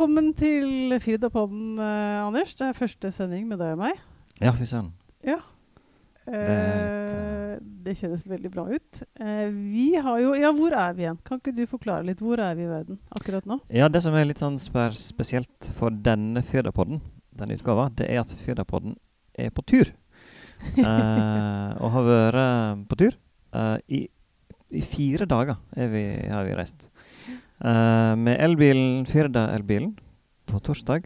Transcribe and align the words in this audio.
velkommen 0.00 0.30
til 0.32 0.94
Firda-podden, 0.96 1.76
eh, 1.76 2.24
Anders. 2.24 2.54
Det 2.56 2.70
er 2.70 2.72
første 2.72 3.10
sending 3.12 3.42
med 3.50 3.58
deg 3.60 3.74
og 3.74 3.82
meg. 3.82 3.98
Ja, 4.40 4.48
fy 4.56 4.64
søren. 4.64 4.94
Ja. 5.22 5.36
er 6.24 6.46
litt, 6.48 7.10
Eh, 7.10 7.58
det 7.84 7.98
kjennes 7.98 8.24
veldig 8.24 8.50
bra 8.50 8.64
ut. 8.70 9.02
Eh, 9.20 9.50
vi 9.50 9.96
har 9.96 10.18
jo 10.20 10.32
Ja, 10.32 10.52
hvor 10.52 10.72
er 10.72 10.94
vi 10.94 11.02
igjen? 11.02 11.18
Kan 11.22 11.38
ikke 11.38 11.54
du 11.54 11.66
forklare 11.66 12.06
litt? 12.06 12.18
Hvor 12.18 12.38
er 12.38 12.54
vi 12.54 12.62
i 12.62 12.66
verden 12.66 12.98
akkurat 13.10 13.44
nå? 13.44 13.60
Ja, 13.68 13.88
det 13.88 14.02
som 14.02 14.14
er 14.14 14.24
litt 14.24 14.38
sånn 14.38 14.58
spesielt 14.58 15.74
for 15.74 15.90
denne 15.90 16.40
Firda-podden, 16.42 17.02
denne 17.36 17.58
utgava, 17.58 17.94
det 17.94 18.08
er 18.08 18.20
at 18.20 18.28
Firda-podden 18.28 18.96
er 19.38 19.50
på 19.50 19.62
tur. 19.66 19.92
Eh, 20.78 21.76
og 21.78 21.90
har 21.90 22.02
vært 22.04 22.88
på 22.88 22.96
tur. 22.96 23.12
Eh, 23.52 23.78
i, 23.90 24.08
I 24.70 24.80
fire 24.80 25.26
dager 25.26 25.56
er 25.76 25.88
vi, 25.88 26.28
har 26.28 26.44
vi 26.44 26.54
reist. 26.54 26.89
Eh, 27.64 28.16
med 28.16 28.40
elbilen, 28.40 29.06
Firda-elbilen, 29.06 29.98
på 30.48 30.60
torsdag, 30.64 31.02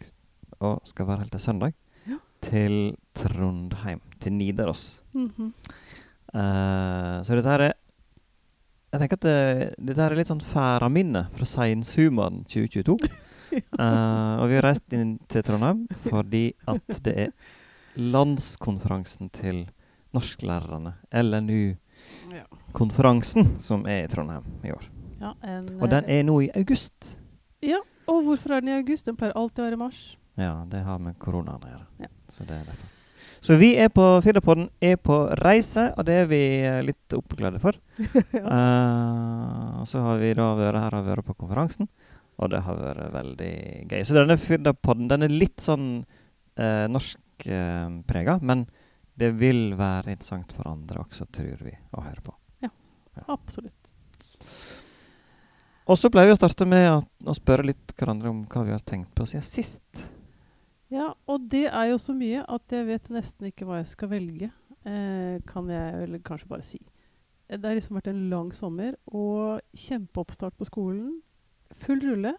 og 0.63 0.79
skal 0.87 1.07
være 1.07 1.17
helt 1.25 1.31
til 1.31 1.39
søndag, 1.39 1.73
Ja. 2.07 2.15
til 2.41 2.97
Trondheim. 3.13 4.01
Til 4.19 4.33
Nidaros. 4.33 5.03
Mm 5.13 5.31
-hmm. 5.37 5.51
uh, 6.33 7.23
så 7.23 7.35
dette 7.35 7.49
her 7.49 7.61
er 7.61 7.73
Jeg 8.93 8.99
tenker 8.99 9.13
at 9.13 9.21
det, 9.21 9.73
dette 9.87 10.01
her 10.01 10.11
er 10.11 10.15
litt 10.15 10.27
sånn 10.27 10.41
færaminne 10.41 11.27
fra 11.33 11.45
seinsummeren 11.45 12.43
2022. 12.45 12.97
uh, 13.79 14.37
og 14.41 14.49
vi 14.49 14.55
har 14.55 14.63
reist 14.63 14.93
inn 14.93 15.19
til 15.27 15.43
Trondheim 15.43 15.87
fordi 16.09 16.53
at 16.67 17.03
det 17.03 17.17
er 17.17 17.27
landskonferansen 17.97 19.29
til 19.29 19.69
norsklærerne, 20.13 20.93
LNU-konferansen, 21.11 23.59
som 23.59 23.85
er 23.85 24.03
i 24.03 24.07
Trondheim 24.07 24.43
i 24.63 24.71
år. 24.71 25.04
Ja, 25.25 25.33
en, 25.41 25.69
Og 25.81 25.89
den 25.89 26.05
eh, 26.05 26.19
er 26.19 26.25
nå 26.27 26.37
i 26.45 26.51
august. 26.53 27.15
Ja, 27.65 27.79
og 28.05 28.27
hvorfor 28.27 28.53
er 28.53 28.61
den 28.61 28.75
i 28.75 28.77
august? 28.77 29.07
Den 29.07 29.17
pleier 29.17 29.33
alltid 29.33 29.63
å 29.63 29.65
være 29.65 29.79
i 29.79 29.81
mars. 29.81 30.01
Ja, 30.37 30.59
det 30.69 30.83
har 30.85 30.99
med 31.01 31.17
koronaen 31.21 31.63
å 31.63 31.71
gjøre. 31.71 31.87
Ja. 32.03 32.11
Så 32.29 32.45
det 32.45 32.59
er 32.59 32.67
derfor. 32.67 32.91
Så 33.45 33.57
vi 33.61 33.71
er 33.77 33.91
på 33.93 34.03
Firda-podden 34.25 34.67
er 34.81 34.97
på 35.01 35.17
reise, 35.41 35.87
og 35.93 36.05
det 36.07 36.15
er 36.23 36.29
vi 36.29 36.41
eh, 36.65 36.79
litt 36.85 37.15
oppglade 37.17 37.61
for. 37.61 37.77
ja. 38.37 38.43
uh, 38.45 39.81
så 39.85 40.01
har 40.05 40.21
vi 40.21 40.31
da 40.37 40.47
vært 40.57 40.81
her 40.81 40.97
og 40.99 41.09
vært 41.09 41.27
på 41.27 41.37
konferansen, 41.43 41.89
og 42.41 42.51
det 42.53 42.63
har 42.65 42.79
vært 42.81 43.13
veldig 43.13 43.53
gøy. 43.91 43.99
Så 44.05 44.17
denne 44.17 44.37
Firda-podden 44.41 45.09
den 45.09 45.27
er 45.27 45.33
litt 45.33 45.61
sånn 45.61 45.89
uh, 46.01 46.85
norskprega, 46.89 48.39
men 48.41 48.65
det 49.15 49.31
vil 49.39 49.71
være 49.77 50.17
interessant 50.17 50.53
for 50.57 50.69
andre 50.69 51.05
også, 51.05 51.29
tror 51.33 51.65
vi, 51.65 51.73
å 51.93 52.05
høre 52.05 52.25
på. 52.25 52.37
Ja, 52.65 52.73
Absolutt. 53.31 53.84
Og 55.85 55.99
så 56.01 56.09
pleier 56.09 56.31
vi 56.31 56.33
å 56.33 56.39
starte 56.39 56.65
med 56.65 56.87
å, 56.89 57.33
spørre 57.37 57.67
litt 57.67 57.93
hverandre 57.93 58.31
om 58.31 58.41
hva 58.49 58.63
vi 58.65 58.73
har 58.73 58.81
tenkt 58.81 59.11
på 59.13 59.27
siden 59.29 59.45
sist. 59.45 60.05
Ja, 60.89 61.11
og 61.29 61.45
det 61.51 61.67
er 61.67 61.91
jo 61.91 61.99
så 62.01 62.15
mye 62.17 62.41
at 62.41 62.73
jeg 62.73 62.87
vet 62.87 63.11
nesten 63.13 63.51
ikke 63.51 63.67
hva 63.69 63.81
jeg 63.81 63.91
skal 63.91 64.09
velge, 64.09 64.49
eh, 64.85 65.35
kan 65.45 65.69
jeg 65.69 65.99
vel 66.01 66.17
kanskje 66.25 66.49
bare 66.49 66.65
si. 66.65 66.79
Eh, 67.49 67.57
Det 67.57 67.69
har 67.69 67.77
liksom 67.77 67.99
vært 67.99 68.09
en 68.09 68.29
lang 68.31 68.49
sommer 68.53 68.97
og 69.05 69.61
kjempeoppstart 69.77 70.57
på 70.57 70.65
skolen. 70.65 71.21
Full 71.85 72.01
rulle. 72.01 72.33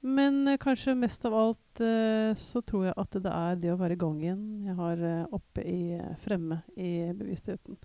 Men 0.00 0.48
eh, 0.48 0.60
kanskje 0.60 0.96
mest 0.96 1.24
av 1.28 1.36
alt 1.36 1.80
eh, 1.84 2.32
så 2.36 2.64
tror 2.64 2.88
jeg 2.88 2.96
at 2.96 3.20
det 3.24 3.32
er 3.32 3.60
det 3.60 3.72
å 3.72 3.78
være 3.80 3.96
i 3.96 4.00
gang 4.00 4.18
igjen 4.20 4.42
jeg 4.68 4.76
har 4.80 5.04
eh, 5.04 5.28
oppe 5.32 5.64
i 5.64 5.96
eh, 5.96 6.16
fremme 6.24 6.62
i 6.76 7.12
bevisstheten. 7.12 7.76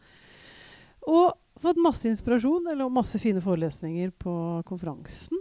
Og 1.07 1.31
fått 1.63 1.81
masse 1.83 2.09
inspirasjon, 2.09 2.67
eller 2.71 2.91
masse 2.93 3.19
fine 3.21 3.41
forelesninger 3.43 4.11
på 4.21 4.33
konferansen. 4.67 5.39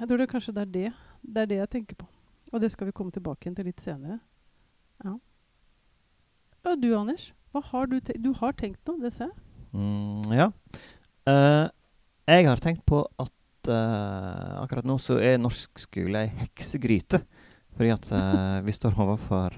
Jeg 0.00 0.08
tror 0.08 0.20
det 0.20 0.30
kanskje 0.30 0.54
det 0.56 0.62
er 0.62 0.72
det. 0.74 0.92
Det 1.20 1.42
er 1.42 1.50
det 1.50 1.58
jeg 1.60 1.72
tenker 1.74 2.00
på. 2.00 2.08
Og 2.50 2.62
det 2.62 2.70
skal 2.72 2.88
vi 2.88 2.94
komme 2.96 3.14
tilbake 3.14 3.52
til 3.54 3.68
litt 3.68 3.82
senere. 3.82 4.18
Ja. 5.04 5.16
Og 6.66 6.80
du, 6.80 6.90
Anders? 6.96 7.30
Hva 7.50 7.62
har 7.70 7.90
du, 7.90 7.98
te 8.04 8.14
du 8.20 8.32
har 8.38 8.54
tenkt 8.58 8.82
noe, 8.88 9.00
det 9.02 9.12
ser 9.14 9.28
jeg. 9.30 9.36
Mm, 9.74 10.32
ja. 10.34 10.48
Uh, 11.28 11.66
jeg 12.30 12.46
har 12.46 12.62
tenkt 12.62 12.84
på 12.88 13.02
at 13.22 13.70
uh, 13.70 14.60
akkurat 14.62 14.86
nå 14.86 14.96
så 15.02 15.18
er 15.22 15.40
norsk 15.40 15.82
skole 15.82 16.24
ei 16.24 16.32
heksegryte. 16.42 17.22
Fordi 17.76 17.92
at 17.94 18.08
uh, 18.12 18.60
vi 18.66 18.74
står 18.76 18.98
overfor 18.98 19.56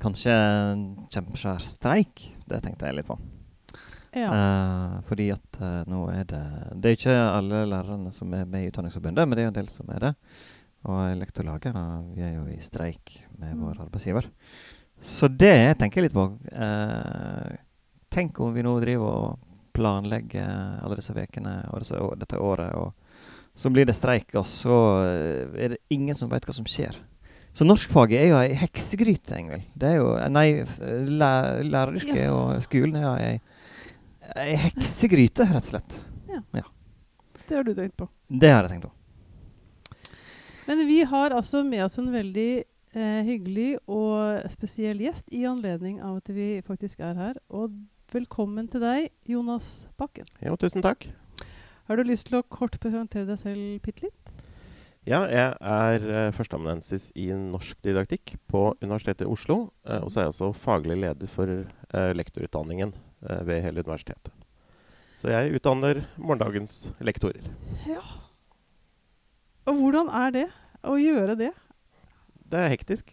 kanskje 0.00 0.32
en 0.32 0.86
kjempesvær 1.12 1.62
streik. 1.64 2.24
Det 2.48 2.62
tenkte 2.64 2.88
jeg 2.88 3.00
litt 3.00 3.10
på. 3.10 3.18
Ja. 4.16 4.30
Uh, 4.34 4.94
fordi 5.06 5.28
at 5.30 5.58
uh, 5.62 5.84
nå 5.86 6.00
er 6.10 6.24
det 6.26 6.40
Det 6.82 6.90
er 6.90 6.96
ikke 6.96 7.14
alle 7.36 7.60
lærerne 7.70 8.10
som 8.12 8.32
er 8.34 8.44
med 8.44 8.64
i 8.64 8.70
Utdanningsforbundet, 8.72 9.28
men 9.28 9.36
det 9.38 9.44
er 9.44 9.50
en 9.52 9.58
del 9.60 9.68
som 9.70 9.88
er 9.94 10.00
det. 10.08 10.14
Og 10.90 11.16
Lektorlaget 11.20 11.76
vi 12.16 12.22
er 12.24 12.34
jo 12.38 12.46
i 12.50 12.58
streik 12.64 13.20
med 13.38 13.54
Mm. 13.54 13.60
vår 13.66 13.80
arbeidsgiver. 13.86 14.26
Så 15.00 15.28
det 15.28 15.52
jeg 15.54 15.78
tenker 15.78 16.02
litt 16.02 16.12
på 16.16 16.26
Uh, 16.52 17.56
Tenk 18.10 18.40
om 18.40 18.52
vi 18.52 18.62
nå 18.66 18.72
driver 18.82 19.06
og 19.06 19.38
planlegger 19.72 20.80
alle 20.82 20.96
disse 20.98 21.14
ukene 21.14 21.60
og 21.70 21.78
disse, 21.84 21.94
å- 21.94 22.16
dette 22.18 22.34
året, 22.42 22.74
og 22.74 22.92
så 23.54 23.70
blir 23.70 23.86
det 23.86 23.94
streik, 23.94 24.34
og 24.34 24.42
så 24.44 24.74
er 25.54 25.68
det 25.76 25.78
ingen 25.90 26.16
som 26.18 26.28
vet 26.28 26.42
hva 26.44 26.52
som 26.52 26.64
skjer. 26.66 26.96
Så 27.54 27.62
norskfaget 27.64 28.18
er 28.18 28.28
jo 28.32 28.40
ei 28.40 28.54
heksegryte, 28.54 29.36
Engvild. 29.38 29.62
Det 29.78 29.88
er 29.92 29.96
jo 30.00 30.10
Nei, 30.28 30.64
læreryrket 31.70 32.30
og 32.30 32.60
skolen 32.66 32.96
er 32.98 33.06
jo 33.06 33.14
ei, 33.14 33.40
ei 34.36 34.54
heksegryte, 34.68 35.48
rett 35.50 35.64
og 35.64 35.72
slett. 35.72 36.00
Det 37.50 37.56
har 37.56 37.64
du 37.64 37.74
tenkt 37.74 37.96
på. 37.98 38.06
Det 38.28 38.50
har 38.52 38.62
jeg 38.62 38.70
tenkt 38.76 38.84
på. 38.86 38.92
Men 40.68 40.84
vi 40.86 41.00
har 41.02 41.32
altså 41.34 41.64
med 41.66 41.82
oss 41.82 41.98
en 41.98 42.12
veldig 42.12 42.50
eh, 42.94 43.22
hyggelig 43.26 43.72
og 43.90 44.44
spesiell 44.52 45.02
gjest 45.02 45.32
i 45.34 45.42
anledning 45.50 45.96
av 45.98 46.20
at 46.20 46.30
vi 46.30 46.60
faktisk 46.62 47.02
er 47.02 47.18
her. 47.18 47.40
Og 47.50 47.74
velkommen 48.14 48.70
til 48.70 48.84
deg, 48.84 49.08
Jonas 49.26 49.80
Bakken. 49.98 50.30
Jo, 50.46 50.54
tusen 50.62 50.86
takk. 50.86 51.08
Har 51.90 51.98
du 51.98 52.06
lyst 52.06 52.28
til 52.30 52.38
å 52.38 52.46
kort 52.46 52.78
presentere 52.78 53.26
deg 53.32 53.42
selv 53.42 53.82
bitte 53.82 54.06
litt? 54.06 54.32
Ja, 55.08 55.24
jeg 55.26 55.58
er 55.58 56.06
uh, 56.06 56.32
førsteamanuensis 56.36 57.08
i 57.18 57.32
norsk 57.34 57.82
didaktikk 57.82 58.36
på 58.46 58.68
Universitetet 58.78 59.26
i 59.26 59.32
Oslo. 59.32 59.72
eh, 59.88 59.98
og 59.98 60.12
så 60.12 60.20
er 60.20 60.28
jeg 60.28 60.36
også 60.36 60.52
faglig 60.54 61.02
leder 61.02 61.30
for 61.34 61.50
eh, 61.50 62.12
lektorutdanningen 62.14 62.92
eh, 62.94 63.09
ved 63.20 63.62
hele 63.62 63.82
universitetet. 63.84 64.32
Så 65.20 65.28
jeg 65.28 65.52
utdanner 65.58 66.04
morgendagens 66.16 66.90
lektorer. 67.04 67.44
Ja. 67.86 68.00
Og 69.68 69.76
hvordan 69.82 70.08
er 70.08 70.30
det 70.32 70.46
å 70.88 70.94
gjøre 70.96 71.36
det? 71.36 71.50
Det 72.50 72.58
er 72.64 72.72
hektisk. 72.72 73.12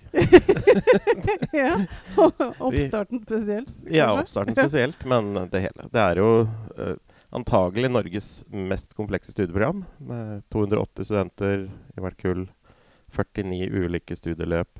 ja. 1.53 1.73
Oppstarten 2.63 3.19
spesielt. 3.21 3.73
Ja, 3.91 4.07
oppstarten 4.15 4.55
spesielt, 4.57 5.03
men 5.05 5.33
det 5.51 5.61
hele. 5.67 5.89
Det 5.93 6.01
er 6.01 6.21
jo 6.23 6.29
eh, 6.79 6.95
antagelig 7.37 7.91
Norges 7.91 8.29
mest 8.49 8.95
komplekse 8.97 9.35
studieprogram, 9.35 9.83
med 9.99 10.41
280 10.55 11.09
studenter 11.11 11.67
i 11.67 12.01
hvert 12.05 12.17
kull. 12.23 12.47
49 13.13 13.69
ulike 13.85 14.17
studieløp 14.19 14.79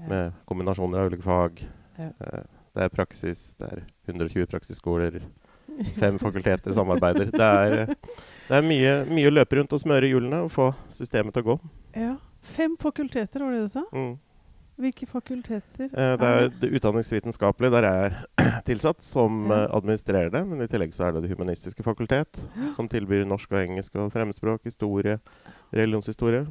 Ja. 0.00 0.06
med 0.08 0.32
kombinasjoner 0.48 1.02
av 1.02 1.10
ulike 1.12 1.22
fag. 1.26 1.60
Ja. 1.98 2.08
Eh, 2.16 2.46
det 2.74 2.86
er 2.86 2.92
praksis, 2.92 3.54
det 3.60 3.68
er 3.68 3.82
120 4.08 4.46
praksisskoler, 4.50 5.20
fem 5.98 6.18
fakulteter 6.20 6.72
samarbeider. 6.76 7.30
Det 7.32 7.46
er, 7.48 7.94
det 8.48 8.58
er 8.58 8.66
mye, 8.66 8.92
mye 9.12 9.30
å 9.30 9.34
løpe 9.38 9.56
rundt 9.60 9.72
og 9.76 9.80
smøre 9.82 10.08
hjulene 10.10 10.42
og 10.46 10.50
få 10.52 10.70
systemet 10.92 11.32
til 11.36 11.44
å 11.44 11.50
gå. 11.52 11.56
Ja. 11.96 12.12
Fem 12.42 12.74
fakulteter, 12.80 13.44
var 13.44 13.52
det 13.54 13.62
du 13.66 13.72
sa? 13.72 13.84
Mm. 13.94 14.14
Hvilke 14.82 15.06
fakulteter? 15.06 15.84
Eh, 15.92 16.14
det 16.18 16.28
er 16.32 16.48
det 16.58 16.70
utdanningsvitenskapelige, 16.78 17.70
der 17.76 17.86
jeg 17.86 18.06
er 18.08 18.62
tilsatt 18.70 19.04
som 19.04 19.44
Ja. 19.52 19.60
eh, 19.68 19.76
administrerer 19.78 20.32
det. 20.32 20.42
Men 20.48 20.64
i 20.64 20.66
tillegg 20.72 20.94
så 20.96 21.06
er 21.06 21.12
det 21.14 21.22
Det 21.28 21.36
humanistiske 21.36 21.84
fakultet, 21.86 22.40
som 22.74 22.88
tilbyr 22.90 23.24
norsk 23.28 23.52
og 23.52 23.60
engelsk 23.62 23.94
og 24.00 24.10
fremmedspråk, 24.16 24.64
historie, 24.66 25.20
religionshistorie. 25.72 26.46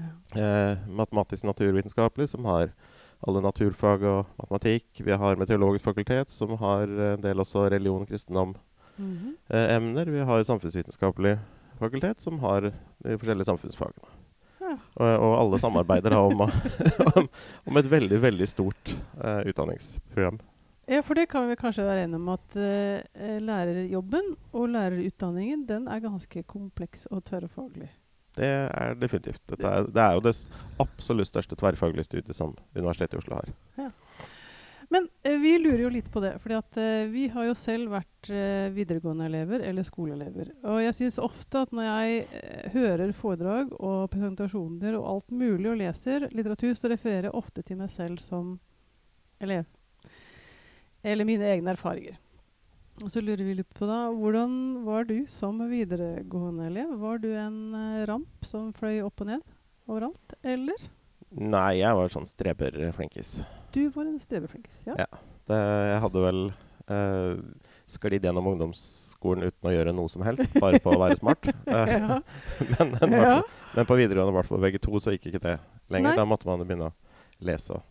Ja. 0.00 0.08
Eh, 0.40 0.86
matematisk 0.88 1.44
naturvitenskapelig, 1.46 2.28
som 2.32 2.46
har 2.48 2.72
alle 3.24 3.42
naturfag 3.44 4.04
og 4.08 4.30
matematikk. 4.40 4.88
Vi 5.04 5.16
har 5.20 5.40
meteorologisk 5.40 5.86
fakultet, 5.88 6.32
som 6.32 6.56
har 6.60 6.88
en 7.14 7.24
del 7.24 7.42
også 7.42 7.68
religion 7.72 8.04
og 8.04 8.10
kristendom. 8.10 8.54
Mhm. 8.96 9.34
eh, 9.50 9.76
emner. 9.76 10.04
Vi 10.04 10.24
har 10.24 10.44
samfunnsvitenskapelig 10.44 11.38
fakultet, 11.78 12.20
som 12.20 12.38
har 12.38 12.70
de 12.70 13.18
forskjellige 13.18 13.48
samfunnsfagene. 13.50 14.12
Ja. 14.60 14.76
Og, 14.96 15.08
og 15.18 15.32
alle 15.40 15.58
samarbeider 15.60 16.16
om, 16.16 16.46
om, 17.16 17.28
om 17.66 17.80
et 17.80 17.90
veldig, 17.90 18.20
veldig 18.22 18.48
stort 18.48 18.94
eh, 19.20 19.42
utdanningsprogram. 19.50 20.38
Ja, 20.86 21.00
for 21.00 21.16
det 21.16 21.30
kan 21.32 21.48
vi 21.48 21.56
kanskje 21.56 21.86
være 21.86 22.04
enige 22.04 22.20
om 22.20 22.30
at 22.34 22.56
eh, 22.60 23.02
eh, 23.16 23.36
lærerjobben 23.40 24.34
og 24.52 24.68
lærerutdanningen 24.68 25.64
den 25.68 25.86
er 25.88 26.02
ganske 26.04 26.42
kompleks 26.42 27.06
og 27.06 27.24
tverrfaglig. 27.24 27.88
Det 28.34 28.50
er 28.66 28.96
definitivt. 28.98 29.42
Er, 29.60 29.86
det 29.86 30.02
er 30.02 30.16
jo 30.16 30.24
det 30.24 30.34
absolutt 30.82 31.30
største 31.30 31.58
tverrfaglige 31.58 32.08
studiet 32.08 32.36
som 32.36 32.56
Universitetet 32.74 33.18
i 33.18 33.22
Oslo 33.22 33.38
har. 33.38 33.92
Men 34.94 35.08
eh, 35.22 35.38
vi 35.42 35.56
lurer 35.58 35.82
jo 35.82 35.92
litt 35.92 36.10
på 36.12 36.20
det. 36.22 36.36
fordi 36.42 36.56
at 36.58 36.76
eh, 36.78 37.06
vi 37.10 37.28
har 37.32 37.48
jo 37.48 37.54
selv 37.58 37.94
vært 37.94 38.30
eh, 38.30 38.70
videregående 38.74 39.26
elever 39.26 39.64
eller 39.66 39.86
skoleelever. 39.86 40.52
Og 40.70 40.82
jeg 40.84 40.96
syns 40.98 41.18
ofte 41.22 41.64
at 41.64 41.72
når 41.74 41.88
jeg 41.88 42.68
hører 42.74 43.14
foredrag 43.16 43.72
og 43.78 44.10
presentasjoner 44.12 44.98
og 44.98 45.08
alt 45.14 45.34
mulig 45.34 45.70
og 45.72 45.80
leser 45.80 46.28
litteratur, 46.30 46.74
så 46.78 46.92
refererer 46.92 47.30
jeg 47.30 47.38
ofte 47.40 47.64
til 47.66 47.80
meg 47.80 47.90
selv 47.94 48.22
som 48.22 48.58
elev. 49.42 49.66
Eller 51.04 51.28
mine 51.28 51.48
egne 51.56 51.74
erfaringer. 51.74 52.20
Og 53.02 53.10
så 53.10 53.20
lurer 53.24 53.42
vi 53.42 53.56
litt 53.58 53.72
på 53.74 53.86
da, 53.90 54.04
Hvordan 54.14 54.52
var 54.86 55.06
du 55.08 55.16
som 55.30 55.58
videregående 55.70 56.68
elev? 56.70 56.92
Var 57.00 57.18
du 57.24 57.30
en 57.34 57.56
eh, 57.74 58.04
ramp 58.06 58.46
som 58.46 58.70
fløy 58.76 59.00
opp 59.02 59.24
og 59.24 59.32
ned 59.32 59.42
overalt, 59.90 60.36
eller? 60.46 60.84
Nei, 61.34 61.80
jeg 61.80 61.96
var 61.98 62.12
sånn 62.14 62.28
streberflinkis. 62.28 63.40
Du 63.74 63.82
var 63.96 64.06
en 64.06 64.20
streberflinkis. 64.22 64.84
Ja. 64.86 64.94
Ja. 65.02 65.08
Det, 65.50 65.58
jeg 65.58 65.98
hadde 66.04 66.22
vel 66.24 66.38
eh, 66.94 67.40
sklidd 67.90 68.24
gjennom 68.24 68.46
ungdomsskolen 68.52 69.50
uten 69.50 69.68
å 69.68 69.74
gjøre 69.74 69.92
noe 69.96 70.12
som 70.12 70.22
helst, 70.24 70.54
bare 70.62 70.78
på 70.84 70.94
å 70.94 71.00
være 71.02 71.18
smart. 71.20 71.50
Eh, 71.74 71.98
men, 72.78 72.94
men, 73.00 73.16
Ja. 73.18 73.40
men 73.74 73.88
på 73.88 73.98
videregående, 73.98 74.30
i 74.30 74.38
hvert 74.38 74.52
fall 74.52 74.62
begge 74.62 74.80
to, 74.86 74.94
så 75.02 75.16
gikk 75.16 75.32
ikke 75.32 75.42
det 75.42 75.56
lenger. 75.90 76.12
Nei. 76.12 76.16
Da 76.22 76.28
måtte 76.28 76.46
man 76.48 76.62
begynne 76.62 76.92
å 76.92 77.44
lese 77.44 77.74
og 77.74 77.82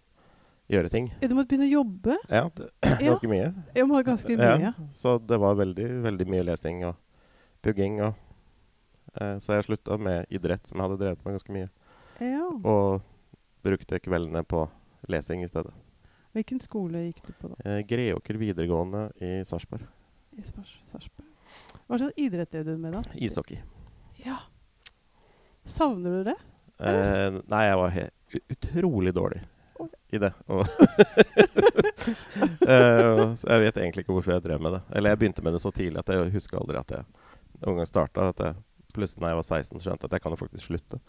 gjøre 0.74 0.90
ting. 0.94 1.08
Ja, 1.22 1.28
Du 1.32 1.36
måtte 1.38 1.52
begynne 1.54 1.70
å 1.70 1.74
jobbe. 1.74 2.18
Ja, 2.30 2.44
det, 2.58 2.68
ganske 3.08 3.30
mye. 3.32 3.48
Ja, 3.78 3.86
ganske 4.10 4.38
Ja, 4.38 4.74
så 4.96 5.16
det 5.22 5.40
var 5.42 5.56
veldig, 5.60 5.88
veldig 6.04 6.28
mye 6.34 6.44
lesing 6.50 6.84
og 6.90 6.96
pugging. 7.64 8.02
Og, 8.04 8.14
eh, 9.16 9.38
så 9.44 9.58
jeg 9.58 9.68
slutta 9.70 9.98
med 10.02 10.26
idrett, 10.34 10.66
som 10.68 10.80
jeg 10.82 10.90
hadde 10.90 11.00
drevet 11.02 11.26
med 11.26 11.38
ganske 11.40 11.56
mye. 11.56 11.70
Ja. 12.24 12.46
Og 12.64 13.02
brukte 13.64 14.00
kveldene 14.04 14.44
på 14.46 14.66
lesing 15.10 15.44
i 15.46 15.50
stedet. 15.52 15.74
Hvilken 16.34 16.60
skole 16.64 17.06
gikk 17.08 17.22
du 17.28 17.32
på 17.38 17.52
da? 17.54 17.58
Eh, 17.70 17.82
Greåker 17.86 18.40
videregående 18.42 19.08
i 19.22 19.36
Sarpsborg. 19.46 19.86
I 20.34 20.42
Sars- 20.42 20.80
Hva 21.86 22.00
slags 22.00 22.18
idrett 22.18 22.50
drev 22.50 22.66
du 22.66 22.78
med 22.82 22.96
da? 22.96 23.02
Ishockey. 23.14 23.60
Ja. 24.26 24.40
Savner 25.66 26.18
du 26.18 26.24
det? 26.32 26.36
Eh, 26.84 27.36
nei, 27.48 27.64
jeg 27.68 27.78
var 27.80 27.98
utrolig 28.56 29.14
dårlig. 29.14 29.42
I 30.14 30.22
det. 30.22 30.34
Og 30.48 30.64
uh, 32.68 33.34
så 33.38 33.48
jeg 33.50 33.64
vet 33.68 33.78
egentlig 33.82 34.04
ikke 34.06 34.16
hvorfor 34.16 34.36
jeg 34.36 34.44
drev 34.46 34.62
med 34.64 34.78
det. 34.78 34.82
Eller 34.96 35.14
jeg 35.14 35.20
begynte 35.24 35.44
med 35.46 35.56
det 35.58 35.62
så 35.64 35.72
tidlig 35.76 36.00
at 36.04 36.10
jeg 36.14 36.34
husker 36.36 36.60
aldri 36.62 36.80
at 36.82 36.92
jeg 36.98 37.04
noen 37.64 37.80
gang 37.82 37.90
starta. 37.90 38.30
Plutselig 38.94 39.24
da 39.24 39.32
jeg 39.32 39.40
var 39.40 39.48
16, 39.48 39.80
så 39.80 39.88
skjønte 39.88 40.06
jeg 40.06 40.12
at 40.12 40.16
jeg 40.20 40.24
kan 40.26 40.36
jo 40.36 40.40
faktisk 40.44 40.68
slutte. 40.70 41.00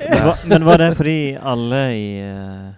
Men 0.00 0.22
var- 0.30 0.44
Men 0.48 0.64
var 0.64 0.78
det 0.80 0.90
fordi 0.96 1.18
alle 1.36 1.82
i, 1.92 2.08
uh 2.24 2.72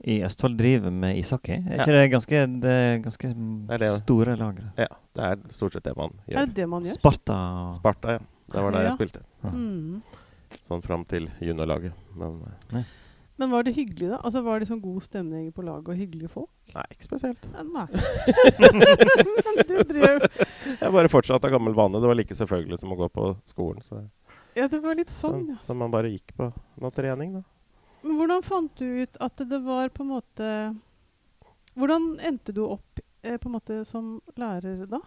i 0.00 0.22
Østfold 0.24 0.54
driver 0.56 0.88
med 0.90 1.18
ishockey? 1.20 1.58
Er 1.60 1.76
Ja. 1.76 1.82
ikke 1.82 1.92
det 1.92 2.10
ganske, 2.10 2.38
det 2.62 2.70
er 2.72 2.98
ganske 3.04 3.26
er 3.68 3.78
det. 3.82 3.90
store 4.00 4.34
lagre? 4.34 4.70
Ja, 4.78 4.86
det 5.14 5.24
er 5.26 5.36
stort 5.52 5.72
sett 5.74 5.84
det 5.84 5.92
man 5.94 6.14
Er 6.26 6.32
gjør. 6.32 6.46
det 6.46 6.54
det 6.54 6.68
man 6.68 6.82
gjør? 6.82 6.92
Sparta 6.94 7.36
Sparta, 7.74 8.08
ja. 8.12 8.18
Det 8.50 8.62
var 8.64 8.70
der 8.72 8.80
Ja. 8.80 8.88
jeg 8.88 8.94
spilte. 8.96 9.20
Ja. 9.44 9.50
Mm. 9.50 10.00
Sånn 10.64 10.82
fram 10.82 11.04
til 11.04 11.28
juniorlaget. 11.42 11.92
Men 12.16 12.40
eh, 12.72 12.82
Men 13.40 13.50
var 13.54 13.64
det 13.64 13.72
hyggelig, 13.72 14.10
da? 14.12 14.18
Altså 14.20 14.42
Var 14.44 14.60
det 14.60 14.66
sånn 14.68 14.82
god 14.84 15.00
stemning 15.06 15.46
på 15.56 15.62
laget 15.64 15.88
og 15.88 15.96
hyggelige 15.96 16.28
folk? 16.34 16.50
nei, 16.74 16.84
ikke 16.92 17.06
spesielt. 17.08 17.46
Eh, 17.56 17.64
Nei. 17.66 17.86
Du 19.70 19.76
drev 19.90 20.20
Jeg 20.80 20.92
bare 20.92 21.10
fortsatte 21.10 21.48
av 21.48 21.54
gammel 21.54 21.74
vane. 21.74 21.98
Det 22.02 22.10
var 22.10 22.18
like 22.18 22.36
selvfølgelig 22.36 22.78
som 22.82 22.92
å 22.94 22.98
gå 23.00 23.08
på 23.14 23.30
skolen. 23.48 23.80
Så, 23.86 24.02
Ja, 24.58 24.66
det 24.68 24.80
var 24.84 24.98
litt 24.98 25.10
sånn, 25.12 25.48
ja. 25.54 25.56
så 25.62 25.74
man 25.78 25.92
bare 25.94 26.10
gikk 26.12 26.34
på 26.36 26.50
noe 26.82 26.92
trening, 26.94 27.38
da. 27.38 27.42
Men 28.02 28.16
hvordan 28.18 28.44
fant 28.46 28.76
du 28.80 29.02
ut 29.04 29.16
at 29.20 29.42
det 29.50 29.58
var 29.64 29.90
på 29.92 30.04
en 30.06 30.12
måte 30.14 30.46
Hvordan 31.76 32.06
endte 32.26 32.52
du 32.56 32.62
opp 32.66 33.00
eh, 33.22 33.36
på 33.38 33.48
en 33.50 33.54
måte 33.56 33.80
som 33.88 34.16
lærer 34.40 34.86
da? 34.90 35.00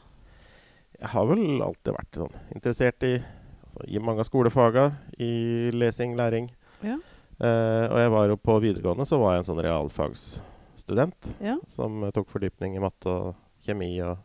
Jeg 1.00 1.10
har 1.12 1.26
vel 1.28 1.42
alltid 1.66 1.96
vært 1.96 2.20
sånn 2.22 2.36
interessert 2.56 3.04
i, 3.08 3.16
altså, 3.66 3.82
i 3.90 4.00
mange 4.00 4.22
av 4.24 4.30
skolefaga. 4.30 4.86
I 5.20 5.72
lesing, 5.74 6.14
læring. 6.18 6.48
Ja. 6.86 7.00
Eh, 7.40 7.86
og 7.90 7.98
jeg 8.00 8.12
var 8.14 8.28
jo 8.30 8.38
på 8.38 8.60
videregående 8.62 9.06
så 9.10 9.18
var 9.20 9.34
jeg 9.36 9.44
en 9.44 9.48
sånn 9.50 9.64
realfagsstudent 9.66 11.30
Ja. 11.42 11.58
som 11.68 12.04
eh, 12.06 12.12
tok 12.16 12.30
fordypning 12.30 12.76
i 12.78 12.84
matte 12.84 13.10
og 13.10 13.36
kjemi 13.64 13.96
og 14.06 14.18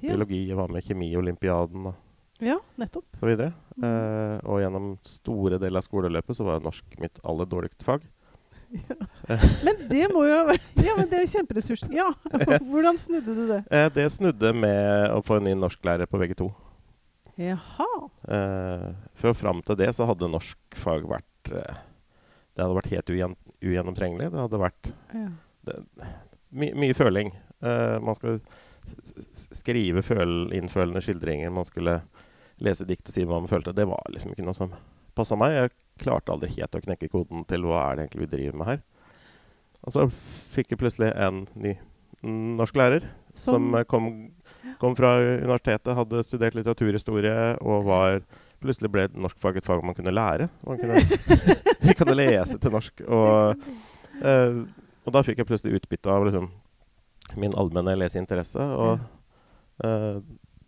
Ja, 0.00 0.14
biologi. 0.14 0.46
og 0.52 0.58
var 0.62 0.68
med 0.72 0.82
i 0.82 0.88
Kjemiolympiaden 0.88 1.86
og 1.90 1.94
ja 2.40 2.56
nettopp. 2.80 3.04
så 3.20 3.26
videre. 3.28 3.52
Eh, 3.82 4.38
og 4.48 4.62
gjennom 4.62 4.94
store 5.04 5.58
deler 5.60 5.76
av 5.82 5.84
skoleløpet 5.84 6.36
så 6.38 6.44
var 6.46 6.60
norsk 6.64 6.84
mitt 6.98 7.18
aller 7.24 7.44
dårligste 7.46 7.84
fag. 7.84 8.00
Men 9.66 9.76
det 9.90 10.06
må 10.14 10.22
jo 10.28 10.38
være 10.46 10.60
Ja, 10.86 10.94
men 10.96 11.08
det 11.10 11.18
er 11.20 11.26
kjemperessurs. 11.26 11.82
Ja. 11.92 12.08
Hvordan 12.70 12.96
snudde 13.02 13.34
du 13.34 13.42
det? 13.48 13.60
Eh, 13.70 13.88
det 13.92 14.06
snudde 14.14 14.52
med 14.54 15.10
å 15.10 15.20
få 15.26 15.36
en 15.40 15.44
ny 15.50 15.54
norsklærer 15.58 16.06
på 16.08 16.18
VG2. 16.22 16.48
Jaha. 17.40 17.88
Eh, 18.28 18.88
for 19.20 19.34
fram 19.36 19.60
til 19.66 19.76
det 19.80 19.90
så 19.96 20.06
hadde 20.08 20.28
norskfag 20.30 21.04
vært 21.08 21.52
Det 22.60 22.66
hadde 22.66 22.76
vært 22.76 22.90
helt 22.92 23.10
ugjen, 23.14 23.34
ugjennomtrengelig. 23.64 24.26
Det 24.34 24.42
hadde 24.42 24.58
vært 24.60 24.90
Ja. 25.16 25.28
my, 26.52 26.68
mye 26.76 26.96
føling. 26.98 27.30
Uh, 27.64 27.96
man 28.04 28.16
skulle 28.18 28.40
skrive 29.32 30.02
føl, 30.04 30.50
innfølende 30.56 31.00
skildringer. 31.04 31.52
Man 31.54 31.64
skulle 31.68 32.00
lese 32.60 32.84
dikt 32.88 33.08
og 33.08 33.14
si 33.14 33.24
hva 33.24 33.38
man 33.40 33.48
følte. 33.48 33.72
Det 33.76 33.86
var 33.88 34.02
liksom 34.12 34.34
ikke 34.34 34.44
noe 34.44 34.56
som 34.56 34.72
passa 35.16 35.38
meg. 35.40 35.54
Jeg 35.56 35.72
klarte 36.04 36.32
aldri 36.34 36.50
helt 36.58 36.76
å 36.76 36.82
knekke 36.84 37.08
koden 37.12 37.46
til 37.48 37.64
hva 37.68 37.86
er 37.90 37.96
det 37.96 38.04
egentlig 38.06 38.26
vi 38.26 38.32
driver 38.36 38.60
med 38.60 38.70
her. 38.74 38.82
Og 39.86 39.94
så 39.96 40.04
fikk 40.52 40.74
jeg 40.74 40.82
plutselig 40.82 41.14
en 41.16 41.46
ny 41.56 41.74
norsklærer 42.60 43.06
som, 43.32 43.70
Som- 43.72 43.84
kom, 43.88 44.10
kom 44.82 44.96
fra 44.98 45.14
universitetet, 45.16 45.94
hadde 45.96 46.20
studert 46.26 46.58
litteraturhistorie 46.58 47.56
og 47.62 47.84
var 47.88 48.20
Plutselig 48.60 48.90
ble 48.92 49.06
norskfag 49.16 49.56
et 49.56 49.64
fag 49.66 49.82
man 49.86 49.94
kunne 49.96 50.12
lære. 50.12 50.48
Man 50.68 50.80
kunne, 50.80 50.98
de 51.84 51.94
kunne 51.96 52.16
lese 52.18 52.58
til 52.60 52.74
norsk. 52.74 53.00
Og, 53.08 53.62
eh, 54.20 54.58
og 55.06 55.14
da 55.16 55.22
fikk 55.24 55.40
jeg 55.40 55.48
plutselig 55.48 55.78
utbytte 55.80 56.12
av 56.12 56.26
liksom, 56.28 56.50
min 57.40 57.54
allmenne 57.56 57.94
leseinteresse. 58.02 58.60
Og 58.60 59.00
eh, 59.86 60.20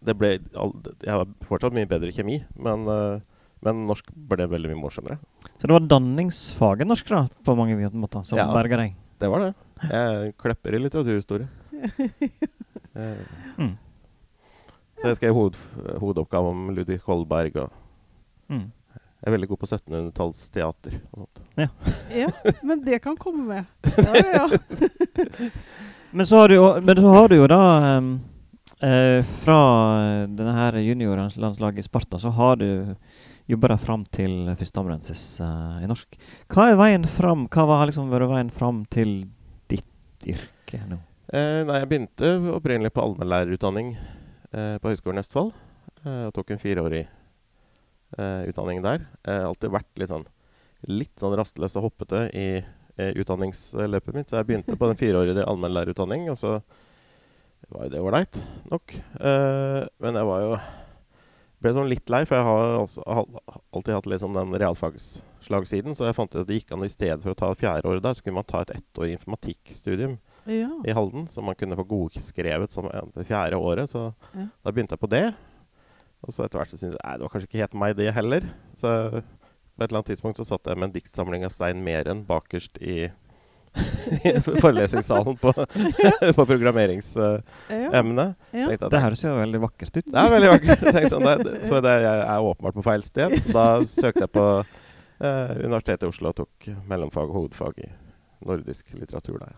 det 0.03 0.17
ble 0.19 0.33
all, 0.59 0.73
Jeg 1.05 1.21
var 1.21 1.29
fortsatt 1.47 1.77
mye 1.77 1.87
bedre 1.91 2.09
i 2.11 2.17
kjemi, 2.17 2.41
men, 2.57 2.89
eh, 2.89 3.21
men 3.63 3.85
norsk 3.87 4.09
ble 4.17 4.49
veldig 4.51 4.73
mye 4.73 4.81
morsommere. 4.83 5.19
Så 5.61 5.69
det 5.69 5.77
var 5.77 5.85
danningsfaget 5.93 6.89
norsk, 6.89 7.13
da, 7.13 7.27
på 7.47 7.55
mange 7.61 7.77
måter, 7.93 8.25
som 8.27 8.41
Ja. 8.41 8.49
berga 8.57 8.81
deg? 8.81 8.97
Det 9.23 9.29
var 9.31 9.45
det. 9.45 9.53
Jeg 9.93 10.33
klepper 10.41 10.75
i 10.75 10.83
litteraturhistorie. 10.87 11.49
Eh, 12.93 13.17
Mm. 13.57 13.71
Så 15.03 15.11
jeg 15.11 15.19
skrev 15.19 15.35
hoved, 15.37 15.59
hovedoppgave 15.99 16.53
om 16.55 16.71
Ludvig 16.77 17.01
Holberg. 17.07 17.57
Og 17.67 17.79
Mm. 18.53 18.67
jeg 18.93 19.27
er 19.31 19.33
veldig 19.37 19.49
god 19.49 19.59
på 19.63 19.67
1700-tallsteater 19.71 20.97
og 21.13 21.23
sånt. 21.25 21.43
Ja, 22.23 22.29
men 22.63 22.83
det 22.85 23.03
kan 23.03 23.17
komme 23.17 23.45
med. 23.47 23.65
Ja, 23.99 24.15
ja, 24.15 24.47
ja. 24.47 25.51
Men 26.13 26.27
så 26.29 26.43
har 26.43 26.49
du 26.53 26.55
jo, 26.59 26.65
men 26.85 26.97
så 27.01 27.09
har 27.15 27.29
du 27.33 27.37
jo 27.39 27.47
da 27.49 27.59
um, 27.97 28.09
eh, 28.85 29.23
Fra 29.41 29.57
denne 30.29 30.53
her 30.53 30.77
juniorlandslaget 30.85 31.79
i 31.81 31.85
Sparta, 31.87 32.19
så 32.21 32.29
har 32.37 32.59
du 32.61 32.67
jobba 33.49 33.71
deg 33.73 33.81
fram 33.81 34.05
til 34.13 34.35
førsteamanuensis 34.61 35.23
uh, 35.41 35.81
i 35.81 35.89
norsk. 35.89 36.19
Hva 36.53 36.67
er 36.69 36.77
veien 36.77 37.07
fram? 37.09 37.47
Hva 37.49 37.65
har 37.81 37.89
liksom 37.89 38.13
vært 38.13 38.29
veien 38.29 38.53
fram 38.53 38.83
til 38.93 39.15
ditt 39.73 40.29
yrke 40.29 40.83
nå? 40.91 41.01
Eh, 41.33 41.63
nei, 41.65 41.81
jeg 41.81 41.89
begynte 41.95 42.35
opprinnelig 42.59 42.93
på 42.93 43.07
allmennlærerutdanning 43.07 43.95
på 44.53 44.93
Høgskolen 44.93 45.21
i 45.21 45.25
Østfold. 45.25 45.53
Eh, 46.03 46.27
og 46.29 46.35
tok 46.37 46.53
en 46.53 46.63
fireårig 46.63 47.03
eh, 47.07 48.43
utdanning 48.51 48.83
der. 48.85 49.07
Alltid 49.25 49.73
vært 49.73 50.01
litt 50.01 50.13
sånn, 50.13 50.27
litt 50.91 51.15
sånn 51.21 51.37
rastløs 51.39 51.79
og 51.79 51.89
hoppete 51.89 52.27
i 52.35 52.47
eh, 52.59 53.13
utdanningsløpet 53.23 54.17
mitt. 54.17 54.31
Så 54.31 54.41
jeg 54.41 54.49
begynte 54.51 54.79
på 54.79 54.91
den 54.91 54.99
fireårige 55.01 55.47
allmennlærerutdanning, 55.47 56.29
og 56.33 56.39
så 56.41 56.59
var 57.73 57.87
jo 57.87 57.93
det 57.95 58.03
ålreit 58.03 58.39
nok. 58.71 58.97
Eh, 58.99 59.81
men 60.03 60.19
jeg 60.19 60.29
var 60.29 60.47
jo 60.47 60.55
ble 61.63 61.71
sånn 61.77 61.93
litt 61.93 62.11
lei, 62.11 62.25
for 62.27 62.41
jeg 62.41 62.47
har 62.49 62.73
også, 62.81 63.05
alltid 63.71 63.95
hatt 63.95 64.23
sånn 64.25 64.35
den 64.35 64.57
realfagsslagsiden. 64.59 65.95
Så 65.95 66.09
jeg 66.09 66.17
fant 66.19 66.33
ut 66.35 66.41
at 66.43 66.49
det 66.49 66.59
gikk 66.59 66.75
an 66.75 66.83
i 66.83 66.91
stedet 66.91 67.23
for 67.23 67.37
å 67.37 67.39
ta 67.39 67.53
fjerde 67.55 67.87
året 67.87 68.03
der, 68.03 68.17
så 68.19 68.27
kunne 68.27 68.41
man 68.41 68.49
ta 68.51 68.65
et 68.65 68.75
ettårig 68.75 69.15
informatikkstudium 69.15 70.19
ja. 70.47 70.69
i 70.87 70.93
Halden, 70.97 71.29
som 71.29 71.45
man 71.45 71.55
kunne 71.55 71.77
få 71.79 71.85
godskrevet 71.89 72.71
som 72.73 72.87
en- 72.91 73.13
det 73.15 73.27
fjerde 73.27 73.55
året. 73.59 73.89
Så 73.91 74.13
Ja. 74.35 74.47
da 74.65 74.71
begynte 74.73 74.93
jeg 74.97 75.01
på 75.01 75.09
det. 75.11 75.35
Og 76.23 76.31
så 76.33 76.45
etter 76.45 76.59
hvert 76.61 76.71
så 76.71 76.77
syntes 76.79 76.97
jeg 77.03 77.19
det 77.19 77.23
var 77.23 77.29
kanskje 77.33 77.49
ikke 77.49 77.59
helt 77.65 77.75
meg, 77.75 77.97
det 77.97 78.15
heller. 78.15 78.43
Så 78.77 79.11
på 79.11 79.83
et 79.83 79.91
eller 79.91 79.99
annet 80.03 80.07
tidspunkt 80.13 80.37
så 80.39 80.45
satt 80.47 80.67
jeg 80.67 80.77
med 80.79 80.89
en 80.91 80.93
diktsamling 80.93 81.45
av 81.45 81.51
Stein 81.51 81.83
Meren 81.83 82.25
bakerst 82.27 82.79
i, 82.81 83.11
i 84.29 84.33
forelesningssalen 84.61 85.39
på, 85.41 85.51
på 86.37 86.45
programmeringsemnet. 86.47 87.43
Ja. 87.71 88.35
Ja. 88.53 88.69
Tenkte 88.69 88.91
Det 88.93 89.01
høres 89.03 89.23
jo 89.25 89.35
veldig 89.35 89.61
vakkert 89.65 89.97
ut. 89.97 90.05
det 90.13 90.15
er 90.23 90.31
veldig 90.31 90.51
vakkert. 90.53 91.11
Sånn, 91.13 91.25
det, 91.27 91.37
det- 91.49 91.65
så 91.71 91.81
det, 91.83 91.95
jeg 92.05 92.21
er 92.29 92.47
åpenbart 92.51 92.75
på 92.79 92.85
feil 92.87 93.03
sted. 93.03 93.35
Så 93.43 93.53
da 93.57 93.67
søkte 93.89 94.27
jeg 94.27 94.33
på 94.37 94.47
eh, 95.23 95.55
Universitetet 95.65 96.07
i 96.07 96.13
Oslo 96.13 96.29
og 96.33 96.37
tok 96.45 96.71
mellomfag 96.87 97.31
og 97.31 97.35
hovedfag 97.41 97.83
i 97.83 97.91
nordisk 98.47 98.95
litteratur 98.99 99.39
der. 99.43 99.57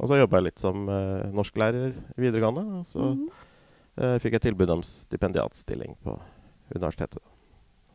Og 0.00 0.08
så 0.08 0.16
jobba 0.16 0.40
jeg 0.40 0.48
litt 0.48 0.62
som 0.62 0.88
uh, 0.88 1.28
norsklærer 1.36 1.92
i 1.92 2.22
videregående. 2.24 2.80
Og 2.80 2.86
så 2.88 3.00
mm 3.00 3.16
-hmm. 3.18 4.04
uh, 4.04 4.18
fikk 4.18 4.32
jeg 4.32 4.40
tilbud 4.40 4.70
om 4.70 4.82
stipendiatstilling 4.82 5.96
på 6.04 6.20
universitetet. 6.74 7.22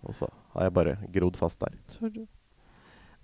Og 0.03 0.13
så 0.13 0.29
har 0.53 0.63
jeg 0.63 0.73
bare 0.73 0.97
grodd 1.13 1.37
fast 1.37 1.59
der. 1.59 1.73
Så 1.87 2.11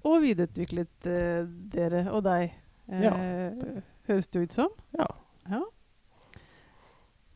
Og 0.03 0.21
videreutviklet 0.21 1.05
uh, 1.05 1.47
dere 1.73 2.11
og 2.11 2.23
deg, 2.23 2.53
eh, 2.89 3.03
Ja, 3.03 3.13
høres 4.07 4.27
det 4.27 4.41
ut 4.41 4.53
som. 4.53 4.69
Ja. 4.97 5.05
Ja. 5.49 5.61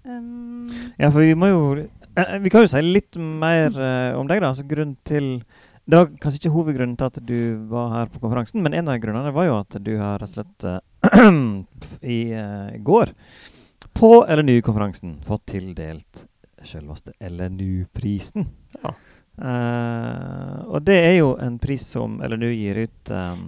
Um. 0.06 0.70
Ja, 1.00 1.10
for 1.10 1.20
vi 1.20 1.34
må 1.34 1.46
jo 1.48 1.88
Vi 2.42 2.50
kan 2.50 2.62
jo 2.62 2.68
si 2.68 2.82
litt 2.82 3.18
mer 3.18 4.16
om 4.16 4.28
deg, 4.28 4.42
da. 4.42 4.48
Altså 4.48 4.64
grunnen 4.64 4.98
til 5.04 5.44
Det 5.86 5.98
var 6.00 6.08
kanskje 6.18 6.40
ikke 6.40 6.56
hovedgrunnen 6.56 6.96
til 6.98 7.12
at 7.12 7.18
du 7.22 7.40
var 7.70 7.92
her 7.94 8.08
på 8.10 8.22
konferansen, 8.24 8.64
men 8.66 8.74
en 8.74 8.88
av 8.90 8.98
grunnene 9.04 9.34
var 9.36 9.46
jo 9.46 9.58
at 9.60 9.76
du 9.86 9.92
har 10.00 10.18
rett 10.18 10.32
og 10.32 10.40
slett 10.40 10.66
eh, 10.66 11.28
i 12.16 12.22
uh, 12.34 12.72
går 12.82 13.12
på 13.94 14.10
LNU-konferansen 14.26 15.20
fått 15.28 15.46
tildelt 15.54 16.26
selveste 16.66 17.14
LNU-prisen. 17.22 18.48
Ja. 18.82 18.96
Uh, 19.36 20.58
og 20.74 20.82
det 20.88 20.98
er 21.04 21.16
jo 21.20 21.36
en 21.44 21.60
pris 21.62 21.86
som 21.94 22.18
LNU 22.24 22.50
gir 22.50 22.82
ut 22.88 23.14
um, 23.14 23.48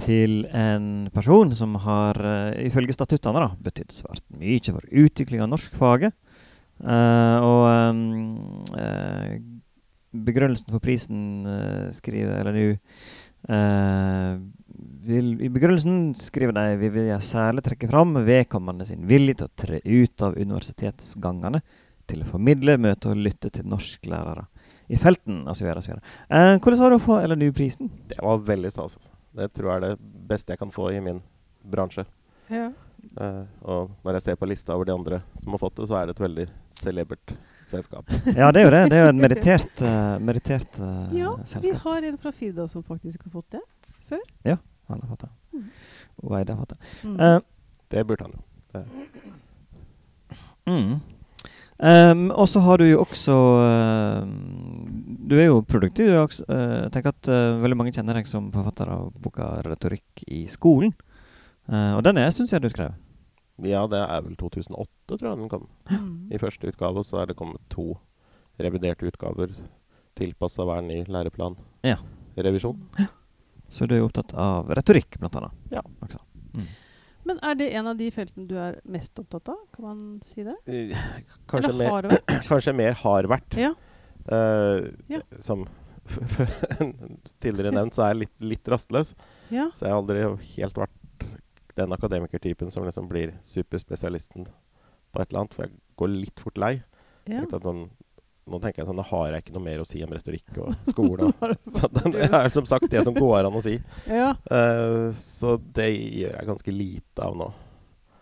til 0.00 0.46
en 0.48 1.10
person 1.12 1.52
som 1.52 1.76
har, 1.84 2.16
uh, 2.24 2.56
ifølge 2.64 2.96
statuttene, 2.96 3.42
da, 3.42 3.52
betydd 3.68 3.92
svært 4.00 4.24
mye 4.32 4.64
for 4.72 4.86
utvikling 5.04 5.44
av 5.44 5.52
norskfaget. 5.52 6.16
Uh, 6.80 7.36
og 7.44 7.64
um, 7.68 9.59
begrunnelsen 10.10 10.72
for 10.72 10.82
prisen 10.82 11.46
uh, 11.46 11.90
skriver 11.94 12.44
LNU 12.46 12.72
uh, 13.48 14.40
vil, 15.06 15.32
I 15.42 15.50
begrunnelsen 15.52 16.12
skriver 16.18 16.56
de 16.56 16.78
vi 16.80 16.90
vil 16.94 17.12
særlig 17.24 17.64
trekke 17.66 17.88
fram 17.90 18.18
vedkommende 18.26 18.86
sin 18.88 19.06
vilje 19.08 19.40
til 19.40 19.48
å 19.48 19.54
tre 19.62 19.80
ut 19.84 20.26
av 20.26 20.38
universitetsgangene 20.38 21.62
til 22.10 22.24
å 22.24 22.28
formidle, 22.28 22.78
møte 22.80 23.12
og 23.12 23.22
lytte 23.22 23.52
til 23.54 23.68
norsklærere 23.70 24.48
i 24.90 24.98
felten 24.98 25.44
osv. 25.48 25.70
Uh, 25.70 26.56
hvordan 26.58 26.80
var 26.82 26.92
det 26.92 26.98
å 26.98 27.04
få 27.04 27.18
LNU-prisen? 27.30 27.90
Det 28.10 28.18
var 28.18 28.42
veldig 28.46 28.72
stas. 28.74 28.98
Altså. 28.98 29.14
Det 29.38 29.50
tror 29.54 29.70
jeg 29.70 29.78
er 29.78 29.84
det 29.86 30.24
beste 30.30 30.54
jeg 30.54 30.60
kan 30.62 30.72
få 30.74 30.90
i 30.94 31.02
min 31.04 31.22
bransje. 31.62 32.06
ja. 32.50 32.70
Uh, 33.16 33.46
og 33.64 33.92
når 34.04 34.18
jeg 34.18 34.24
ser 34.26 34.36
på 34.36 34.46
lista 34.50 34.74
over 34.76 34.84
de 34.84 34.92
andre 34.92 35.22
som 35.40 35.54
har 35.54 35.62
fått 35.62 35.78
det, 35.78 35.86
så 35.88 35.96
er 35.96 36.08
det 36.08 36.14
et 36.14 36.20
veldig 36.20 36.44
celebert 36.68 37.32
selskap. 37.70 38.10
Ja, 38.40 38.50
det 38.52 38.62
er 38.62 38.66
jo 38.68 38.72
det. 38.74 38.82
Det 38.92 38.98
er 38.98 39.04
jo 39.04 39.12
et 39.12 39.20
meritert, 39.20 39.84
uh, 39.84 40.16
meritert 40.22 40.80
uh, 40.82 41.14
ja, 41.16 41.34
vi 41.62 41.72
har 41.84 42.08
en 42.10 42.18
fra 42.20 42.32
Firda 42.34 42.66
som 42.70 42.84
faktisk 42.86 43.24
har 43.26 43.36
fått 43.38 43.56
det. 43.56 43.62
før. 44.10 44.26
Ja, 44.46 44.58
Han 44.90 45.00
har 45.00 45.14
fått 45.14 45.26
det. 45.26 45.32
Mm. 45.54 45.70
Og 46.24 46.36
Eide 46.38 46.56
har 46.56 46.66
fått 46.66 46.76
det. 46.76 46.80
Mm. 47.06 47.16
Uh, 47.20 47.40
Det 47.90 48.06
burde 48.06 48.28
han 48.28 48.36
jo. 48.36 48.42
Mm. 50.70 51.00
Ehm, 51.80 52.26
og 52.30 52.48
så 52.48 52.60
har 52.60 52.80
du 52.80 52.84
jo 52.84 53.00
også 53.00 53.34
ehm, 53.64 54.32
Du 55.28 55.36
er 55.38 55.46
jo 55.48 55.62
produktiv. 55.64 56.10
Jeg 56.10 56.20
også, 56.20 56.44
eh, 56.48 56.88
tenker 56.92 57.14
at 57.14 57.28
eh, 57.28 57.60
veldig 57.62 57.76
mange 57.78 57.92
kjenner 57.94 58.18
deg 58.18 58.26
som 58.28 58.50
forfatter 58.52 58.90
av 58.90 59.12
boka 59.22 59.62
'Retorikk 59.62 60.24
i 60.28 60.46
skolen'. 60.50 60.92
Eh, 61.70 61.92
og 61.96 62.02
den 62.04 62.18
er 62.18 62.28
jeg 62.28 62.60
du 62.60 62.68
skrev. 62.68 62.92
Ja, 63.66 63.82
det 63.90 63.98
er 64.00 64.22
vel 64.24 64.36
2008, 64.40 64.88
tror 65.18 65.28
jeg 65.30 65.38
den 65.40 65.50
kom. 65.52 65.66
Mm. 65.90 66.28
I 66.32 66.38
første 66.40 66.70
utgave 66.70 67.02
så 67.04 67.20
er 67.22 67.30
det 67.30 67.36
kommet 67.38 67.60
to 67.72 67.94
reviderte 68.60 69.06
utgaver 69.08 69.52
tilpassa 70.18 70.64
hver 70.68 70.82
ny 70.84 71.02
læreplan. 71.08 71.56
Ja. 71.86 71.96
Revisjon. 72.36 72.78
Så 73.70 73.86
du 73.88 73.94
er 73.96 74.04
opptatt 74.04 74.32
av 74.34 74.70
retorikk, 74.74 75.18
blant 75.20 75.36
annet. 75.38 75.52
Ja. 75.72 75.82
Også. 76.04 76.20
Mm. 76.56 76.66
Men 77.28 77.38
er 77.46 77.54
det 77.60 77.68
en 77.76 77.86
av 77.90 77.98
de 78.00 78.08
feltene 78.14 78.48
du 78.48 78.56
er 78.58 78.78
mest 78.90 79.18
opptatt 79.20 79.50
av? 79.52 79.58
Kan 79.76 79.84
man 79.86 80.00
si 80.24 80.42
det? 80.46 80.56
Eh, 80.66 80.96
Kanskje 81.50 81.68
Eller 81.70 81.84
mer, 81.84 81.90
har 81.92 82.02
det 82.08 82.14
vært? 82.16 82.32
kanskje 82.50 82.74
mer 82.80 82.96
har 83.04 83.28
vært. 83.36 83.58
Ja. 83.60 83.74
Uh, 84.30 84.88
Ja. 85.12 85.20
Som 85.40 85.66
tidligere 87.42 87.72
nevnt, 87.74 87.94
så 87.94 88.04
er 88.06 88.14
jeg 88.14 88.22
litt, 88.24 88.34
litt 88.54 88.70
rastløs. 88.72 89.14
ja. 89.52 89.68
Så 89.74 89.86
jeg 89.86 89.92
har 89.94 90.00
aldri 90.00 90.24
helt 90.56 90.80
vært 90.80 90.96
den 91.80 91.96
akademikertypen 91.96 92.70
som 92.72 92.84
liksom 92.86 93.08
blir 93.10 93.32
superspesialisten 93.46 94.46
på 94.46 95.22
et 95.22 95.30
eller 95.32 95.42
annet. 95.44 95.56
For 95.56 95.66
jeg 95.66 95.74
går 96.00 96.14
litt 96.14 96.44
fort 96.44 96.60
lei. 96.60 96.76
ja. 97.30 97.42
At 97.48 97.66
Nå, 98.50 98.58
tenker 98.58 98.80
jeg 98.80 98.88
sånn, 98.88 98.98
nå 98.98 99.04
har 99.06 99.26
jeg 99.30 99.44
ikke 99.44 99.52
noe 99.54 99.62
mer 99.62 99.82
å 99.82 99.86
si 99.86 100.00
om 100.02 100.10
retorikk 100.10 100.56
og 100.58 100.72
skole. 100.94 101.28
Så 101.76 101.86
det 101.92 102.24
er 102.26 102.48
som 102.50 102.66
sagt 102.66 102.88
det 102.90 103.04
som 103.06 103.14
går 103.14 103.46
an 103.46 103.58
å 103.58 103.62
si. 103.62 103.76
ja. 104.08 104.32
Uh, 104.50 105.12
så 105.14 105.52
det 105.76 105.86
gjør 105.92 106.34
jeg 106.34 106.48
ganske 106.48 106.74
lite 106.74 107.28
av 107.28 107.36
nå. 107.38 107.46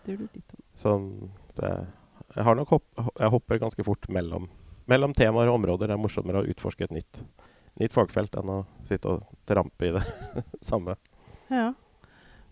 Det 0.03 0.13
gjør 0.13 0.19
du 0.21 0.37
lite 0.37 0.53
av. 0.59 0.61
Sånn, 0.77 1.07
så 1.55 1.65
jeg, 1.65 2.45
hopp, 2.69 2.85
jeg 3.15 3.33
hopper 3.33 3.61
ganske 3.63 3.85
fort 3.87 4.05
mellom, 4.13 4.45
mellom 4.91 5.15
temaer 5.17 5.49
og 5.49 5.57
områder. 5.63 5.89
Det 5.89 5.97
er 5.97 6.03
morsommere 6.03 6.43
å 6.43 6.51
utforske 6.51 6.85
et 6.85 6.93
nytt, 6.99 7.23
nytt 7.81 7.95
fagfelt 7.97 8.37
enn 8.37 8.53
å 8.53 8.59
sitte 8.85 9.15
og 9.15 9.25
trampe 9.49 9.89
i 9.89 9.95
det 9.97 10.03
samme. 10.69 10.99
Ja. 11.49 11.71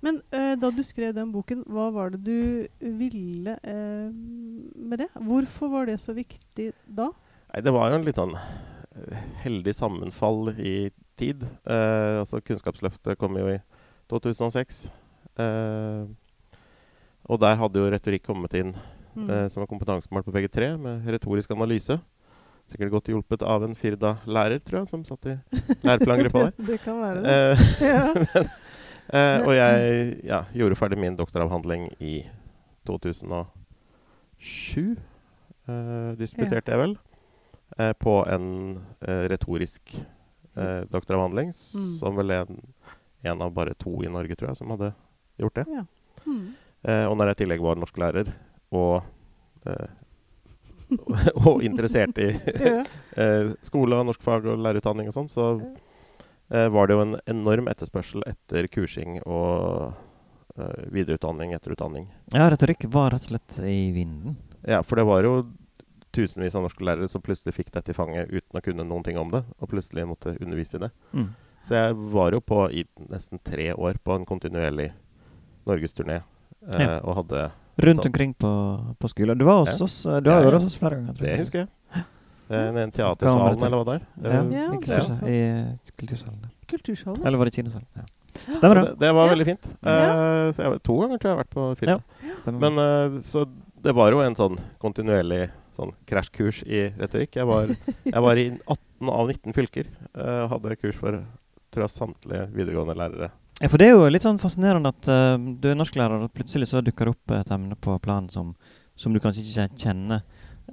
Men 0.06 0.20
eh, 0.32 0.54
da 0.62 0.70
du 0.72 0.84
skrev 0.86 1.16
den 1.18 1.32
boken, 1.34 1.63
hva 1.66 1.88
var 1.96 2.12
det 2.13 2.20
du 2.27 2.68
ville 3.00 3.56
eh, 3.63 4.12
med 4.12 5.00
det? 5.01 5.08
Hvorfor 5.16 5.72
var 5.74 5.88
det 5.89 5.98
så 6.04 6.13
viktig 6.13 6.72
da? 6.86 7.10
Nei, 7.54 7.62
det 7.66 7.74
var 7.74 7.89
jo 7.89 7.98
en 7.98 8.06
litt 8.06 8.20
sånn 8.20 8.36
eh, 8.38 9.24
heldig 9.46 9.74
sammenfall 9.74 10.51
i 10.60 10.75
tid. 11.18 11.48
Eh, 11.66 12.20
altså 12.22 12.44
Kunnskapsløftet 12.46 13.18
kom 13.18 13.39
jo 13.42 13.48
i 13.56 13.58
2006. 14.12 14.84
Eh, 15.42 16.06
og 17.27 17.42
der 17.44 17.58
hadde 17.60 17.82
jo 17.82 17.89
retorikk 17.92 18.27
kommet 18.30 18.54
inn 18.60 18.75
Mm. 19.18 19.30
eh, 19.34 19.48
som 19.50 19.63
var 19.63 19.68
kompetansemål 19.72 20.22
på 20.27 20.30
PG3, 20.36 20.75
med 20.77 21.08
retorisk 21.10 21.50
analyse. 21.56 21.96
Sikkert 22.70 22.92
godt 22.94 23.08
hjulpet 23.10 23.42
av 23.42 23.63
en 23.66 23.74
Firda-lærer, 23.74 24.60
tror 24.62 24.84
jeg, 24.84 24.89
som 24.92 25.01
satt 25.08 25.25
i 25.25 25.34
læreplangruppa 25.88 26.44
der. 26.44 26.68
det 26.68 26.77
kan 26.84 27.00
være 27.01 27.24
det. 27.24 27.32
ja. 27.82 28.04
ja. 28.36 28.44
Eh, 29.14 29.40
og 29.44 29.54
jeg 29.56 30.18
ja, 30.28 30.42
gjorde 30.54 30.76
ferdig 30.80 30.98
min 31.00 31.16
doktoravhandling 31.20 31.88
i 32.04 32.22
2007. 32.88 34.96
Eh, 35.68 36.12
disputerte 36.20 36.72
jeg 36.74 36.80
vel. 36.82 36.96
Eh, 37.78 37.94
på 38.00 38.22
en 38.32 38.48
eh, 39.02 39.26
retorisk 39.32 39.98
eh, 40.56 40.84
doktoravhandling, 40.92 41.52
Mm. 41.76 41.92
som 42.00 42.16
vel 42.16 42.32
en, 42.32 42.62
en 43.24 43.42
av 43.42 43.52
bare 43.54 43.74
to 43.76 43.92
i 44.04 44.08
Norge, 44.10 44.36
tror 44.36 44.50
jeg, 44.54 44.58
som 44.62 44.72
hadde 44.74 44.94
gjort 45.38 45.56
det. 45.60 45.66
ja. 45.76 45.84
Mm. 46.26 46.54
Eh, 46.88 47.06
og 47.10 47.18
når 47.18 47.28
jeg 47.32 47.36
i 47.36 47.40
tillegg 47.44 47.62
var 47.62 47.76
norsklærer 47.78 48.30
og 48.72 49.04
eh, 49.66 49.88
og 51.48 51.62
interessert 51.66 52.18
i 52.24 52.30
eh, 53.22 53.50
skole 53.66 53.98
og 53.98 54.06
norskfag 54.08 54.46
og 54.48 54.62
lærerutdanning 54.64 55.10
og 55.10 55.14
sånn, 55.18 55.28
så 55.30 55.48
var 56.50 56.88
det 56.88 56.94
jo 56.96 57.01
en 57.01 57.16
enorm 57.27 57.68
etterspørsel 57.68 58.24
etter 58.25 58.68
kursing 58.72 59.20
og 59.25 59.94
eh, 60.58 60.86
videreutdanning, 60.94 61.54
etterutdanning. 61.58 62.08
Ja, 62.34 62.50
retorikk 62.50 62.86
var 62.94 63.12
rett 63.12 63.25
og 63.27 63.34
slett 63.34 63.58
i 63.60 63.92
vinden. 63.96 64.38
Ja, 64.68 64.82
for 64.84 64.96
det 64.96 65.06
var 65.06 65.24
jo 65.27 65.34
tusenvis 66.16 66.56
av 66.56 66.63
norsklærere 66.63 67.10
som 67.12 67.22
plutselig 67.22 67.54
fikk 67.54 67.72
dette 67.75 67.92
i 67.92 67.98
fanget 67.98 68.32
uten 68.32 68.58
å 68.58 68.63
kunne 68.63 68.86
noen 68.88 69.04
ting 69.06 69.18
om 69.20 69.30
det, 69.30 69.44
og 69.60 69.70
plutselig 69.70 70.08
måtte 70.08 70.38
undervise 70.42 70.80
i 70.80 70.86
det. 70.88 70.92
Mm. 71.13 71.27
Så 71.68 71.75
jeg 71.75 71.96
var 72.13 72.32
jo 72.32 72.39
på 72.42 72.63
i 72.72 72.86
nesten 73.12 73.39
tre 73.44 73.74
år 73.75 74.00
på 74.04 74.16
en 74.16 74.25
kontinuerlig 74.25 74.92
norgesturné, 75.68 76.22
eh, 76.74 76.80
Ja. 76.82 77.00
og 77.04 77.16
hadde 77.24 77.51
Rundt 77.77 78.00
Sånn. 78.01 78.06
omkring 78.10 78.34
på, 78.34 78.96
på 78.98 79.08
skolen. 79.12 79.38
Du 79.38 79.46
var 79.46 79.60
hos 79.66 79.77
Ja. 79.80 79.84
oss 79.86 80.06
eh, 80.08 80.20
Du 80.20 80.32
har 80.32 80.42
ja. 80.42 80.50
vært 80.50 80.62
hos 80.63 80.72
oss 80.74 80.77
flere 80.80 80.96
ganger. 80.96 81.13
tror 81.13 81.22
Det 81.22 81.30
jeg. 81.30 81.39
husker 81.39 81.60
jeg. 81.60 81.68
Eh, 82.50 82.74
Den 82.74 82.92
teatersalen, 82.96 83.63
eller 83.68 83.77
hva 83.82 83.86
det 83.86 83.96
er. 83.98 84.06
Ja, 84.24 84.30
Eh, 84.30 84.51
Ja, 84.54 84.66
i, 84.74 84.77
kultursalen. 84.77 85.24
er 85.24 85.27
I 85.27 85.42
eh, 85.48 85.94
kultursalen. 85.98 86.46
Kultursalen. 86.68 87.25
Eller 87.25 87.38
var 87.38 87.46
det 87.46 87.56
kinosalen? 87.56 87.88
Ja. 87.96 88.06
Stemmer 88.56 88.75
det, 88.75 88.84
det. 88.92 89.00
det 89.00 89.13
var 89.16 89.25
Ja. 89.27 89.34
veldig 89.34 89.46
fint. 89.48 89.66
Uh, 89.82 90.51
så 90.54 90.58
jeg, 90.63 90.82
to 90.84 90.98
ganger 91.01 91.18
tror 91.18 91.30
jeg 91.32 91.36
har 91.38 91.44
vært 91.44 91.56
på 91.56 91.77
film. 91.80 92.04
Ja. 92.22 92.51
Men 92.51 92.77
uh, 92.77 93.20
så 93.25 93.46
det 93.82 93.94
var 93.96 94.12
jo 94.12 94.20
en 94.22 94.36
sånn 94.36 94.58
kontinuerlig 94.80 95.50
sånn 95.77 95.92
krasjkurs 96.10 96.63
i 96.66 96.88
retorikk. 96.98 97.36
Jeg 97.38 97.46
var, 97.48 97.68
jeg 98.04 98.22
var 98.25 98.39
i 98.42 98.48
18 98.68 99.10
av 99.13 99.27
19 99.30 99.54
fylker 99.54 99.86
eh, 100.18 100.39
og 100.44 100.50
hadde 100.56 100.75
kurs 100.82 100.96
for 100.98 101.20
tror 101.72 101.84
jeg, 101.86 101.94
samtlige 101.94 102.48
videregående 102.56 102.96
lærere. 102.98 103.30
Ja, 103.62 103.70
for 103.70 103.77
det 103.77 103.88
er 103.89 103.94
jo 103.94 104.08
litt 104.10 104.25
sånn 104.25 104.39
fascinerende 104.42 104.89
at 104.89 105.08
uh, 105.10 105.38
du 105.38 105.70
er 105.70 105.77
norsklærer, 105.77 106.24
og 106.25 106.34
plutselig 106.34 106.70
så 106.72 106.82
dukker 106.82 107.06
det 107.10 107.13
opp 107.13 107.32
et 107.38 107.51
emne 107.54 107.77
på 107.77 107.94
planen 108.01 108.30
som, 108.34 108.56
som 108.98 109.13
du 109.13 109.20
kanskje 109.22 109.46
ikke 109.46 109.68
kjenner. 109.86 110.22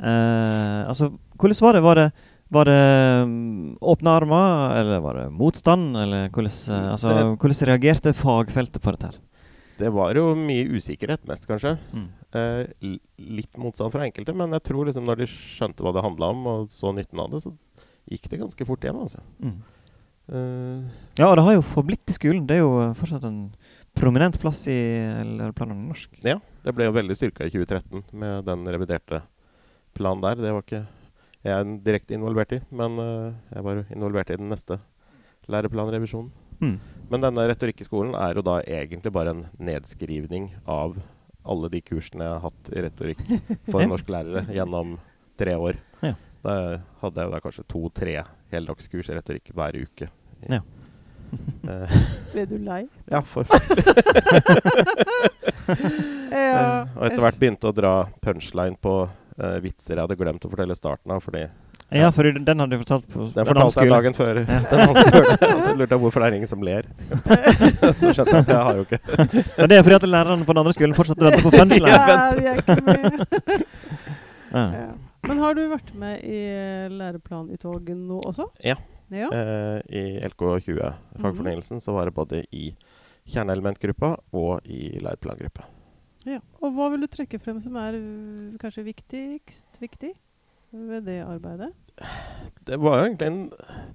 Eh, 0.01 0.81
altså, 0.89 1.13
hvordan 1.39 1.61
var 1.63 1.73
det? 1.77 1.83
Var 1.83 1.95
det, 2.01 2.07
var 2.55 2.65
det 2.71 2.81
mm, 3.29 3.79
åpne 3.81 4.15
armer, 4.21 4.77
eller 4.81 5.01
var 5.05 5.15
det 5.21 5.27
motstand? 5.33 5.97
Eller 5.97 6.29
hvordan, 6.31 6.57
eh, 6.71 6.91
altså, 6.93 7.09
Det- 7.15 7.39
hvordan 7.39 7.69
reagerte 7.73 8.13
fagfeltet 8.15 8.81
på 8.83 8.91
dette 8.97 9.13
her? 9.13 9.21
Det 9.79 9.91
var 9.93 10.15
jo 10.15 10.35
mye 10.39 10.69
usikkerhet, 10.71 11.27
mest 11.27 11.49
kanskje. 11.49 11.77
Mm. 11.93 12.09
Eh, 12.35 12.67
litt 13.19 13.57
motstand 13.59 13.91
fra 13.91 14.05
enkelte, 14.07 14.35
men 14.35 14.51
jeg 14.55 14.63
tror 14.63 14.87
liksom 14.87 15.05
når 15.05 15.17
de 15.19 15.27
skjønte 15.27 15.83
hva 15.83 15.93
det 15.93 16.03
handla 16.05 16.29
om, 16.31 16.47
og 16.47 16.69
så 16.71 16.93
nytten 16.95 17.19
av 17.19 17.31
det, 17.33 17.43
så 17.43 17.53
gikk 18.11 18.29
det 18.31 18.39
ganske 18.41 18.67
fort 18.67 18.81
hjem. 18.87 19.01
altså. 19.03 19.19
Mm. 19.43 19.57
Eh, 20.31 20.91
Ja, 21.19 21.29
og 21.31 21.37
det 21.37 21.45
har 21.45 21.55
jo 21.55 21.63
forblitt 21.63 22.09
i 22.09 22.13
skolen. 22.17 22.47
Det 22.47 22.57
er 22.57 22.63
jo 22.63 22.81
eh, 22.91 22.95
fortsatt 22.95 23.25
en 23.25 23.53
prominent 23.95 24.39
plass 24.41 24.67
i 24.67 24.79
læreplanen 25.39 25.89
norsk. 25.89 26.09
Ja, 26.25 26.39
det 26.65 26.75
ble 26.75 26.85
jo 26.89 26.93
veldig 26.97 27.17
styrka 27.19 27.45
i 27.47 27.51
2013 27.51 28.03
med 28.13 28.45
den 28.47 28.65
reviderte 28.67 29.23
planen 29.95 30.25
der. 30.25 30.41
Det 30.41 30.53
var 30.55 30.65
ikke 30.67 30.85
jeg 31.45 31.73
direkte 31.85 32.17
involvert 32.17 32.55
i, 32.57 32.61
men 32.73 32.99
uh, 33.01 33.33
jeg 33.53 33.65
var 33.67 33.83
involvert 33.93 34.31
i 34.33 34.39
den 34.41 34.49
neste 34.53 34.79
læreplanrevisjonen. 35.53 36.31
Mm. 36.63 36.77
Men 37.11 37.25
denne 37.27 37.45
retorikkskolen 37.51 38.15
er 38.17 38.39
jo 38.39 38.45
da 38.47 38.61
egentlig 38.63 39.13
bare 39.13 39.35
en 39.35 39.43
nedskrivning 39.61 40.53
av 40.71 40.95
alle 41.45 41.69
de 41.69 41.83
kursene 41.85 42.25
jeg 42.25 42.33
har 42.33 42.45
hatt 42.47 42.71
i 42.73 42.85
retorikk 42.87 43.21
for 43.69 43.85
norsklærere 43.91 44.47
gjennom 44.55 44.95
tre 45.37 45.57
år. 45.61 45.77
Ja. 46.01 46.15
Da 46.45 46.55
hadde 47.03 47.25
jeg 47.27 47.35
da 47.35 47.43
kanskje 47.45 47.67
to-tre 47.69 48.17
heldagskurs 48.55 49.11
i 49.13 49.19
retorikk 49.19 49.53
hver 49.57 49.81
uke. 49.85 50.11
Ja. 50.49 50.63
Eh, 51.65 51.95
Ble 52.31 52.43
du 52.47 52.59
lei? 52.63 52.85
ja, 53.11 53.19
forferdelig. 53.27 53.83
Ja. 56.35 56.61
Eh, 56.61 56.89
og 56.99 57.05
etter 57.07 57.23
hvert 57.25 57.39
begynte 57.41 57.71
å 57.71 57.75
dra 57.75 57.93
punchline 58.23 58.77
på 58.83 58.93
eh, 59.39 59.59
vitser 59.65 59.97
jeg 59.97 60.03
hadde 60.05 60.17
glemt 60.21 60.45
å 60.45 60.51
fortelle 60.53 60.77
starten 60.79 61.15
av. 61.15 61.23
fordi 61.25 61.45
Ja, 61.95 62.11
for 62.15 62.23
den 62.25 62.63
hadde 62.63 62.71
du 62.75 62.83
fortalt 62.83 63.07
på 63.13 63.29
den 63.35 63.47
fortalte 63.49 63.85
jeg 63.85 63.93
dagen 63.95 64.15
før. 64.19 64.35
Ja. 64.43 64.61
Den 64.71 64.79
han 64.81 64.95
skulle. 64.99 65.23
Og 65.55 65.63
så 65.65 65.75
lurte 65.75 65.95
jeg 65.95 66.03
hvorfor 66.05 66.21
det 66.21 66.27
er 66.29 66.37
ingen 66.41 66.51
som 66.51 66.63
ler. 66.65 66.89
så 68.01 68.13
skjønte 68.15 68.35
jeg 68.35 68.43
at 68.43 68.53
jeg 68.55 68.63
har 68.69 68.75
jo 68.81 68.83
ikke 68.89 69.01
Ja, 69.59 69.67
det 69.71 69.79
er 69.79 69.83
fordi 69.87 69.99
at 70.01 70.09
lærerne 70.09 70.45
på 70.45 70.53
den 70.55 70.63
andre 70.65 70.75
skolen 70.77 70.97
fortsatte 70.99 71.23
å 71.25 71.27
vente 71.31 71.45
på 71.45 71.55
punchline. 71.55 71.91
Ja. 71.95 71.99
Ja. 72.45 72.55
Ja. 74.55 74.91
Men 75.25 75.41
har 75.41 75.55
du 75.57 75.63
vært 75.71 75.95
med 75.97 76.25
i 76.27 76.41
eh, 76.53 76.91
læreplanutvalget 76.93 77.97
nå 77.97 78.21
også? 78.29 78.49
Ja. 78.65 78.77
ja. 79.15 79.31
Uh, 79.33 79.79
I 79.89 80.21
LK20, 80.29 80.83
fagfornyelsen, 81.23 81.81
så 81.81 81.95
var 81.97 82.11
det 82.11 82.17
både 82.17 82.43
i 82.53 82.69
kjerneelementgruppa 83.33 84.15
og 84.37 84.69
i 84.69 84.99
læreplanggruppa. 85.01 85.65
Ja. 86.29 86.41
Og 86.61 86.77
hva 86.77 86.91
vil 86.93 87.05
du 87.05 87.11
trekke 87.11 87.41
frem 87.43 87.61
som 87.65 87.77
er 87.81 87.99
øh, 87.99 88.55
kanskje 88.63 88.87
viktigst 88.87 89.81
viktig 89.83 90.15
ved 90.75 91.07
det 91.09 91.21
arbeidet? 91.25 91.73
Det 92.67 92.81
var 92.81 92.99
jo 92.99 93.07
egentlig 93.09 93.29
en 93.31 93.95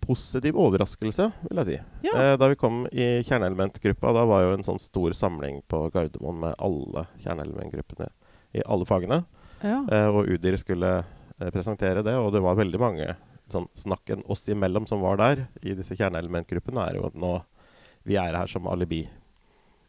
positiv 0.00 0.56
overraskelse, 0.56 1.28
vil 1.48 1.60
jeg 1.60 1.68
si. 1.68 1.76
Ja. 2.06 2.14
Eh, 2.14 2.34
da 2.40 2.48
vi 2.48 2.58
kom 2.58 2.84
i 2.92 3.22
kjerneelementgruppa, 3.26 4.12
da 4.14 4.24
var 4.28 4.44
jo 4.44 4.54
en 4.54 4.64
sånn 4.66 4.80
stor 4.80 5.16
samling 5.16 5.60
på 5.68 5.86
Gardermoen 5.94 6.40
med 6.44 6.56
alle 6.62 7.06
kjerneelementgruppene 7.24 8.08
i 8.56 8.64
alle 8.64 8.88
fagene. 8.88 9.24
ja. 9.62 9.82
Eh, 9.92 10.08
og 10.08 10.30
Udir 10.30 10.56
skulle 10.60 10.92
eh, 11.02 11.50
presentere 11.50 12.04
det, 12.06 12.16
og 12.16 12.32
det 12.32 12.44
var 12.44 12.56
veldig 12.56 12.80
mange 12.80 13.10
sånn 13.50 13.68
snakken 13.78 14.24
oss 14.30 14.48
imellom 14.50 14.86
som 14.86 15.02
var 15.04 15.20
der 15.20 15.46
i 15.62 15.74
disse 15.76 15.94
kjerneelementgruppene, 15.98 16.86
er 16.86 16.98
jo 16.98 17.06
at 17.10 17.18
nå 17.18 17.36
vi 18.06 18.16
er 18.18 18.38
her 18.38 18.50
som 18.50 18.66
alibi. 18.70 19.04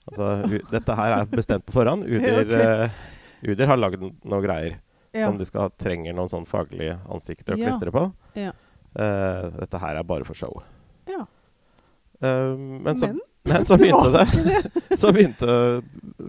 Altså, 0.07 0.59
dette 0.71 0.97
her 0.99 1.15
er 1.17 1.31
bestemt 1.31 1.65
på 1.67 1.75
forhånd. 1.75 2.05
Udir, 2.13 2.41
okay. 2.43 2.87
uh, 2.87 3.47
Udir 3.47 3.69
har 3.69 3.79
lagd 3.79 4.01
noen 4.01 4.43
greier 4.45 4.77
ja. 5.11 5.25
som 5.25 5.37
de 5.39 5.47
skal 5.47 5.71
trenger 5.79 6.15
noen 6.15 6.31
sånn 6.31 6.47
faglige 6.49 6.97
ansikter 7.11 7.55
å 7.55 7.59
Ja. 7.59 7.69
klistre 7.69 7.93
på. 7.93 8.05
Ja. 8.39 8.53
Uh, 8.97 9.49
dette 9.59 9.81
her 9.81 9.99
er 9.99 10.07
bare 10.07 10.25
for 10.27 10.37
show. 10.37 10.61
Ja. 11.09 11.25
Uh, 12.23 12.55
men, 12.57 12.95
så, 12.97 13.11
Men 13.11 13.19
men 13.51 13.67
så 13.67 13.77
begynte 13.81 14.13
det. 14.15 14.25
det. 14.47 14.97
Så 14.97 15.11
begynte 15.15 15.59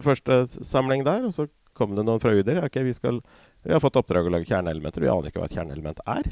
første 0.05 0.43
samling 0.47 1.07
der, 1.07 1.25
og 1.29 1.33
så 1.35 1.47
kom 1.79 1.95
det 1.95 2.03
noen 2.03 2.19
fra 2.21 2.33
UDIR. 2.35 2.65
Okay, 2.67 2.83
vi, 2.83 2.93
skal, 2.93 3.21
vi 3.63 3.73
har 3.73 3.81
fått 3.83 3.97
oppdrag 3.99 4.27
å 4.27 4.33
lage 4.35 4.49
kjerneelementer. 4.49 5.03
Vi 5.03 5.11
aner 5.11 5.31
ikke 5.31 5.39
hva 5.41 5.47
et 5.47 5.55
kjerneelement 5.55 6.01
er. 6.11 6.27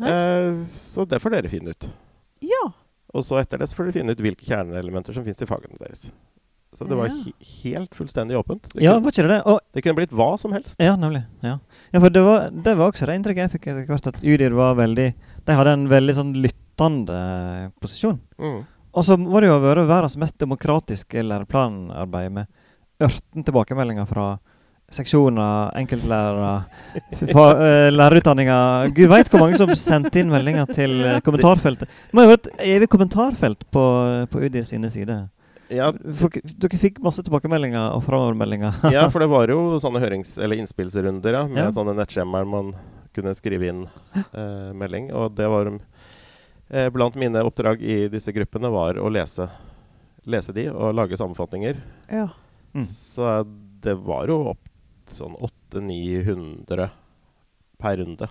Eh, 0.00 0.60
så 0.70 1.04
det 1.04 1.18
får 1.20 1.34
dere 1.34 1.50
finne 1.52 1.74
ut. 1.74 1.88
Ja. 2.46 2.62
Og 3.10 3.26
så 3.26 3.40
etter 3.40 3.60
det 3.60 3.66
så 3.70 3.76
får 3.76 3.88
dere 3.88 3.96
finne 3.98 4.14
ut 4.14 4.22
hvilke 4.22 4.46
kjerneelementer 4.46 5.16
som 5.16 5.26
finnes 5.26 5.42
i 5.42 5.48
fagene 5.50 5.80
deres. 5.80 6.06
Så 6.72 6.86
det 6.86 6.94
var 6.94 7.10
he 7.10 7.32
helt 7.64 7.94
fullstendig 7.98 8.36
åpent. 8.38 8.68
Det, 8.70 8.84
ja, 8.84 8.92
kunne, 8.94 9.04
var 9.04 9.16
det 9.16 9.30
det? 9.32 9.38
Og, 9.50 9.56
det 9.74 9.82
kunne 9.82 9.98
blitt 9.98 10.12
hva 10.14 10.28
som 10.38 10.52
helst. 10.54 10.76
ja, 10.78 10.94
nemlig. 10.96 11.24
Ja. 11.42 11.56
ja, 11.90 11.98
for 11.98 12.14
det 12.14 12.22
var, 12.22 12.44
det 12.50 12.74
var 12.78 12.92
også 12.92 13.08
det 13.10 13.16
inntrykket 13.18 13.42
jeg 13.42 13.52
fikk 13.56 13.66
etter 13.72 13.88
hvert, 13.88 14.10
at 14.12 14.20
UDIR 14.22 14.54
var 14.54 14.76
veldig 14.78 15.08
De 15.48 15.56
hadde 15.58 15.72
en 15.74 15.88
veldig 15.90 16.14
sånn 16.20 16.30
lyttende 16.38 17.18
posisjon. 17.82 18.20
Mm. 18.38 18.60
Og 18.90 19.06
så 19.06 19.16
må 19.18 19.42
det 19.42 19.50
jo 19.50 19.58
vært 19.62 19.82
verdens 19.88 20.16
mest 20.18 20.38
demokratiske 20.38 21.26
læreplanarbeid 21.26 22.38
med 22.38 22.46
18 23.02 23.46
tilbakemeldinger 23.48 24.06
fra 24.10 24.30
seksjoner, 24.90 25.70
enkeltlærere, 25.78 26.54
eh, 27.22 27.90
lærerutdanninger 27.94 28.90
Gud 28.94 29.10
veit 29.12 29.30
hvor 29.30 29.44
mange 29.44 29.58
som 29.58 29.70
sendte 29.78 30.18
inn 30.18 30.32
meldinger 30.32 30.70
til 30.74 30.96
eh, 31.06 31.20
kommentarfeltet. 31.26 31.86
Det 31.86 32.16
må 32.18 32.26
jo 32.26 32.32
være 32.32 32.40
et 32.42 32.64
evig 32.74 32.90
kommentarfelt 32.90 33.62
på, 33.70 33.84
på 34.30 34.42
UDIR 34.46 34.66
sine 34.66 34.90
sider. 34.90 35.28
Ja, 35.70 35.92
Folk, 36.18 36.38
dere 36.42 36.78
fikk 36.82 36.98
masse 37.04 37.22
tilbakemeldinger 37.22 37.92
og 37.94 38.02
framovermeldinger. 38.06 38.80
ja, 38.96 39.04
for 39.12 39.22
det 39.22 39.28
var 39.30 39.52
jo 39.52 39.76
sånne 39.82 40.00
hørings- 40.02 40.36
eller 40.42 40.58
innspillsrunder 40.58 41.36
ja, 41.38 41.44
med 41.46 41.62
Ja. 41.64 41.70
sånne 41.76 41.94
nettskjemaer 41.98 42.48
man 42.48 42.72
kunne 43.14 43.34
skrive 43.38 43.68
inn 43.70 43.84
eh, 44.34 44.70
melding. 44.74 45.12
Og 45.14 45.32
det 45.38 45.46
var 45.50 45.70
eh, 46.70 46.88
Blant 46.94 47.14
mine 47.18 47.42
oppdrag 47.46 47.82
i 47.82 48.00
disse 48.10 48.34
gruppene 48.34 48.70
var 48.74 48.98
å 48.98 49.08
lese, 49.10 49.46
lese 50.26 50.54
de 50.56 50.68
og 50.70 50.94
lage 50.98 51.18
sammenfatninger. 51.20 51.80
ja. 52.10 52.28
Mm. 52.70 52.84
Så 52.86 53.26
det 53.82 53.96
var 54.06 54.28
jo 54.30 54.36
opp 54.52 54.68
sånn 55.10 55.32
800-900 55.74 56.84
per 57.82 57.96
runde. 57.98 58.28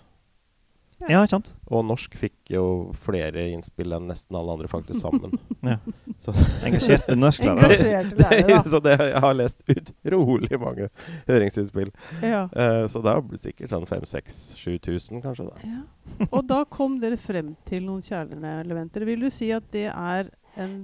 Ja, 1.07 1.21
ikke 1.23 1.31
sant? 1.31 1.53
Og 1.71 1.85
norsk 1.87 2.15
fikk 2.19 2.49
jo 2.51 2.63
flere 2.99 3.45
innspill 3.53 3.93
enn 3.95 4.09
nesten 4.11 4.35
alle 4.35 4.51
andre 4.57 4.67
fag 4.71 4.83
til 4.89 4.97
sammen. 4.99 5.37
Ja. 5.69 5.75
Så- 6.19 6.31
Engasjerte 6.67 7.15
norsklærere. 7.19 7.67
Engasjerte 7.67 8.15
lærere, 8.19 8.47
da. 8.47 8.59
så 8.73 8.79
det, 8.83 8.93
jeg 8.99 9.21
har 9.23 9.33
lest 9.35 9.63
utrolig 9.73 10.59
mange 10.59 10.87
høringsinnspill. 11.27 11.91
Ja. 12.23 12.45
Uh, 12.51 12.85
så 12.91 13.01
det 13.03 13.13
har 13.15 13.23
blitt 13.27 13.43
sikkert 13.43 13.73
sånn 13.73 13.87
5000-7000, 13.89 15.21
kanskje. 15.23 15.47
da. 15.49 15.67
Ja. 15.67 16.27
Og 16.31 16.43
da 16.49 16.61
kom 16.71 16.97
dere 17.03 17.19
frem 17.21 17.53
til 17.69 17.83
noen 17.87 18.03
kjerneelementer. 18.05 19.05
Vil 19.07 19.27
du 19.27 19.29
si 19.33 19.51
at 19.55 19.67
det 19.75 19.87
er 19.91 20.31
en 20.59 20.77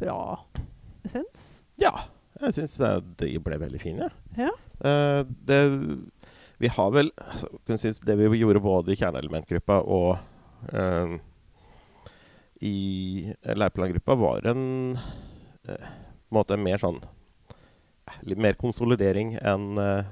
bra 0.00 0.18
essens? 1.08 1.46
Ja, 1.80 1.92
jeg 2.40 2.56
syns 2.58 2.76
de 3.20 3.32
ble 3.40 3.58
veldig 3.64 3.80
fine. 3.80 4.10
Ja. 4.36 4.52
Uh, 4.84 5.24
det, 5.48 5.60
vi 6.58 6.68
har 6.72 6.90
vel 6.92 7.10
altså, 7.16 7.48
Det 8.06 8.16
vi 8.16 8.38
gjorde 8.38 8.62
både 8.64 8.92
i 8.92 8.98
kjerneelementgruppa 8.98 9.80
og 9.84 10.16
eh, 10.72 11.16
i 12.64 12.76
læreplanggruppa, 13.44 14.14
var 14.16 14.46
en 14.48 14.96
eh, 15.68 15.88
en 16.32 16.62
mer 16.62 16.80
sånn 16.80 17.00
Litt 18.22 18.38
mer 18.40 18.54
konsolidering 18.54 19.34
enn 19.42 19.78
eh, 19.82 20.06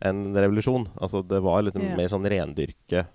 en 0.00 0.18
revolusjon. 0.36 0.86
Altså 1.00 1.22
det 1.26 1.40
var 1.44 1.64
liksom 1.64 1.82
yeah. 1.82 1.96
mer 1.96 2.08
sånn 2.08 2.28
rendyrke 2.28 3.06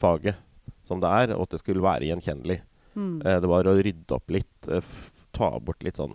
faget 0.00 0.38
som 0.82 1.02
det 1.02 1.10
er, 1.10 1.34
og 1.34 1.44
at 1.44 1.54
det 1.54 1.60
skulle 1.60 1.84
være 1.84 2.06
gjenkjennelig. 2.08 2.60
Mm. 2.94 3.18
Eh, 3.20 3.40
det 3.42 3.50
var 3.50 3.66
å 3.68 3.74
rydde 3.76 4.16
opp 4.16 4.32
litt, 4.32 4.70
ta 5.34 5.50
bort 5.58 5.84
litt 5.84 5.98
sånn 6.00 6.14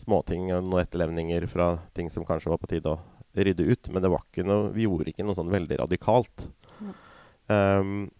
småting 0.00 0.50
og 0.52 0.68
noen 0.68 0.84
etterlevninger 0.84 1.46
fra 1.50 1.74
ting 1.96 2.10
som 2.12 2.26
kanskje 2.28 2.52
var 2.52 2.60
på 2.62 2.70
tide 2.70 2.92
å 2.92 3.00
rydde 3.34 3.66
ut. 3.66 3.88
Men 3.90 4.02
det 4.02 4.10
var 4.12 4.22
ikke 4.28 4.44
noe, 4.46 4.70
vi 4.74 4.86
gjorde 4.86 5.10
ikke 5.10 5.24
noe 5.26 5.34
sånn 5.34 5.50
veldig 5.50 5.78
radikalt. 5.80 6.46
Ehm, 7.52 8.10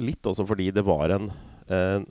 litt 0.00 0.26
også 0.26 0.46
fordi 0.48 0.70
det 0.74 0.84
var 0.84 1.10
en 1.16 1.30
en 1.70 2.06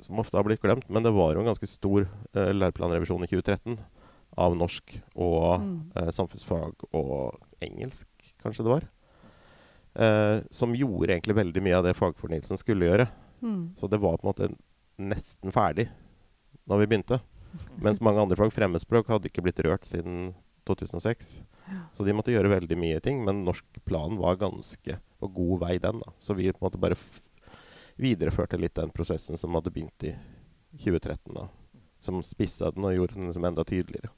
Som 0.00 0.18
ofte 0.18 0.36
har 0.36 0.44
blitt 0.44 0.60
glemt, 0.60 0.88
men 0.90 1.02
det 1.04 1.12
var 1.14 1.32
jo 1.34 1.40
en 1.40 1.46
ganske 1.46 1.66
stor 1.70 2.02
eh, 2.34 2.50
læreplanrevisjon 2.52 3.22
i 3.24 3.28
2013 3.30 3.78
av 4.36 4.56
norsk 4.58 4.96
og 5.14 5.60
Mm. 5.60 5.92
eh, 5.96 6.10
samfunnsfag 6.10 6.74
og 6.92 7.38
engelsk, 7.62 8.08
kanskje 8.42 8.64
det 8.64 8.72
var. 8.74 8.88
Eh, 9.96 10.42
som 10.50 10.74
gjorde 10.74 11.14
egentlig 11.14 11.36
veldig 11.36 11.62
mye 11.62 11.76
av 11.78 11.84
det 11.84 11.94
fagfornyelsen 11.96 12.58
skulle 12.58 12.86
gjøre. 12.90 13.08
Mm. 13.40 13.76
Så 13.78 13.88
det 13.88 14.00
var 14.00 14.18
på 14.18 14.26
en 14.26 14.32
måte 14.34 14.56
nesten 14.98 15.52
ferdig 15.52 15.88
når 16.68 16.78
vi 16.80 16.86
begynte. 16.86 17.20
Mens 17.80 18.00
mange 18.00 18.18
andre 18.20 18.36
fag, 18.36 18.52
fremmedspråk, 18.52 19.06
hadde 19.06 19.30
ikke 19.30 19.42
blitt 19.42 19.60
rørt 19.64 19.86
siden 19.86 20.34
2006. 20.68 21.34
Så 21.92 22.04
de 22.04 22.12
måtte 22.12 22.32
gjøre 22.32 22.50
veldig 22.52 22.76
mye 22.76 23.00
ting, 23.00 23.22
men 23.24 23.44
norsk 23.46 23.64
plan 23.88 24.18
var 24.20 24.36
ganske 24.40 24.98
på 25.20 25.28
god 25.32 25.60
vei, 25.62 25.78
den. 25.78 26.02
da. 26.04 26.12
Så 26.18 26.34
vi 26.36 26.50
på 26.52 26.60
en 26.60 26.66
måte 26.66 26.80
bare 26.80 26.98
f 26.98 27.22
videreførte 27.96 28.58
litt 28.58 28.74
den 28.74 28.90
prosessen 28.90 29.38
som 29.38 29.54
hadde 29.54 29.70
begynt 29.70 30.04
i 30.04 30.14
2013. 30.82 31.34
da. 31.34 31.46
Som 32.02 32.22
spissa 32.26 32.72
den 32.74 32.84
og 32.84 32.94
gjorde 32.94 33.14
den 33.14 33.30
liksom 33.30 33.46
enda 33.48 33.64
tydeligere. 33.64 34.10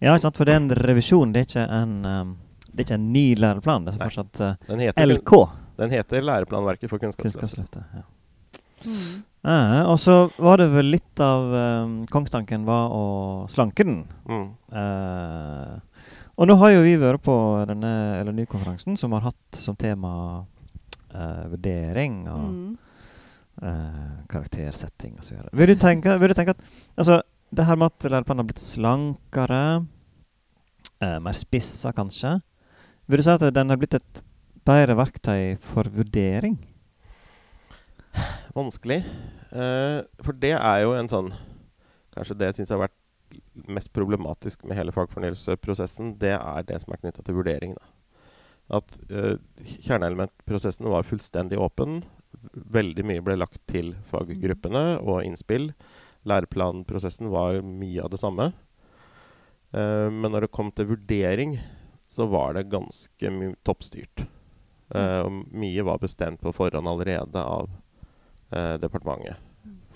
Ja, 0.00 0.14
ikke 0.14 0.24
sant? 0.24 0.40
for 0.40 0.48
det 0.48 0.56
er 0.56 0.62
en 0.62 0.74
revisjon, 0.88 1.32
det 1.34 1.42
er 1.42 1.48
ikke 1.50 1.66
en, 1.76 1.94
um, 2.06 2.34
det 2.72 2.80
er 2.80 2.86
ikke 2.86 2.98
en 2.98 3.08
ny 3.12 3.26
læreplan. 3.36 3.86
Det 3.86 3.94
er 3.94 4.02
fortsatt 4.02 4.42
uh, 4.42 4.68
Den 4.70 4.82
heter, 4.86 5.12
LK, 5.12 5.32
den 5.76 5.92
heter 5.92 6.24
Læreplanverket 6.24 6.90
for 6.90 7.02
kunnskapsløftet. 7.02 7.42
Kunnskapsløftet. 7.42 7.82
Ja. 8.00 8.06
Mm. 8.84 9.22
Eh, 9.46 9.82
og 9.86 9.98
så 10.02 10.16
var 10.42 10.58
det 10.58 10.66
vel 10.72 10.90
litt 10.90 11.20
av 11.22 11.54
eh, 11.54 11.92
kongstanken 12.12 12.64
var 12.66 12.90
å 12.92 13.02
slanke 13.48 13.84
den. 13.86 14.00
Mm. 14.28 14.48
Eh, 14.74 15.76
og 16.36 16.48
nå 16.50 16.56
har 16.60 16.74
jo 16.74 16.82
vi 16.84 16.96
vært 17.00 17.22
på 17.24 17.36
denne 17.70 17.92
LNY-konferansen 18.26 18.98
som 19.00 19.14
har 19.16 19.24
hatt 19.30 19.56
som 19.56 19.76
tema 19.80 20.44
eh, 21.14 21.46
vurdering 21.54 22.18
og 22.28 22.48
Mm. 22.50 22.76
eh, 23.62 24.26
karaktersetting 24.28 25.14
videre. 25.22 25.48
Vil, 25.52 25.66
du 25.72 25.74
tenke- 25.80 26.18
vil 26.20 26.28
du 26.28 26.34
tenke 26.34 26.50
at 26.50 26.60
altså, 26.98 27.22
det 27.54 27.64
her 27.64 27.76
med 27.76 27.86
at 27.94 28.10
læreplanen 28.10 28.42
har 28.44 28.50
blitt 28.50 28.60
slankere, 28.60 29.86
eh, 31.00 31.18
mer 31.18 31.32
spissa 31.32 31.92
kanskje. 31.92 32.40
Vil 33.08 33.16
du 33.18 33.22
si 33.22 33.30
at 33.30 33.54
den 33.54 33.68
har 33.70 33.76
blitt 33.78 33.94
et 33.94 34.22
bedre 34.66 34.96
verktøy 34.98 35.56
for 35.58 35.84
vurdering? 35.84 36.58
Vanskelig. 38.56 39.02
Uh, 39.52 40.00
for 40.24 40.36
det 40.40 40.54
er 40.56 40.82
jo 40.82 40.94
en 40.96 41.10
sånn 41.10 41.28
Kanskje 42.16 42.36
det 42.40 42.48
jeg 42.48 42.56
syns 42.60 42.72
har 42.72 42.80
vært 42.86 42.94
mest 43.68 43.90
problematisk 43.92 44.62
med 44.64 44.78
hele 44.78 44.92
fagfornyelseprosessen, 44.94 46.14
det 46.20 46.32
er 46.38 46.64
det 46.64 46.78
som 46.80 46.94
er 46.94 47.00
knytta 47.02 47.24
til 47.26 47.36
vurdering. 47.36 47.74
Da. 47.76 47.90
At 48.78 48.96
uh, 49.10 49.36
kjerneelementprosessen 49.60 50.88
var 50.88 51.04
fullstendig 51.04 51.60
åpen. 51.60 52.00
Veldig 52.72 53.04
mye 53.06 53.24
ble 53.26 53.36
lagt 53.36 53.60
til 53.68 53.92
faggruppene 54.08 54.84
og 55.02 55.26
innspill. 55.26 55.70
Læreplanprosessen 56.26 57.28
var 57.34 57.60
mye 57.60 58.06
av 58.06 58.14
det 58.14 58.22
samme. 58.22 58.48
Uh, 59.76 60.08
men 60.08 60.32
når 60.32 60.46
det 60.46 60.54
kom 60.56 60.72
til 60.72 60.94
vurdering, 60.94 61.58
så 62.08 62.24
var 62.30 62.56
det 62.56 62.70
ganske 62.72 63.52
toppstyrt. 63.66 64.24
Uh, 64.94 65.26
og 65.26 65.42
mye 65.52 65.84
var 65.84 66.00
bestemt 66.00 66.40
på 66.40 66.54
forhånd 66.56 66.88
allerede 66.88 67.42
av 67.42 67.68
eh, 68.56 68.74
departementet. 68.82 69.36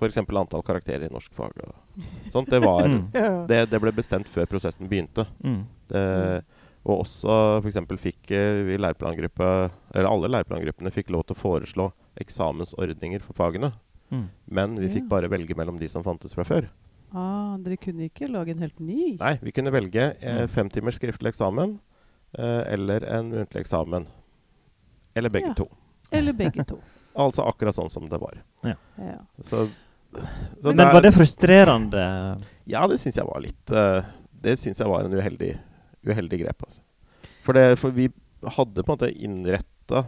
F.eks. 0.00 0.16
antall 0.22 0.62
karakterer 0.64 1.08
i 1.08 1.12
norsk 1.12 1.32
fag. 1.36 1.58
Og 1.66 2.32
sånt, 2.32 2.48
det, 2.52 2.60
var, 2.64 2.86
Mm. 2.88 3.46
Det, 3.50 3.58
det 3.68 3.80
ble 3.82 3.92
bestemt 3.92 4.28
før 4.32 4.46
prosessen 4.48 4.88
begynte. 4.88 5.26
Mm. 5.44 5.58
Det, 5.90 6.04
og 6.88 7.02
også 7.02 7.34
f.eks. 7.60 7.76
fikk 8.00 8.30
eh, 8.32 8.62
vi 8.64 8.78
læreplangruppa 8.80 9.48
Eller 9.92 10.08
alle 10.08 10.30
læreplan-gruppene 10.32 10.92
fikk 10.94 11.10
lov 11.12 11.26
til 11.28 11.36
å 11.36 11.40
foreslå 11.42 11.90
eksamensordninger 12.22 13.20
for 13.24 13.36
fagene. 13.36 13.72
Mm. 14.10 14.24
Men 14.56 14.78
vi 14.80 14.88
fikk 14.94 15.10
bare 15.10 15.28
velge 15.30 15.54
mellom 15.58 15.76
de 15.78 15.88
som 15.92 16.02
fantes 16.06 16.32
fra 16.34 16.46
før. 16.48 16.70
Ah, 17.12 17.56
dere 17.60 17.76
kunne 17.82 18.06
ikke 18.08 18.28
lage 18.30 18.54
en 18.54 18.62
helt 18.64 18.80
ny? 18.80 19.16
Nei, 19.20 19.34
vi 19.42 19.52
kunne 19.52 19.72
velge 19.74 20.12
eh, 20.22 20.44
fem 20.50 20.70
timers 20.72 20.96
skriftlig 21.00 21.32
eksamen 21.34 21.76
eh, 22.38 22.62
eller 22.72 23.04
en 23.18 23.32
muntlig 23.34 23.64
eksamen. 23.66 24.06
Eller 25.18 25.28
begge 25.34 25.52
Ja. 25.52 25.58
to. 25.60 25.68
Eller 26.14 26.32
begge 26.32 26.64
to. 26.64 26.80
Altså 27.18 27.42
akkurat 27.48 27.74
sånn 27.74 27.90
som 27.90 28.08
det 28.08 28.18
var. 28.22 28.36
Ja. 28.62 28.74
Så, 29.42 29.64
så 30.62 30.70
Men 30.70 30.76
der- 30.76 30.92
var 30.94 31.02
det 31.02 31.12
frustrerende? 31.14 32.04
Ja, 32.70 32.86
det 32.86 32.98
syns 33.02 33.16
jeg 33.18 33.26
var 33.26 33.40
litt 33.42 33.70
uh, 33.74 34.02
Det 34.30 34.56
syns 34.58 34.78
jeg 34.78 34.88
var 34.88 35.04
en 35.04 35.12
uheldig, 35.18 35.58
uheldig 36.06 36.38
grep. 36.44 36.62
Altså. 36.68 36.80
For, 37.44 37.52
det, 37.56 37.78
for 37.80 37.90
vi 37.90 38.08
hadde 38.44 38.82
på 38.84 38.92
en 38.92 38.96
måte 38.98 39.10
innretta 39.12 40.04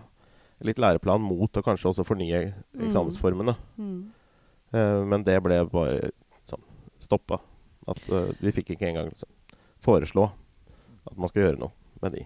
litt 0.62 0.78
læreplan 0.78 1.20
mot 1.20 1.50
å 1.58 1.62
kanskje 1.66 1.90
også 1.90 2.04
fornye 2.06 2.52
Mm. 2.72 2.86
eksamensformene. 2.86 3.56
Mm. 3.76 4.12
Eh, 4.72 5.00
men 5.04 5.24
det 5.26 5.34
ble 5.44 5.58
bare 5.68 6.10
sånn 6.48 6.62
stoppa. 7.02 7.40
At 7.90 7.98
uh, 8.14 8.30
vi 8.40 8.52
fikk 8.54 8.70
ikke 8.76 8.88
engang 8.88 9.10
liksom, 9.10 9.28
foreslå 9.82 10.28
at 10.30 11.18
man 11.18 11.28
skal 11.28 11.42
gjøre 11.48 11.58
noe 11.58 11.72
med 12.00 12.14
de. 12.14 12.24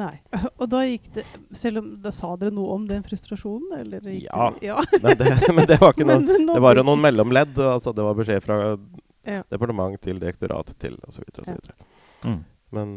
Nei. 0.00 0.20
Og 0.60 0.68
da 0.70 0.80
gikk 0.86 1.08
det 1.14 1.24
Selv 1.56 1.80
om 1.82 1.88
da 2.02 2.12
sa 2.14 2.30
dere 2.38 2.52
noe 2.54 2.74
om 2.76 2.84
den 2.88 3.02
frustrasjonen, 3.02 3.72
eller 3.80 4.00
gikk 4.06 4.28
Ja. 4.28 4.50
Det, 4.54 4.66
ja. 4.68 4.82
Men 5.02 5.16
det, 5.18 5.30
men 5.54 5.66
det 5.66 5.80
var 5.80 5.92
ikke 5.94 6.06
noen 6.06 6.26
Men 6.28 6.46
Det 6.52 6.60
var 6.62 6.76
jo 6.78 6.84
noen 6.86 7.02
mellomledd. 7.02 7.58
Altså 7.58 7.92
det 7.96 8.04
var 8.06 8.14
beskjed 8.18 8.42
fra 8.46 8.58
Ja. 9.26 9.42
departement 9.52 10.00
til 10.00 10.18
direktorat 10.22 10.70
til 10.80 10.94
osv. 11.08 11.24
Ja. 11.36 11.42
osv. 11.54 11.74
Mm. 12.24 12.38
Men 12.72 12.94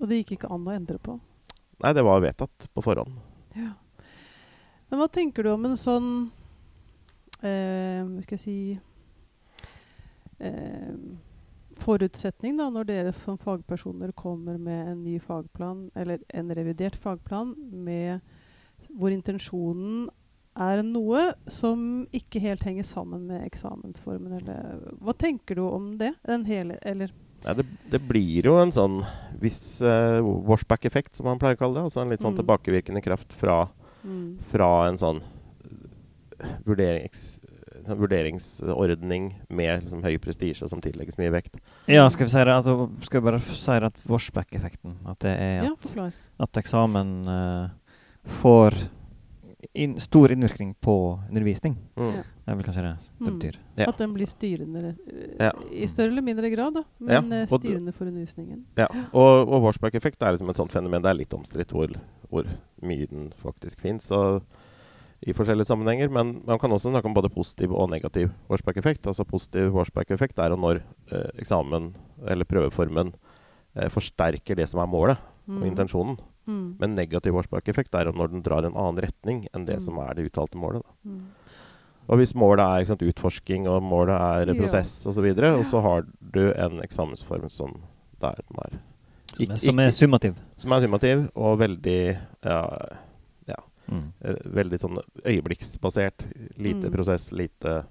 Og 0.00 0.08
det 0.08 0.22
gikk 0.22 0.36
ikke 0.38 0.50
an 0.54 0.64
å 0.68 0.72
endre 0.74 0.98
på. 1.02 1.18
nei, 1.82 1.92
det 1.96 2.04
var 2.04 2.20
vedtatt 2.24 2.68
på 2.74 2.82
forhånd. 2.84 3.18
Ja. 3.56 3.72
Men 4.90 4.98
hva 5.02 5.08
tenker 5.12 5.42
du 5.46 5.52
om 5.52 5.64
en 5.68 5.76
sånn 5.78 6.08
eh, 7.42 8.00
Hva 8.06 8.22
skal 8.24 8.38
jeg 8.38 8.44
si 8.44 8.56
eh, 10.40 10.94
Forutsetning, 11.80 12.56
da, 12.60 12.68
når 12.72 12.88
dere 12.88 13.12
som 13.16 13.38
fagpersoner 13.40 14.12
kommer 14.12 14.58
med 14.60 14.88
en 14.92 15.02
ny 15.04 15.18
fagplan, 15.22 15.90
eller 15.96 16.20
en 16.36 16.52
revidert 16.56 16.96
fagplan, 17.00 17.54
med 17.72 18.20
hvor 18.98 19.12
intensjonen 19.14 20.08
er 20.60 20.82
noe 20.82 21.30
som 21.48 22.06
ikke 22.16 22.40
helt 22.42 22.64
henger 22.66 22.84
sammen 22.84 23.26
med 23.30 23.44
eksamensformen, 23.46 24.32
eller 24.40 24.94
Hva 25.00 25.14
tenker 25.14 25.56
du 25.56 25.62
om 25.68 25.92
det? 26.00 26.14
Den 26.26 26.44
hele 26.48 26.76
Eller 26.82 27.12
Nei, 27.44 27.54
det, 27.56 27.64
det 27.88 28.00
blir 28.04 28.44
jo 28.50 28.58
en 28.60 28.72
sånn 28.74 28.98
viss 29.40 29.78
uh, 29.80 30.20
washback-effekt, 30.20 31.14
som 31.16 31.24
man 31.30 31.38
pleier 31.40 31.56
å 31.56 31.60
kalle 31.62 31.78
det. 31.78 31.84
Altså 31.88 32.02
en 32.02 32.10
litt 32.12 32.20
sånn 32.20 32.34
Mm. 32.34 32.40
tilbakevirkende 32.42 33.00
kraft 33.00 33.32
fra, 33.32 33.70
mm, 34.04 34.26
fra 34.50 34.68
en 34.90 34.98
sånn 35.00 35.22
eh, 35.24 36.58
vurderings, 36.66 37.39
vurderingsordning 37.88 39.30
med 39.48 39.82
liksom, 39.84 40.02
høy 40.04 40.16
prestisje 40.22 40.68
som 40.70 40.80
tillegges 40.84 41.18
mye 41.20 41.32
vekt. 41.34 41.56
Ja, 41.90 42.06
skal 42.12 42.26
vi 42.26 42.32
si 42.34 42.38
det? 42.44 42.54
Altså, 42.54 42.88
skal 43.06 43.20
vi 43.20 43.28
bare 43.30 43.40
si 43.40 43.76
det 43.80 43.90
at 43.90 44.00
Washback-effekten 44.10 44.96
At 45.10 45.20
det 45.24 45.34
er 45.40 45.68
at, 45.72 45.92
ja, 45.96 46.08
at 46.40 46.60
eksamen 46.62 47.12
uh, 47.28 47.68
får 48.40 48.76
in, 49.76 49.98
stor 50.00 50.32
innvirkning 50.32 50.74
på 50.80 50.94
undervisning. 51.28 51.76
Mm. 51.96 52.14
Ja. 52.16 52.22
Det 52.40 52.54
er 52.54 52.56
vel 52.58 52.64
kanskje 52.66 52.82
det 52.82 52.92
det 52.98 53.20
Mm. 53.20 53.38
betyr. 53.38 53.56
Ja. 53.76 53.84
At 53.88 53.98
den 53.98 54.14
blir 54.14 54.26
styrende 54.26 54.94
uh, 54.96 55.36
Ja. 55.38 55.50
i 55.70 55.86
større 55.86 56.08
eller 56.10 56.22
mindre 56.22 56.50
grad, 56.50 56.74
da. 56.74 56.82
Men 56.98 57.32
eh, 57.32 57.46
styrende 57.46 57.92
for 57.92 58.06
undervisningen. 58.06 58.64
Ja. 58.76 58.86
Og, 59.12 59.48
og 59.48 59.62
washback-effekt 59.68 60.22
er 60.22 60.32
liksom 60.32 60.50
et 60.50 60.56
sånt 60.56 60.72
fenomen. 60.72 61.02
Det 61.02 61.10
er 61.10 61.14
litt 61.20 61.34
omstridt 61.34 61.70
hvor, 61.70 61.92
hvor 62.30 62.48
mye 62.82 63.06
den 63.06 63.32
faktisk 63.36 63.80
fins. 63.80 64.10
I 65.26 65.32
forskjellige 65.36 65.66
sammenhenger. 65.68 66.08
Men 66.10 66.42
man 66.46 66.58
kan 66.58 66.70
også 66.72 66.90
snakke 66.90 67.06
om 67.10 67.14
både 67.14 67.28
positiv 67.32 67.72
og 67.76 67.90
negativ 67.90 68.30
washback-effekt. 68.48 69.06
Altså 69.06 69.24
Positiv 69.28 69.72
washback-effekt 69.76 70.38
er 70.38 70.50
jo 70.54 70.56
når 70.56 70.80
eh, 71.12 71.28
eksamen 71.38 71.90
eller 72.26 72.44
prøveformen 72.48 73.12
eh, 73.76 73.88
forsterker 73.92 74.56
det 74.56 74.68
som 74.68 74.80
er 74.80 74.86
målet 74.90 75.18
og 75.18 75.26
Mm. 75.50 75.64
intensjonen. 75.66 76.16
Mm. 76.46 76.76
Men 76.78 76.94
negativ 76.94 77.32
washback-effekt 77.34 77.94
er 77.98 78.04
jo 78.06 78.12
når 78.12 78.28
den 78.30 78.42
drar 78.42 78.64
en 78.64 78.76
annen 78.76 79.00
retning 79.02 79.46
enn 79.52 79.64
det 79.66 79.76
Mm. 79.76 79.80
som 79.80 79.98
er 79.98 80.14
det 80.14 80.30
uttalte 80.30 80.54
målet. 80.56 80.82
Da. 80.84 81.10
Mm. 81.10 81.24
Og 82.08 82.16
hvis 82.18 82.34
målet 82.34 82.60
er 82.62 82.80
ikke 82.80 82.86
sant, 82.92 83.02
utforsking, 83.02 83.66
og 83.68 83.82
målet 83.82 84.14
er 84.14 84.46
Ja. 84.46 84.54
prosess 84.54 85.06
osv., 85.06 85.08
og, 85.08 85.14
så 85.14 85.22
videre, 85.22 85.50
og 85.58 85.64
så 85.64 85.82
har 85.82 86.06
du 86.32 86.52
en 86.52 86.80
eksamensform 86.82 87.48
som 87.50 87.82
der 88.20 88.34
den 88.36 88.58
er 88.62 88.78
Som 89.36 89.50
er, 89.52 89.56
som 89.58 89.78
er 89.80 89.90
summativ. 89.90 90.34
som 90.56 90.72
er 90.72 90.80
summativ 90.80 91.30
og 91.34 91.58
veldig 91.58 92.18
ja, 92.44 92.66
Mm. 93.90 94.12
eh, 94.24 94.34
Veldig 94.44 94.78
sånn 94.80 94.98
øyeblikksbasert. 95.24 96.26
Lite 96.58 96.86
Mm. 96.88 96.92
prosess, 96.92 97.32
lite 97.32 97.84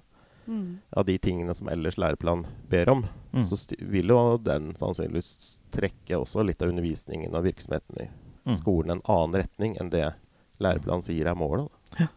Mm. 0.48 0.78
av 0.96 1.04
de 1.06 1.18
tingene 1.18 1.54
som 1.54 1.68
ellers 1.68 1.96
læreplan 1.96 2.46
ber 2.68 2.88
om. 2.88 3.06
Mm. 3.34 3.46
Så 3.46 3.76
vil 3.78 4.08
jo 4.08 4.38
den 4.38 4.72
sannsynligvis 4.74 5.58
trekke 5.70 6.16
også 6.18 6.44
litt 6.44 6.62
av 6.62 6.68
undervisningen 6.70 7.34
og 7.34 7.44
virksomheten 7.44 8.00
i 8.00 8.08
Mm. 8.46 8.56
skolen 8.56 8.90
en 8.90 9.02
annen 9.04 9.34
retning 9.44 9.76
enn 9.80 9.90
det 9.90 10.14
læreplanen 10.58 11.02
sier 11.02 11.26
er 11.26 11.34
målet. 11.34 11.68
Ja. 11.98 12.08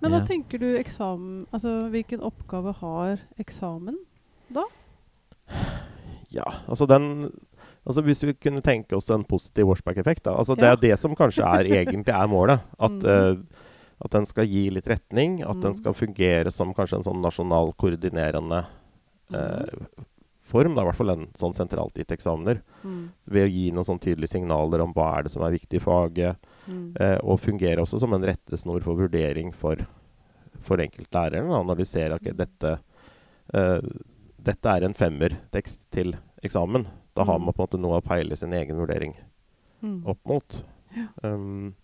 Men 0.00 0.12
hva 0.12 0.18
Ja. 0.20 0.24
tenker 0.26 0.58
du 0.60 0.76
eksamen 0.78 1.46
Altså 1.52 1.90
hvilken 1.90 2.20
oppgave 2.20 2.72
har 2.74 3.18
eksamen? 3.38 3.96
da? 4.52 4.64
Ja, 6.30 6.44
altså 6.68 6.86
den 6.86 7.30
Altså 7.86 8.02
Hvis 8.02 8.24
vi 8.26 8.32
kunne 8.34 8.60
tenke 8.62 8.96
oss 8.96 9.08
en 9.14 9.22
positiv 9.24 9.68
washback-effekt 9.70 10.26
altså 10.26 10.56
Det 10.56 10.64
Ja. 10.66 10.72
er 10.72 10.76
det 10.76 10.98
som 10.98 11.14
kanskje 11.14 11.44
er 11.46 11.64
egentlig 11.86 12.08
er 12.08 12.26
målet. 12.28 12.60
At, 12.80 12.90
Mm. 12.90 13.06
uh, 13.06 13.36
at 14.04 14.10
den 14.10 14.26
skal 14.26 14.46
gi 14.46 14.68
litt 14.70 14.86
retning. 14.86 15.40
At 15.42 15.60
den 15.60 15.72
Mm. 15.72 15.76
skal 15.76 15.94
fungere 15.94 16.50
som 16.52 16.74
kanskje 16.74 16.96
en 16.98 17.04
sånn 17.04 17.22
nasjonal 17.22 17.72
koordinerende 17.78 18.66
Mm. 19.32 19.86
form. 20.42 20.74
Da, 20.74 20.82
I 20.82 20.84
hvert 20.86 20.94
fall 20.96 21.10
en 21.10 21.26
sånn 21.34 21.54
sentralt 21.54 21.94
gitt 21.94 22.08
eksamener. 22.14 22.60
Mm. 22.84 23.08
Så 23.20 23.30
ved 23.32 23.48
å 23.48 23.52
gi 23.52 23.70
noen 23.72 23.84
sånn 23.84 23.98
tydelige 24.00 24.30
signaler 24.34 24.80
om 24.82 24.92
hva 24.94 25.18
er 25.18 25.22
det 25.24 25.32
som 25.32 25.42
er 25.42 25.50
viktig 25.50 25.74
i 25.80 25.84
faget. 25.84 26.36
Eh, 27.00 27.18
og 27.22 27.40
fungere 27.40 27.78
også 27.82 27.98
som 28.00 28.12
en 28.14 28.22
rettesnor 28.22 28.82
for 28.82 28.94
vurdering 28.96 29.52
for, 29.54 29.76
for 30.62 30.76
enkeltlæreren. 30.78 31.48
Da, 31.48 31.62
når 31.62 31.76
de 31.78 31.84
ser 31.84 32.12
at 32.12 32.20
okay, 32.20 32.32
dette, 32.32 32.78
dette 34.42 34.66
er 34.76 34.84
en 34.86 34.94
femmertekst 34.94 35.80
til 35.90 36.14
eksamen. 36.44 36.86
Da 37.16 37.24
har 37.24 37.38
Mm. 37.38 37.44
man 37.46 37.54
på 37.54 37.62
en 37.62 37.66
måte 37.66 37.80
noe 37.80 38.00
å 38.00 38.04
peile 38.04 38.36
sin 38.36 38.52
egen 38.52 38.76
vurdering 38.76 39.14
Mm. 39.82 40.06
opp 40.06 40.18
mot. 40.26 40.62
Ja. 40.96 41.06
Um, 41.22 41.74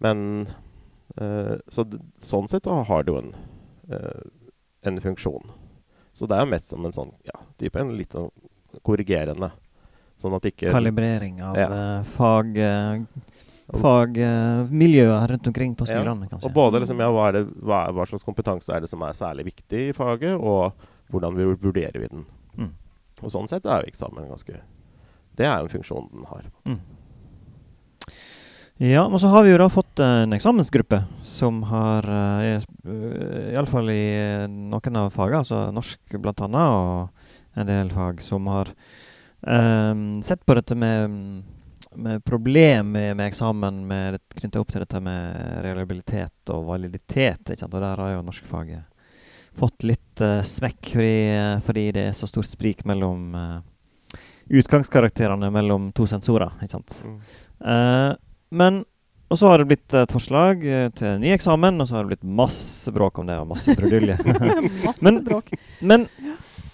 men 0.00 0.46
uh, 1.20 1.56
Så 1.70 1.84
sånn 2.18 2.48
sett 2.48 2.66
har 2.66 3.02
det 3.02 3.12
jo 3.12 3.18
en, 3.18 3.32
uh, 3.90 4.22
en 4.84 5.00
funksjon. 5.00 5.50
Så 6.12 6.26
det 6.28 6.36
er 6.36 6.44
jo 6.44 6.50
mest 6.52 6.68
som 6.70 6.84
en 6.86 6.92
sånn 6.92 7.12
ja, 7.24 7.40
type 7.58 7.76
en 7.80 7.96
litt 7.96 8.10
sånn 8.14 8.30
korrigerende. 8.84 9.50
Sånn 10.18 10.34
at 10.34 10.42
ikke 10.42 10.70
Kalibrering 10.72 11.40
av 11.42 11.56
Ja. 11.56 11.68
eh, 11.70 12.02
fag... 12.16 12.56
Uh, 12.58 13.04
fagmiljøet 13.68 15.28
rundt 15.30 15.46
omkring 15.46 15.74
på 15.76 15.86
Ja, 15.88 16.02
kanskje. 16.02 16.46
Og 16.46 16.52
både 16.54 16.80
liksom, 16.80 16.98
ja, 17.00 17.10
hva, 17.12 17.28
er 17.28 17.32
det, 17.32 17.42
hva, 17.60 17.82
er, 17.86 17.92
hva 17.92 18.06
slags 18.08 18.24
kompetanse 18.24 18.72
er 18.74 18.80
det 18.80 18.88
som 18.88 19.02
er 19.04 19.12
særlig 19.12 19.44
viktig 19.50 19.82
i 19.90 19.92
faget, 19.92 20.38
og 20.40 20.72
hvordan 21.12 21.36
vi 21.36 21.44
vurderer 21.52 21.98
vi 22.00 22.08
den. 22.08 22.24
Mm. 22.56 22.70
Og 23.22 23.32
sånn 23.32 23.48
sett 23.50 23.66
er 23.66 23.82
jo 23.82 23.92
eksamen 23.92 24.30
ganske 24.30 24.60
Det 25.38 25.46
er 25.46 25.60
jo 25.60 25.68
en 25.68 25.74
funksjon 25.76 26.08
den 26.12 26.24
har. 26.30 26.48
Mm. 26.66 26.80
Ja, 28.80 29.08
men 29.08 29.18
så 29.18 29.26
har 29.26 29.42
vi 29.42 29.50
jo 29.50 29.58
da 29.58 29.66
fått 29.70 29.98
en 29.98 30.34
eksamensgruppe 30.36 31.00
som 31.26 31.64
har 31.66 32.06
uh, 32.06 32.60
Iallfall 33.50 33.90
i 33.90 34.02
eh, 34.14 34.44
noen 34.46 34.98
av 35.00 35.10
fagene, 35.10 35.40
altså 35.42 35.64
norsk 35.74 36.14
bl.a., 36.14 36.46
og 36.46 37.58
en 37.58 37.66
del 37.66 37.90
fag, 37.90 38.22
som 38.22 38.46
har 38.46 38.70
um, 39.40 40.22
sett 40.22 40.46
på 40.46 40.54
dette 40.54 40.76
med, 40.78 41.10
med 41.98 42.22
problem 42.22 42.92
med, 42.94 43.16
med 43.18 43.26
eksamen 43.26 43.82
knytta 44.38 44.62
opp 44.62 44.70
til 44.70 44.84
dette 44.84 45.02
med 45.02 45.58
reliabilitet 45.66 46.54
og 46.54 46.68
validitet. 46.70 47.50
Ikke 47.50 47.64
sant? 47.64 47.74
Og 47.74 47.82
der 47.82 47.98
har 47.98 48.14
jo 48.14 48.22
norskfaget 48.28 48.86
fått 49.58 49.86
litt 49.86 50.22
uh, 50.24 50.40
smekk 50.46 50.92
fordi, 50.94 51.16
fordi, 51.66 51.86
det 51.96 52.04
er 52.10 52.16
så 52.16 52.28
stort 52.30 52.48
sprik 52.50 52.84
mellom 52.88 53.34
uh, 53.34 54.20
utgangskarakterene 54.48 55.50
mellom 55.52 55.90
to 55.96 56.06
sensorer. 56.08 56.54
ikke 56.62 56.78
sant? 56.78 57.00
Mm. 57.04 57.18
Uh, 57.64 58.12
men 58.50 58.84
og 59.28 59.36
så 59.36 59.50
har 59.50 59.60
det 59.60 59.68
blitt 59.68 59.92
et 59.92 60.08
forslag 60.08 60.62
til 60.96 61.18
ny 61.20 61.34
eksamen, 61.34 61.82
og 61.82 61.84
så 61.84 61.98
har 61.98 62.06
det 62.06 62.14
blitt 62.14 62.30
masse 62.38 62.88
bråk 62.96 63.18
om 63.20 63.26
det. 63.28 63.34
og 63.36 63.50
masse 63.50 63.74
brudulje. 63.76 64.14
men, 65.04 65.18
bråk. 65.26 65.50
Men 65.84 66.06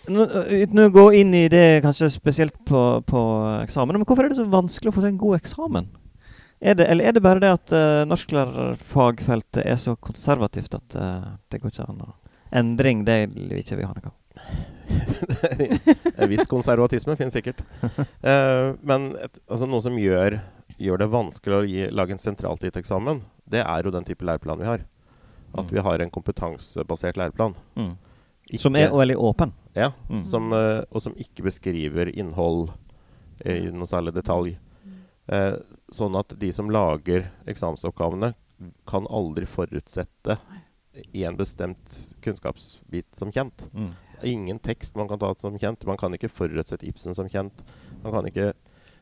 uten 0.07 0.85
å 0.85 0.93
gå 0.95 1.05
inn 1.19 1.35
i 1.35 1.49
det 1.51 1.83
kanskje 1.83 2.13
spesielt 2.15 2.55
på, 2.69 3.03
på, 3.09 3.23
eksamen, 3.65 3.99
men 3.99 4.07
hvorfor 4.07 4.29
er 4.29 4.31
det 4.31 4.39
så 4.39 4.47
vanskelig 4.47 4.93
å 4.93 4.95
få 4.95 5.03
seg 5.03 5.15
en 5.15 5.23
god 5.25 5.41
eksamen? 5.41 5.91
Er 6.65 6.79
det, 6.79 6.87
eller 6.89 7.09
er 7.09 7.17
det 7.17 7.23
bare 7.25 7.43
det 7.43 7.51
at 7.59 7.73
uh, 7.75 8.05
norsklærerfagfeltet 8.09 9.65
er 9.67 9.77
så 9.81 9.97
konservativt 10.01 10.77
at 10.79 10.95
uh, 10.97 11.35
det 11.53 11.61
går 11.61 11.75
ikke 11.75 11.89
an 11.91 12.05
å 12.07 12.13
Endring, 12.55 13.05
det 13.05 13.19
vil 13.33 13.51
vi 13.51 13.63
ikke 13.65 13.81
ha 13.83 13.95
noe 13.97 14.13
av. 14.13 14.21
en 16.17 16.29
viss 16.31 16.47
konservatisme 16.51 17.17
finnes 17.17 17.35
sikkert. 17.35 17.63
Uh, 18.23 18.75
men 18.89 19.13
et, 19.19 19.41
altså 19.49 19.69
noe 19.69 19.83
som 19.83 19.99
gjør, 19.99 20.39
gjør, 20.79 21.03
det 21.03 21.11
vanskelig 21.13 21.57
å 21.57 21.65
gi, 21.67 21.87
lage 21.91 22.15
en 22.15 22.23
sentralt 22.23 22.63
gitt 22.65 22.79
eksamen, 22.79 23.23
det 23.51 23.65
er 23.65 23.87
jo 23.87 23.95
den 23.95 24.07
type 24.07 24.27
læreplan 24.27 24.63
vi 24.63 24.69
har. 24.69 24.85
At 25.55 25.67
mm. 25.67 25.73
vi 25.73 25.85
har 25.87 26.03
en 26.03 26.13
kompetansebasert 26.15 27.19
læreplan. 27.21 27.57
Mm. 27.79 27.95
Ikke, 28.51 28.63
som 28.67 28.77
er 28.79 28.93
veldig 28.93 29.17
åpen. 29.19 29.55
Ja, 29.75 29.91
mm. 30.11 30.23
som, 30.29 30.53
uh, 30.55 30.85
og 30.91 31.03
som 31.03 31.17
ikke 31.19 31.49
beskriver 31.49 32.13
innhold 32.13 32.71
i 33.43 33.65
noe 33.75 33.91
særlig 33.91 34.15
detalj. 34.15 34.55
Uh, 35.27 35.57
sånn 35.93 36.15
at 36.21 36.37
de 36.39 36.53
som 36.55 36.71
lager 36.71 37.31
eksamensoppgavene, 37.51 38.35
kan 38.87 39.09
aldri 39.11 39.49
forutsette 39.51 40.37
én 41.13 41.37
bestemt 41.39 42.01
kunnskapsbit 42.23 43.11
som 43.19 43.33
kjent. 43.35 43.67
Mm 43.75 43.93
ingen 44.25 44.59
tekst 44.59 44.97
man 44.97 45.09
kan 45.09 45.19
ta 45.19 45.35
som 45.35 45.59
kjent. 45.59 45.87
Man 45.87 45.99
kan 46.01 46.15
ikke 46.15 46.33
forutsette 46.33 46.87
Ibsen 46.89 47.15
som 47.17 47.29
kjent. 47.31 47.65
Man 48.03 48.15
kan 48.15 48.29
ikke, 48.29 48.53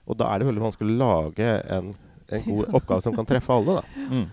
og 0.07 0.19
da 0.21 0.31
er 0.31 0.41
det 0.41 0.49
veldig 0.51 0.65
vanskelig 0.67 0.97
å 0.97 1.03
lage 1.03 1.51
en, 1.77 1.93
en 2.29 2.47
god 2.49 2.75
oppgave 2.81 3.05
som 3.05 3.17
kan 3.17 3.29
treffe 3.29 3.55
alle. 3.55 3.81
Da. 3.81 4.09
Mm. 4.11 4.27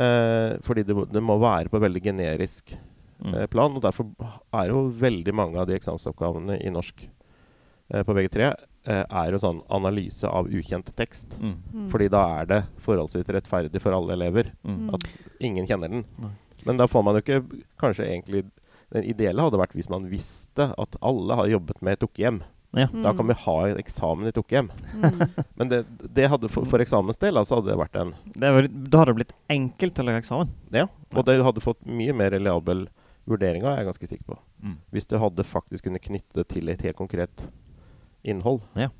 Eh, 0.00 0.56
fordi 0.66 0.86
det, 0.88 0.96
det, 1.12 1.24
må 1.24 1.38
være 1.42 1.72
på 1.72 1.82
veldig 1.82 2.02
generisk 2.04 2.74
mm. 2.74 3.34
eh, 3.34 3.46
plan. 3.52 3.76
Og 3.76 3.84
derfor 3.84 4.10
er 4.56 4.72
jo 4.72 4.88
veldig 5.00 5.36
mange 5.36 5.60
av 5.60 5.70
de 5.70 5.78
eksamensoppgavene 5.78 6.60
i 6.60 6.72
norsk 6.72 7.06
eh, 7.06 8.04
på 8.06 8.16
VG3 8.16 8.50
eh, 8.50 9.02
er 9.04 9.32
jo 9.34 9.42
sånn 9.42 9.64
analyse 9.72 10.28
av 10.28 10.50
ukjent 10.50 10.92
tekst. 10.98 11.38
Mm. 11.40 11.56
mm. 11.56 11.88
Fordi 11.94 12.12
da 12.12 12.26
er 12.40 12.54
det 12.54 12.62
forholdsvis 12.86 13.34
rettferdig 13.38 13.82
for 13.82 13.96
alle 13.96 14.16
elever 14.18 14.54
mm. 14.62 14.86
at 14.96 15.10
ingen 15.50 15.68
kjenner 15.68 15.92
den. 15.92 16.06
Men 16.66 16.80
da 16.80 16.88
får 16.90 17.04
man 17.06 17.16
jo 17.16 17.24
ikke 17.24 17.42
kanskje 17.80 18.06
egentlig 18.08 18.44
den 18.90 19.06
ideelle 19.06 19.42
hadde 19.44 19.60
vært 19.60 19.76
hvis 19.78 19.90
man 19.90 20.08
visste 20.10 20.70
at 20.74 20.96
alle 21.04 21.36
har 21.38 21.50
jobbet 21.50 21.82
med 21.86 22.00
Tukkehjem. 22.02 22.40
Ja. 22.76 22.86
Mm. 22.92 23.02
Da 23.02 23.12
kan 23.18 23.26
vi 23.26 23.34
ha 23.34 23.56
en 23.66 23.78
eksamen 23.78 24.28
i 24.30 24.32
Tukkehjem. 24.34 24.70
Mm. 24.94 25.20
Men 25.58 25.70
det, 25.70 25.84
det, 26.02 26.28
hadde 26.30 26.50
for, 26.50 26.66
for 26.70 26.82
eksamens 26.82 27.18
del 27.22 27.38
altså 27.38 27.58
hadde 27.58 27.72
det 27.72 27.78
vært 27.80 27.98
en 27.98 28.14
det 28.34 28.52
var, 28.54 28.68
Da 28.70 29.02
hadde 29.02 29.12
det 29.12 29.18
blitt 29.20 29.36
enkelt 29.50 29.98
å 29.98 30.06
lage 30.06 30.22
eksamen? 30.24 30.54
Ja, 30.74 30.86
og 31.14 31.26
det 31.26 31.38
hadde 31.46 31.64
fått 31.64 31.82
mye 31.86 32.14
mer 32.16 32.34
reliabel 32.34 32.86
vurdering 33.30 33.66
av, 33.66 33.74
er 33.74 33.82
jeg 33.82 33.90
ganske 33.90 34.10
sikker 34.10 34.32
på. 34.32 34.38
Mm. 34.64 34.78
Hvis 34.94 35.10
du 35.10 35.18
hadde 35.22 35.46
faktisk 35.46 35.86
kunne 35.86 36.02
knytte 36.02 36.42
det 36.42 36.48
til 36.50 36.70
et 36.72 36.82
helt 36.86 36.98
konkret 36.98 37.46
innhold. 38.26 38.62
Ja. 38.78 38.90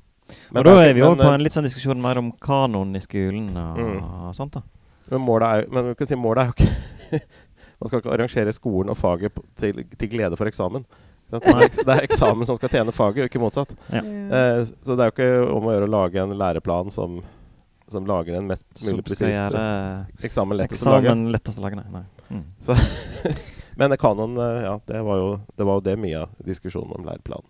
Men 0.51 0.61
og 0.61 0.69
da 0.69 0.83
er 0.85 0.93
vi 0.95 1.03
over 1.03 1.19
på 1.19 1.31
en 1.33 1.43
litt 1.43 1.55
sånn 1.55 1.67
diskusjon 1.67 1.99
mer 1.99 2.19
om 2.21 2.29
kanoen 2.43 2.95
i 2.95 3.01
skolen 3.03 3.49
og, 3.57 3.79
mm. 3.79 3.97
og 4.29 4.35
sånt. 4.37 4.55
da. 4.55 4.63
Men 5.11 5.23
målet 5.27 5.47
er, 5.47 5.71
men 5.73 6.07
si 6.07 6.15
målet 6.19 6.43
er 6.43 6.51
jo 6.51 6.55
ikke 6.55 7.21
Man 7.81 7.89
skal 7.89 8.01
ikke 8.01 8.13
arrangere 8.13 8.53
skolen 8.53 8.93
og 8.93 8.97
faget 8.99 9.39
til, 9.57 9.83
til 9.97 10.11
glede 10.11 10.37
for 10.37 10.49
eksamen. 10.49 10.85
Det 11.31 11.87
er 11.87 12.03
eksamen 12.03 12.47
som 12.47 12.57
skal 12.59 12.71
tjene 12.73 12.93
faget, 12.93 13.29
ikke 13.29 13.39
motsatt. 13.41 13.71
Ja. 13.93 14.01
Uh, 14.03 14.65
så 14.83 14.97
det 14.97 15.05
er 15.05 15.11
jo 15.11 15.15
ikke 15.15 15.29
om 15.55 15.69
å 15.69 15.75
gjøre 15.75 15.87
å 15.87 15.93
lage 15.93 16.19
en 16.23 16.35
læreplan 16.37 16.91
som, 16.93 17.21
som 17.91 18.07
lager 18.07 18.37
en 18.37 18.49
mest 18.49 18.83
mulig 18.83 19.05
presis 19.07 19.55
eksamen 20.27 20.59
lettest 20.59 20.85
å 20.85 20.97
lage. 20.97 21.15
Lettest 21.31 21.61
å 21.61 21.65
lage, 21.65 21.79
nei. 21.79 22.03
Mm. 22.31 22.43
Så, 22.63 22.75
men 23.79 23.95
kanon, 23.99 24.35
eh, 24.43 24.59
ja, 24.67 24.75
det 24.91 25.01
var, 25.07 25.23
jo, 25.23 25.31
det 25.55 25.67
var, 25.67 25.79
jo, 25.79 25.85
det 25.87 25.97
mye 26.03 26.25
av 26.25 26.35
diskusjonen 26.47 26.93
om 26.99 27.07
læreplanen 27.07 27.49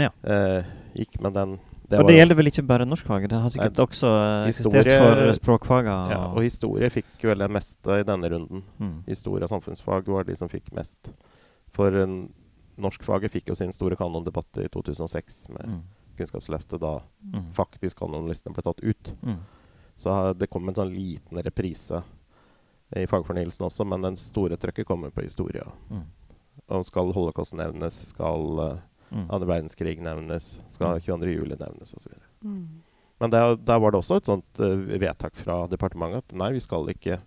ja. 0.00 0.08
uh, 0.24 0.62
gikk. 0.96 1.18
Men 1.20 1.36
den 1.36 1.58
det 1.92 2.00
og 2.00 2.08
det 2.08 2.16
gjelder 2.16 2.38
vel 2.38 2.50
ikke 2.50 2.64
bare 2.66 2.86
norskfaget? 2.88 3.30
Det 3.30 3.40
har 3.44 3.52
sikkert 3.54 3.78
nei, 3.78 3.86
også 3.86 4.10
uh, 4.10 4.48
eksistert 4.48 4.90
for 4.90 5.32
språkfaget? 5.38 6.12
Ja, 6.14 6.20
og 6.32 6.44
historie 6.44 6.90
fikk 6.92 7.26
vel 7.30 7.44
det 7.44 7.50
meste 7.52 7.98
i 8.00 8.06
denne 8.08 8.30
runden. 8.32 8.62
Mm. 8.82 8.94
Historie 9.08 9.46
og 9.46 9.52
samfunnsfag 9.52 10.08
var 10.12 10.28
de 10.28 10.36
som 10.38 10.50
fikk 10.52 10.72
mest. 10.76 11.12
For 11.76 11.94
uh, 11.94 12.14
norskfaget 12.82 13.34
fikk 13.34 13.52
jo 13.52 13.58
sin 13.58 13.74
store 13.74 13.98
kanondebatt 14.00 14.62
i 14.62 14.68
2006 14.72 15.42
med 15.56 15.74
mm. 15.76 15.82
Kunnskapsløftet, 16.16 16.80
da 16.82 16.98
mm. 17.32 17.52
faktisk 17.56 18.02
kanonlistene 18.02 18.56
ble 18.56 18.64
tatt 18.66 18.82
ut. 18.84 19.12
Mm. 19.24 19.38
Så 19.96 20.16
det 20.36 20.50
kom 20.52 20.68
en 20.68 20.76
sånn 20.76 20.92
liten 20.92 21.40
reprise 21.44 22.02
i 22.96 23.06
fagfornyelsen 23.08 23.64
også, 23.64 23.86
men 23.88 24.04
den 24.04 24.18
store 24.20 24.58
trøkket 24.60 24.88
kommer 24.88 25.12
på 25.14 25.24
historie. 25.24 25.64
Mm. 25.88 26.04
Og 26.76 26.84
skal 26.88 27.12
holocaust 27.16 27.56
nevnes, 27.56 28.02
skal 28.10 28.60
uh, 28.60 28.80
Mm. 29.12 29.26
Andre 29.28 29.48
verdenskrig 29.48 29.98
nevnes. 30.02 30.54
Skal 30.72 31.00
22. 31.00 31.18
Mm. 31.20 31.34
juli 31.36 31.58
nevnes 31.60 31.94
osv. 31.98 32.14
Mm. 32.44 32.82
Men 33.22 33.30
der, 33.30 33.56
der, 33.56 33.78
var 33.78 33.92
det 33.92 34.00
også 34.00 34.18
et 34.18 34.30
sånt 34.30 34.62
uh, 34.62 34.72
vedtak 34.98 35.36
fra 35.38 35.62
departementet 35.70 36.24
at 36.24 36.38
nei, 36.38 36.52
vi 36.56 36.62
skal 36.64 36.88
ikke 36.90 37.20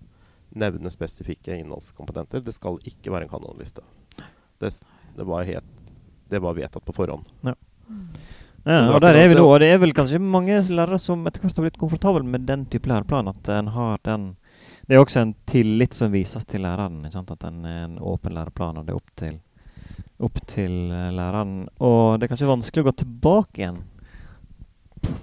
nevne 0.55 0.91
spesifikke 0.91 1.55
innholdskomponenter. 1.59 2.43
Det 2.43 2.55
skal 2.55 2.79
ikke 2.83 3.13
være 3.13 3.27
en 3.27 3.31
kanonliste. 3.31 3.85
Det, 4.59 4.71
det, 5.15 5.27
var, 5.27 5.45
helt, 5.47 5.85
det 6.31 6.41
var 6.43 6.57
vedtatt 6.57 6.85
på 6.85 6.95
forhånd. 6.95 7.27
Ja. 7.45 7.55
Ja, 8.65 8.79
og 8.95 9.01
der 9.03 9.13
er 9.13 9.27
vi 9.29 9.35
da, 9.37 9.43
og 9.45 9.59
det 9.61 9.67
er 9.69 9.77
vel 9.77 9.91
kanskje 9.93 10.17
mange 10.17 10.57
lærere 10.73 10.97
som 10.97 11.21
etter 11.29 11.43
hvert 11.43 11.59
har 11.59 11.67
blitt 11.67 11.77
komfortable 11.77 12.25
med 12.25 12.47
den 12.49 12.63
type 12.65 12.89
læreplan. 12.89 13.29
At 13.29 13.49
en 13.53 13.69
har 13.75 13.99
den 14.03 14.35
Det 14.87 14.95
er 14.95 15.01
også 15.01 15.19
en 15.21 15.35
tillit 15.45 15.93
som 15.93 16.11
vises 16.11 16.45
til 16.45 16.61
læreren. 16.61 17.05
At 17.05 17.39
den 17.41 17.65
er 17.65 17.85
en 17.85 17.99
åpen 17.99 18.33
læreplan, 18.33 18.77
og 18.77 18.85
det 18.85 18.93
er 18.93 18.99
opp 18.99 19.15
til 19.15 19.39
opp 20.27 20.39
til 20.49 20.91
eh, 20.91 21.11
læreren. 21.15 21.65
Og 21.79 22.19
det 22.19 22.27
er 22.27 22.33
kanskje 22.33 22.49
vanskelig 22.49 22.85
å 22.85 22.89
gå 22.89 22.95
tilbake 23.03 23.63
igjen 23.63 23.83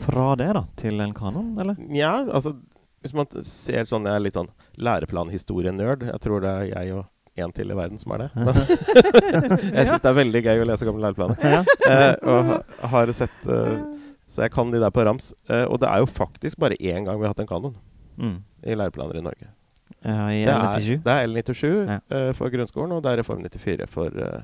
fra 0.04 0.32
det 0.38 0.52
da, 0.54 0.66
til 0.78 1.02
en 1.02 1.14
kanon, 1.16 1.56
eller? 1.58 1.78
Ja, 1.90 2.20
altså 2.22 2.54
hvis 3.02 3.14
man 3.16 3.26
ser 3.42 3.88
sånn 3.90 4.06
Jeg 4.06 4.14
er 4.14 4.22
litt 4.22 4.36
sånn 4.38 4.52
læreplanhistorienerd. 4.78 6.06
Jeg 6.06 6.22
tror 6.22 6.44
det 6.44 6.52
er 6.52 6.68
jeg 6.70 7.00
og 7.00 7.08
en 7.42 7.52
til 7.56 7.72
i 7.72 7.76
verden 7.76 7.98
som 8.00 8.14
er 8.14 8.24
det. 8.24 8.28
jeg 9.76 9.88
syns 9.88 10.04
det 10.04 10.10
er 10.10 10.18
veldig 10.18 10.42
gøy 10.44 10.62
å 10.62 10.68
lese 10.68 10.88
gamle 10.88 11.08
læreplaner. 11.08 11.40
Eh, 11.92 12.14
og 12.30 12.86
har 12.92 13.10
sett 13.16 13.48
eh, 13.50 13.80
Så 14.30 14.44
jeg 14.44 14.52
kan 14.54 14.70
de 14.70 14.78
der 14.80 14.92
på 14.94 15.02
rams. 15.04 15.32
Eh, 15.50 15.64
og 15.66 15.80
det 15.82 15.88
er 15.90 16.04
jo 16.04 16.06
faktisk 16.08 16.60
bare 16.62 16.78
én 16.78 17.08
gang 17.08 17.18
vi 17.18 17.26
har 17.26 17.34
hatt 17.34 17.42
en 17.42 17.50
kanon 17.50 17.74
mm. 18.16 18.36
i 18.70 18.76
læreplaner 18.78 19.18
i 19.18 19.24
Norge. 19.24 19.50
Ja, 20.02 20.28
i 20.30 20.44
L97? 20.46 21.02
Det 21.02 21.12
er, 21.12 21.26
L97 21.26 21.72
ja. 21.90 21.98
uh, 22.10 22.30
for 22.34 22.50
grunnskolen, 22.50 22.94
og 22.96 23.02
det 23.04 23.12
er 23.12 23.20
Reform 23.20 23.42
94 23.44 23.86
for 23.90 24.14
uh, 24.18 24.40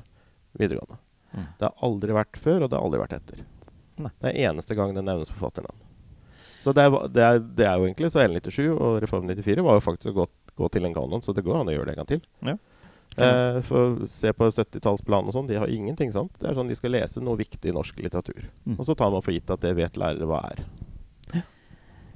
videregående. 0.58 0.98
Mm. 1.32 1.46
Det 1.58 1.68
har 1.68 1.86
aldri 1.88 2.16
vært 2.16 2.40
før, 2.40 2.64
og 2.64 2.70
det 2.70 2.78
har 2.78 2.86
aldri 2.86 3.02
vært 3.02 3.16
etter. 3.18 3.44
Nei. 3.98 4.10
Det 4.22 4.30
er 4.30 4.50
eneste 4.50 4.76
gang 4.78 4.94
det 4.96 5.04
nevnes 5.04 5.30
forfatternavn. 5.34 5.84
Så 6.62 6.74
det 6.74 6.84
er, 6.84 6.96
det, 7.14 7.22
er, 7.22 7.38
det 7.38 7.66
er, 7.66 7.76
jo 7.78 7.86
egentlig 7.86 8.08
Så 8.10 8.22
L97 8.24 8.64
og 8.74 8.96
Reform 9.02 9.28
94 9.30 9.62
var 9.62 9.76
jo 9.78 9.82
faktisk 9.84 10.10
å 10.10 10.16
gå, 10.16 10.24
gå, 10.58 10.68
til 10.74 10.88
en 10.88 10.96
kanon, 10.96 11.22
så 11.22 11.32
det 11.32 11.44
går 11.46 11.60
an 11.60 11.70
å 11.70 11.74
gjøre 11.76 11.86
det 11.86 11.94
en 11.94 12.00
gang 12.02 12.10
til. 12.10 12.24
Ja. 12.44 12.56
Eh, 13.18 13.60
for 13.66 14.02
Se 14.10 14.32
på 14.36 14.48
70-tallsplanen 14.50 15.30
og 15.30 15.36
sånn, 15.36 15.48
de 15.50 15.58
har 15.58 15.70
ingenting 15.72 16.12
sånt. 16.14 16.34
Det 16.38 16.50
er 16.50 16.58
sånn 16.58 16.70
De 16.70 16.76
skal 16.78 16.94
lese 16.94 17.22
noe 17.24 17.38
viktig 17.40 17.74
norsk 17.74 18.02
litteratur. 18.04 18.50
Mm. 18.66 18.76
Og 18.76 18.84
så 18.86 18.96
tar 18.98 19.14
man 19.14 19.24
for 19.24 19.34
gitt 19.34 19.50
at 19.54 19.64
det 19.64 19.74
vet 19.78 19.98
lærere 20.00 20.28
hva 20.28 20.42
er. 20.50 20.64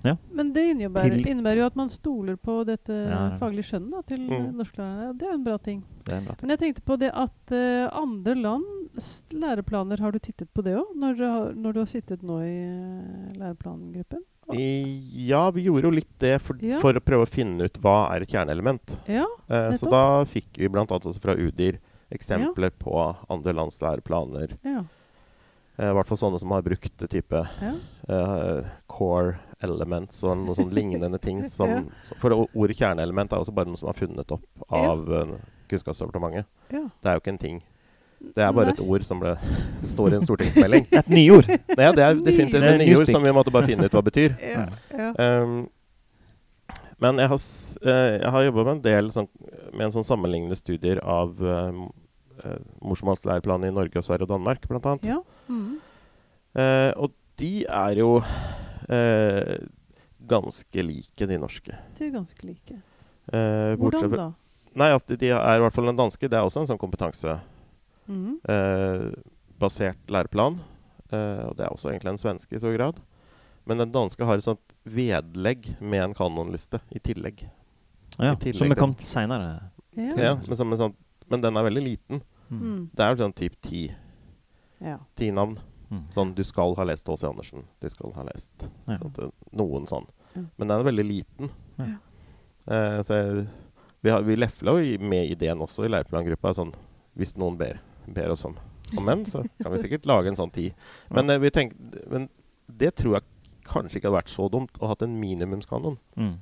Ja. 0.02 0.16
Men 0.34 0.50
det 0.54 0.64
innebærer, 0.72 1.20
innebærer, 1.20 1.60
jo 1.62 1.68
at 1.68 1.76
man 1.78 1.90
stoler 1.90 2.36
på 2.40 2.62
dette 2.66 2.94
ja, 2.94 3.20
faglige 3.38 3.68
skjønnet 3.70 4.08
til 4.10 4.24
mm. 4.26 4.48
norsklærerne. 4.58 5.12
Det 5.18 5.28
er 5.28 5.36
en 5.36 5.44
bra 5.46 5.58
ting. 5.62 5.84
En 6.08 6.26
bra 6.26 6.34
ting. 6.34 6.42
Men 6.42 6.54
jeg 6.56 6.62
tenkte 6.64 6.84
på 6.88 6.96
det 6.98 7.12
at 7.14 7.54
uh, 7.54 7.86
andre 8.00 8.34
lands 8.38 9.12
læreplaner, 9.30 10.02
har 10.02 10.14
du 10.14 10.18
tittet 10.18 10.50
på 10.50 10.64
det 10.66 10.74
òg? 10.80 10.90
Når, 10.98 11.22
når, 11.54 11.76
du 11.76 11.80
har 11.84 11.90
sittet 11.90 12.24
nå 12.26 12.40
i 12.42 12.56
uh, 12.66 13.28
læreplangruppen? 13.38 14.24
Ja, 14.58 15.44
vi 15.54 15.68
gjorde 15.68 15.86
jo 15.86 15.94
litt 15.94 16.10
det 16.20 16.34
for, 16.42 16.58
ja. 16.58 16.80
for, 16.82 16.98
å 16.98 17.04
prøve 17.04 17.28
å 17.28 17.30
finne 17.30 17.70
ut 17.70 17.78
hva 17.84 18.10
er 18.10 18.24
et 18.24 18.34
kjerneelement. 18.34 18.96
Ja, 19.06 19.28
uh, 19.52 19.70
så 19.78 19.86
da 19.92 20.02
fikk 20.28 20.58
vi 20.58 20.72
bl.a. 20.72 20.88
også 20.98 21.22
fra 21.22 21.38
UDIR 21.38 21.78
eksempler 22.12 22.74
på 22.76 22.92
andre 23.32 23.54
lands 23.56 23.78
læreplaner. 23.80 24.58
I 25.80 25.94
hvert 25.96 26.10
fall 26.10 26.18
sånne 26.20 26.36
som 26.42 26.52
har 26.52 26.60
brukt 26.66 27.06
type 27.08 27.38
core 28.92 29.38
kjerneelements 29.62 30.20
og 30.27 30.37
noe 30.42 30.59
sånn 30.59 30.72
lignende 30.75 31.18
ting 31.22 31.40
som 31.57 31.70
Ja. 31.70 31.83
For 32.20 32.35
ordet 32.42 32.77
kjerneelement 32.83 33.33
er 33.33 33.40
også 33.44 33.55
bare 33.55 33.70
noe 33.70 33.79
som 33.81 33.88
er 33.92 33.98
funnet 34.03 34.35
opp 34.35 34.44
av 34.68 35.07
ja. 35.09 35.25
Kunnskapsdepartementet. 35.72 36.44
Ja. 36.75 36.83
Det 37.01 37.09
er 37.09 37.14
jo 37.16 37.22
ikke 37.22 37.33
en 37.37 37.38
ting. 37.40 37.61
Det 38.22 38.38
er 38.44 38.53
bare 38.55 38.68
Nei. 38.70 38.75
et 38.77 38.81
ord 38.85 39.03
som 39.07 39.18
ble, 39.22 39.33
det 39.83 39.88
står 39.94 40.12
i 40.12 40.18
en 40.20 40.27
stortingsmelding. 40.27 40.85
Et 41.01 41.09
nyord. 41.11 41.48
Ja, 41.75 41.88
det 41.96 42.05
er 42.05 42.18
definitivt 42.22 42.62
et 42.68 42.83
nyord 42.85 43.09
som 43.11 43.25
vi 43.25 43.33
måtte 43.35 43.51
bare 43.55 43.66
finne 43.66 43.88
ut 43.88 43.96
hva 43.96 44.03
betyr. 44.07 44.37
Ja. 44.38 44.66
ja. 44.94 45.09
Um, 45.18 45.64
men 47.03 47.18
jeg 47.18 47.33
har, 47.33 47.40
s- 47.40 47.79
eh, 47.83 48.22
har 48.31 48.44
jobba 48.46 48.62
med 48.68 48.77
en 48.77 48.83
del 48.85 49.09
sånn, 49.11 49.27
med 49.72 49.88
en 49.88 49.94
sånn 49.96 50.07
sammenlignende 50.07 50.55
studier 50.55 51.01
av 51.03 51.33
uh, 51.42 51.81
morsmålslæreplanen 52.87 53.72
i 53.72 53.75
Norge 53.75 53.98
og 53.98 54.07
Sverige 54.07 54.29
og 54.29 54.35
Danmark, 54.37 54.68
blant 54.70 54.87
annet. 54.92 55.09
ja. 55.11 55.18
Mm. 55.51 55.81
Uh, 56.55 56.92
og 57.03 57.11
de 57.40 57.64
er 57.64 57.98
jo 58.05 58.20
eh, 58.88 59.59
ganske 60.27 60.83
like 60.87 61.27
de 61.27 61.38
norske. 61.38 61.77
De 61.99 62.07
er 62.07 62.11
ganske 62.14 62.45
like. 62.47 62.79
Eh, 63.33 63.75
Hvordan 63.77 64.09
fra- 64.11 64.16
da? 64.16 64.33
Nei, 64.75 64.88
at 64.95 65.07
de 65.07 65.29
er 65.31 65.57
i 65.59 65.61
hvert 65.61 65.75
fall 65.75 65.87
den 65.90 65.97
danske. 65.99 66.29
Det 66.29 66.33
er 66.38 66.42
også 66.47 66.61
en 66.62 66.66
sånn 66.71 66.79
kompetansebasert 66.81 67.42
Mhm. 68.09 70.07
læreplan. 70.09 70.59
Eh, 71.12 71.45
og 71.47 71.57
det 71.57 71.66
er 71.66 71.71
også 71.75 71.90
egentlig 71.92 72.09
en 72.14 72.18
svenske 72.18 72.57
i 72.57 72.59
stor 72.59 72.77
grad. 72.77 73.01
Men 73.66 73.79
den 73.79 73.90
danske 73.92 74.25
har 74.25 74.35
et 74.38 74.45
sånt 74.45 74.73
vedlegg 74.88 75.77
med 75.81 76.01
en 76.03 76.14
kanonliste 76.14 76.81
i 76.90 76.99
tillegg. 76.99 77.45
Ja, 78.18 78.33
I 78.33 78.37
tillegg 78.37 78.57
som 78.59 78.68
vi 78.68 78.75
kom 78.75 78.95
til 78.95 79.07
seinere. 79.07 79.71
Ja. 79.97 80.16
Ja, 80.16 80.35
men, 80.37 80.57
som 80.57 80.73
en 80.73 80.79
sånn, 80.79 80.95
men 81.31 81.40
den 81.40 81.57
er 81.57 81.62
veldig 81.68 81.83
liten. 81.85 82.23
Mm. 82.51 82.61
Mm. 82.62 82.90
Det 82.95 83.01
er 83.05 83.14
jo 83.14 83.23
sånn 83.25 83.35
typ 83.35 83.55
ti, 83.62 83.95
ja. 84.81 84.99
ti 85.16 85.31
navn. 85.31 85.59
Mm. 85.92 86.07
Sånn 86.14 86.31
du 86.35 86.42
skal 86.48 86.72
ha 86.78 86.85
lest 86.88 87.07
H.C. 87.07 87.26
Andersen. 87.28 87.64
Du 87.83 87.88
skal 87.92 88.12
ha 88.16 88.22
lest 88.24 88.64
Ja. 88.88 88.96
sånn, 88.96 89.33
noen 89.52 89.85
sånn. 89.87 90.07
Ja. 90.35 90.42
Men 90.57 90.68
den 90.68 90.78
er 90.78 90.85
veldig 90.88 91.05
liten. 91.05 91.50
Ja. 91.76 91.85
Eh, 92.72 92.98
så 93.05 93.18
jeg, 93.18 93.46
vi, 94.00 94.11
har, 94.11 94.22
vi 94.24 94.37
lefla 94.38 94.76
jo 94.81 94.98
med 95.05 95.31
ideen 95.35 95.61
også 95.61 95.85
i 95.85 95.90
leirplangruppa. 95.92 96.55
Sånn, 96.57 96.72
hvis 97.18 97.35
noen 97.37 97.59
ber, 97.61 97.81
ber 98.09 98.31
oss 98.33 98.44
om, 98.48 98.57
om 98.96 99.09
en, 99.12 99.26
så 99.28 99.42
kan 99.62 99.72
vi 99.74 99.83
sikkert 99.83 100.07
lage 100.09 100.28
en 100.33 100.38
sånn 100.38 100.52
ti. 100.55 100.70
Men, 101.14 101.28
eh, 101.31 101.38
vi 101.42 101.50
tenk, 101.50 101.74
men 102.11 102.28
det 102.72 102.94
tror 102.96 103.18
jeg 103.18 103.28
kanskje 103.68 103.98
ikke 104.00 104.09
hadde 104.09 104.20
vært 104.22 104.33
så 104.33 104.48
dumt 104.50 104.78
å 104.81 104.88
hatt 104.88 105.02
en 105.05 105.18
minimumskanon. 105.20 105.98
Mm. 106.16 106.33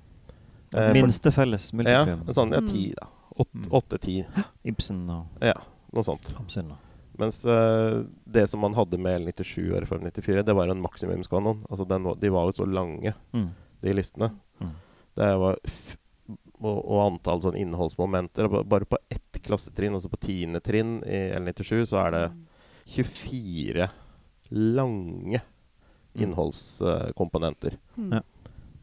Eh, 0.70 0.86
for- 0.86 0.94
Minste 0.94 1.32
felles 1.34 1.72
Ja, 1.74 2.04
en 2.06 2.22
sånn 2.32 2.52
ja, 2.54 2.60
Mm. 2.60 2.68
ti, 2.70 2.94
da. 2.94 3.08
Åt- 3.40 3.54
Mm. 3.54 3.66
Åtte-ti. 3.72 4.26
Ibsen 4.64 5.08
og 5.10 5.26
Ja, 5.42 5.54
noe 5.92 6.02
sånt. 6.04 6.30
Hamsun. 6.36 6.70
og- 6.70 6.78
Mens 7.20 7.42
uh, 7.44 8.00
det 8.24 8.46
som 8.50 8.62
man 8.64 8.74
hadde 8.78 8.96
med 9.00 9.20
L97 9.20 9.66
og 9.74 9.80
Reform 9.84 10.06
94, 10.08 10.42
det 10.48 10.54
var 10.56 10.72
en 10.72 10.80
maksimumskanon. 10.80 11.64
Altså 11.68 11.84
den, 11.90 12.08
de 12.22 12.30
var 12.32 12.48
jo 12.48 12.56
så 12.62 12.66
lange, 12.68 13.12
Mm. 13.36 13.50
de 13.84 13.94
listene. 13.96 14.30
Mm. 14.60 14.72
Det 15.20 15.28
var 15.42 15.58
f 15.68 15.96
og, 16.60 16.76
og 16.84 16.98
antall 17.06 17.40
sånn 17.40 17.56
innholdsmomenter. 17.56 18.48
Bare 18.68 18.84
på 18.88 18.98
ett 19.12 19.38
klassetrinn, 19.44 19.94
altså 19.96 20.10
på 20.12 20.18
tiende 20.20 20.60
trinn 20.60 20.98
i 21.08 21.20
L97, 21.38 21.86
så 21.88 22.02
er 22.06 22.10
det 22.16 22.24
24 22.96 23.88
lange 24.50 25.40
Mm. 26.10 26.24
innholdskomponenter. 26.24 27.76
Mm. 27.96 28.12
Ja. 28.16 28.20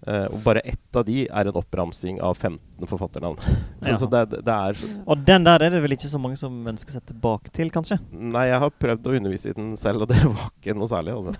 Eh, 0.06 0.28
og 0.30 0.44
bare 0.46 0.62
ett 0.64 0.96
av 0.96 1.04
de 1.08 1.24
er 1.26 1.48
en 1.50 1.56
oppramsing 1.58 2.20
av 2.24 2.36
15 2.38 2.86
forfatternavn. 2.88 3.40
så, 3.82 3.90
Ja. 3.90 3.96
så 3.98 4.08
det, 4.12 4.22
det 4.46 4.54
er. 4.54 4.78
Og 5.08 5.24
den 5.26 5.44
der 5.48 5.64
er 5.66 5.74
det 5.74 5.82
vel 5.84 5.96
ikke 5.98 6.08
så 6.12 6.20
mange 6.22 6.38
som 6.38 6.54
ønsker 6.70 6.94
seg 7.00 7.06
tilbake 7.10 7.50
til, 7.52 7.72
kanskje? 7.74 7.98
Nei, 8.14 8.46
jeg 8.52 8.60
har 8.62 8.70
prøvd 8.70 9.10
å 9.10 9.16
undervise 9.18 9.50
i 9.50 9.58
den 9.58 9.74
selv, 9.76 10.06
og 10.06 10.12
det 10.14 10.22
var 10.24 10.52
ikke 10.54 10.76
noe 10.78 10.88
særlig. 10.92 11.16
altså. 11.18 11.34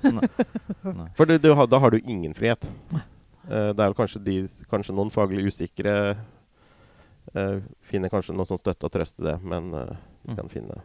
For 1.16 1.30
du, 1.30 1.38
du, 1.38 1.52
da 1.54 1.80
har 1.80 1.94
du 1.94 2.00
ingen 2.02 2.34
frihet. 2.34 2.66
Uh, 3.48 3.72
det 3.72 3.80
er 3.80 3.86
vel 3.86 3.96
kanskje, 4.02 4.24
de, 4.26 4.40
kanskje 4.68 4.96
noen 4.98 5.14
faglig 5.14 5.46
usikre 5.48 6.18
uh, 7.38 7.60
finner 7.88 8.12
kanskje 8.12 8.36
noe 8.36 8.48
sånn 8.50 8.60
støtte 8.60 8.90
og 8.90 8.92
trøst 8.92 9.22
i 9.22 9.30
det, 9.30 9.38
men 9.44 9.72
de 9.72 9.86
Mm. 10.28 10.36
kan 10.36 10.50
finne 10.52 10.76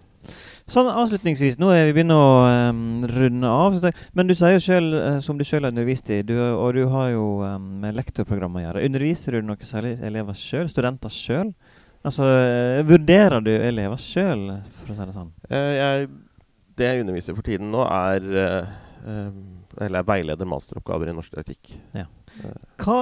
Sånn 0.70 0.88
avslutningsvis, 0.88 1.58
nå 1.60 1.72
er 1.74 1.88
vi 1.88 1.96
begynner 1.98 2.20
å 2.20 2.70
um, 2.70 3.02
runde 3.10 3.50
av. 3.50 3.78
Men 4.16 4.30
du 4.30 4.36
sier 4.38 4.56
jo 4.56 4.62
sjøl, 4.64 4.88
som 5.24 5.38
du 5.38 5.44
sjøl 5.44 5.66
har 5.66 5.74
undervist 5.74 6.10
i, 6.14 6.22
du, 6.26 6.36
og 6.38 6.78
du 6.78 6.86
har 6.92 7.10
jo 7.12 7.26
um, 7.42 7.68
med 7.82 7.98
lektorprogram 7.98 8.60
å 8.60 8.64
gjøre. 8.66 8.84
Underviser 8.88 9.36
du 9.36 9.48
noe 9.50 9.68
særlig 9.68 9.96
elever 10.06 10.38
sjøl? 10.38 10.70
Studenter 10.70 11.12
sjøl? 11.12 11.52
Altså, 12.02 12.26
eh, 12.26 12.82
vurderer 12.86 13.42
du 13.44 13.50
elever 13.54 14.00
sjøl, 14.00 14.48
for 14.80 14.90
å 14.90 14.96
si 14.96 15.04
det 15.06 15.14
sånn? 15.14 15.32
Uh, 15.46 15.72
jeg, 15.76 16.08
Det 16.78 16.88
jeg 16.88 17.02
underviser 17.04 17.36
for 17.36 17.46
tiden 17.46 17.68
nå, 17.70 17.82
er 17.84 18.24
eh, 18.42 18.72
eh, 19.06 19.34
Eller 19.78 20.00
jeg 20.00 20.08
veileder 20.08 20.48
masteroppgaver 20.48 21.12
i 21.12 21.14
norsk 21.14 21.36
etikk. 21.42 21.76
Hva 22.82 22.98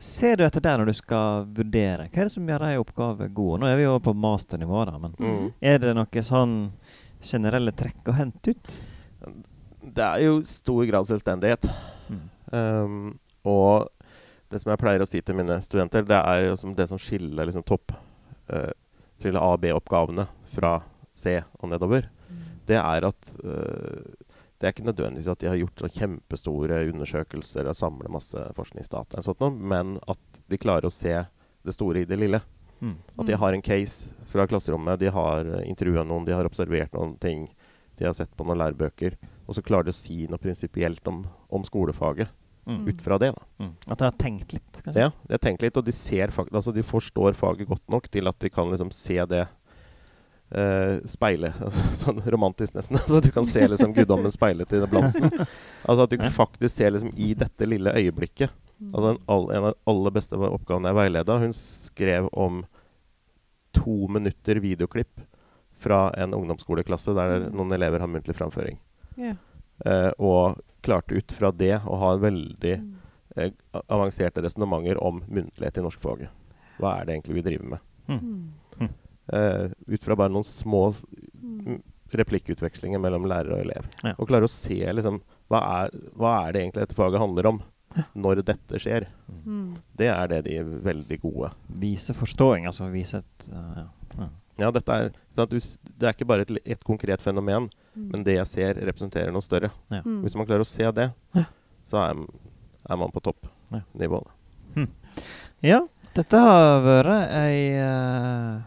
ser 0.00 0.36
du 0.40 0.44
etter 0.46 0.62
der 0.64 0.80
når 0.80 0.90
du 0.90 0.96
skal 0.98 1.44
vurdere? 1.56 2.08
Hva 2.08 2.22
er 2.22 2.28
det 2.28 2.32
som 2.34 2.48
gjør 2.48 2.64
ei 2.70 2.76
oppgave 2.80 3.28
god? 3.36 3.60
Nå 3.62 3.68
er 3.70 3.76
vi 3.78 3.84
jo 3.86 3.94
på 4.02 4.14
masternivå, 4.16 4.84
da, 4.88 4.98
men 4.98 5.14
Mm. 5.20 5.52
er 5.60 5.78
det 5.78 5.94
noe 5.96 6.22
sånn 6.24 6.54
generelle 7.20 7.72
trekk 7.76 8.08
å 8.08 8.16
hente 8.16 8.54
ut? 8.54 8.80
Det 9.84 10.04
er 10.04 10.22
jo 10.24 10.40
stor 10.48 10.84
grad 10.88 11.06
selvstendighet. 11.08 11.68
Mm. 12.10 12.20
Um, 12.52 13.18
og 13.44 13.88
det 14.50 14.60
som 14.62 14.70
jeg 14.72 14.80
pleier 14.82 15.02
å 15.04 15.08
si 15.08 15.20
til 15.22 15.36
mine 15.38 15.60
studenter, 15.62 16.02
det 16.08 16.16
er 16.18 16.48
jo 16.48 16.56
som 16.56 16.74
det 16.74 16.88
som 16.90 16.98
skiller 16.98 17.46
liksom 17.46 17.62
topp 17.64 17.92
uh, 18.52 18.70
A- 19.22 19.52
og 19.52 19.60
B-oppgavene 19.60 20.26
fra 20.54 20.80
C 21.14 21.38
og 21.60 21.68
nedover. 21.70 22.08
Det 22.66 22.76
er 22.80 23.04
at 23.06 23.30
uh, 23.44 24.00
det 24.60 24.68
er 24.68 24.74
ikke 24.74 24.84
nødvendigvis 24.84 25.28
at 25.32 25.40
de 25.40 25.48
har 25.48 25.56
gjort 25.56 25.82
kjempestore 25.96 26.82
undersøkelser 26.90 27.68
og 27.70 27.76
samler 27.76 28.12
masse 28.12 28.42
forskningsdata, 28.56 29.22
noe, 29.40 29.52
men 29.72 29.94
at 30.10 30.40
de 30.52 30.60
klarer 30.60 30.88
å 30.88 30.92
se 30.92 31.14
det 31.64 31.74
store 31.76 32.02
i 32.02 32.08
det 32.08 32.18
lille. 32.20 32.42
Mm. 32.80 32.96
At 33.16 33.28
de 33.28 33.38
har 33.40 33.56
en 33.56 33.64
case 33.64 34.12
fra 34.28 34.46
klasserommet, 34.48 35.00
de 35.00 35.08
har 35.12 35.48
uh, 35.48 35.62
intervjua 35.64 36.04
noen, 36.04 36.26
de 36.28 36.36
har 36.36 36.48
observert 36.48 36.92
noen 36.96 37.16
ting, 37.20 37.46
de 37.96 38.08
har 38.08 38.16
sett 38.16 38.32
på 38.36 38.44
noen 38.44 38.60
lærebøker, 38.60 39.16
og 39.48 39.56
så 39.56 39.64
klarer 39.64 39.88
de 39.88 39.96
å 39.96 40.00
si 40.00 40.22
noe 40.28 40.40
prinsipielt 40.40 41.08
om, 41.08 41.24
om 41.48 41.64
skolefaget 41.64 42.28
Mm. 42.70 42.88
ut 42.88 43.02
fra 43.02 43.18
det. 43.18 43.32
Mm. 43.58 43.70
At 43.86 43.98
de 43.98 44.04
har 44.04 44.12
tenkt 44.20 44.52
litt, 44.52 44.82
kanskje? 44.84 45.00
Ja, 45.00 45.10
har 45.30 45.40
tenkt 45.42 45.62
litt, 45.64 45.76
og 45.80 45.84
de 45.84 45.92
altså 46.52 46.74
de 46.74 46.84
forstår 46.86 47.34
faget 47.34 47.66
godt 47.66 47.88
nok 47.90 48.06
til 48.12 48.28
at 48.28 48.38
de 48.38 48.50
kan 48.52 48.70
liksom 48.70 48.92
se 48.94 49.16
det 49.26 49.46
eh, 50.50 50.98
speile 51.08 51.52
Sånn 52.00 52.20
romantisk, 52.32 52.74
nesten. 52.74 52.98
Så 53.10 53.20
du 53.20 53.30
kan 53.34 53.46
se 53.46 53.66
liksom 53.68 53.94
guddommen 53.96 54.32
speilet 54.34 54.72
i 54.72 54.80
den 54.82 54.90
blomsten. 54.90 55.30
Altså 55.84 56.04
at 56.06 56.10
du 56.14 56.26
faktisk 56.34 56.76
ser 56.76 56.94
liksom 56.94 57.12
i 57.16 57.32
dette 57.38 57.66
lille 57.68 57.92
øyeblikket. 57.96 58.50
Altså 58.92 59.10
en, 59.14 59.18
all, 59.28 59.50
en 59.52 59.64
av 59.68 59.74
de 59.74 59.90
aller 59.92 60.14
beste 60.16 60.38
oppgavene 60.40 60.88
jeg 60.88 60.96
veileda, 60.96 61.36
hun 61.42 61.52
skrev 61.56 62.28
om 62.32 62.62
to 63.76 64.08
minutter 64.08 64.58
videoklipp 64.64 65.20
fra 65.80 66.10
en 66.20 66.34
ungdomsskoleklasse 66.34 67.12
der 67.16 67.36
Mm. 67.40 67.52
noen 67.56 67.72
elever 67.76 68.00
har 68.02 68.08
muntlig 68.08 68.34
framføring. 68.36 68.78
Yeah. 69.16 69.36
Uh, 69.86 70.10
og 70.18 70.58
klarte 70.84 71.14
ut 71.16 71.32
fra 71.32 71.50
det 71.52 71.76
å 71.88 71.96
ha 72.00 72.10
veldig 72.20 72.72
eh, 73.36 73.52
avanserte 73.88 74.42
resonnementer 74.44 74.98
om 75.00 75.22
muntlighet 75.28 75.78
i 75.78 75.84
norskfaget. 75.84 76.28
Hva 76.80 76.96
er 76.98 77.04
det 77.06 77.14
egentlig 77.14 77.36
vi 77.38 77.44
driver 77.46 77.70
med? 77.74 77.86
Mm. 78.08 78.90
Eh, 79.32 79.68
ut 79.94 80.04
fra 80.04 80.16
bare 80.16 80.32
noen 80.34 80.44
små 80.46 80.88
Mm. 81.40 81.82
replikkutvekslinger 82.12 82.98
mellom 83.00 83.24
lærer 83.28 83.52
og 83.54 83.60
elev. 83.64 83.84
Ja. 84.04 84.14
Og 84.18 84.28
klare 84.28 84.46
å 84.46 84.50
se 84.50 84.76
liksom 84.92 85.20
hva 85.50 85.60
er, 85.84 85.90
hva 86.18 86.32
er 86.48 86.52
det 86.52 86.62
egentlig 86.64 86.84
dette 86.86 86.96
faget 86.98 87.20
handler 87.22 87.46
om 87.52 87.60
når 88.14 88.42
dette 88.46 88.78
skjer. 88.82 89.06
Mm. 89.46 89.74
Det 89.98 90.08
er 90.08 90.28
det 90.30 90.40
de 90.46 90.56
er 90.60 90.64
veldig 90.84 91.20
gode. 91.22 91.50
Vise 91.82 92.14
forståing, 92.14 92.66
altså 92.70 92.88
vise 92.92 93.18
et 93.22 93.48
uh, 93.52 93.76
ja. 93.82 93.86
Ja. 94.18 94.28
Ja, 94.60 94.70
dette 94.74 94.92
er, 94.92 95.10
sånn 95.34 95.46
at 95.46 95.50
du, 95.54 95.58
det 95.98 96.06
er 96.08 96.12
ikke 96.16 96.26
bare 96.28 96.44
et, 96.46 96.50
et 96.64 96.84
konkret 96.84 97.22
fenomen, 97.24 97.70
Mm. 97.90 98.04
men 98.12 98.22
det 98.22 98.36
jeg 98.36 98.46
ser, 98.46 98.74
representerer 98.86 99.32
noe 99.34 99.42
større. 99.42 99.72
Ja. 99.90 99.98
Mm. 100.06 100.20
Hvis 100.22 100.36
man 100.38 100.46
klarer 100.46 100.62
å 100.62 100.68
se 100.70 100.86
det, 100.94 101.08
Ja. 101.34 101.42
så 101.82 101.98
er, 101.98 102.20
er 102.88 102.96
man 102.96 103.10
på 103.10 103.18
Ja. 103.24 103.32
toppnivå. 103.32 104.20
da. 104.76 104.86
ja, 105.62 105.80
dette 106.14 106.38
har 106.38 106.80
vært 106.86 107.32
ei 107.34 107.74
uh, 107.82 108.60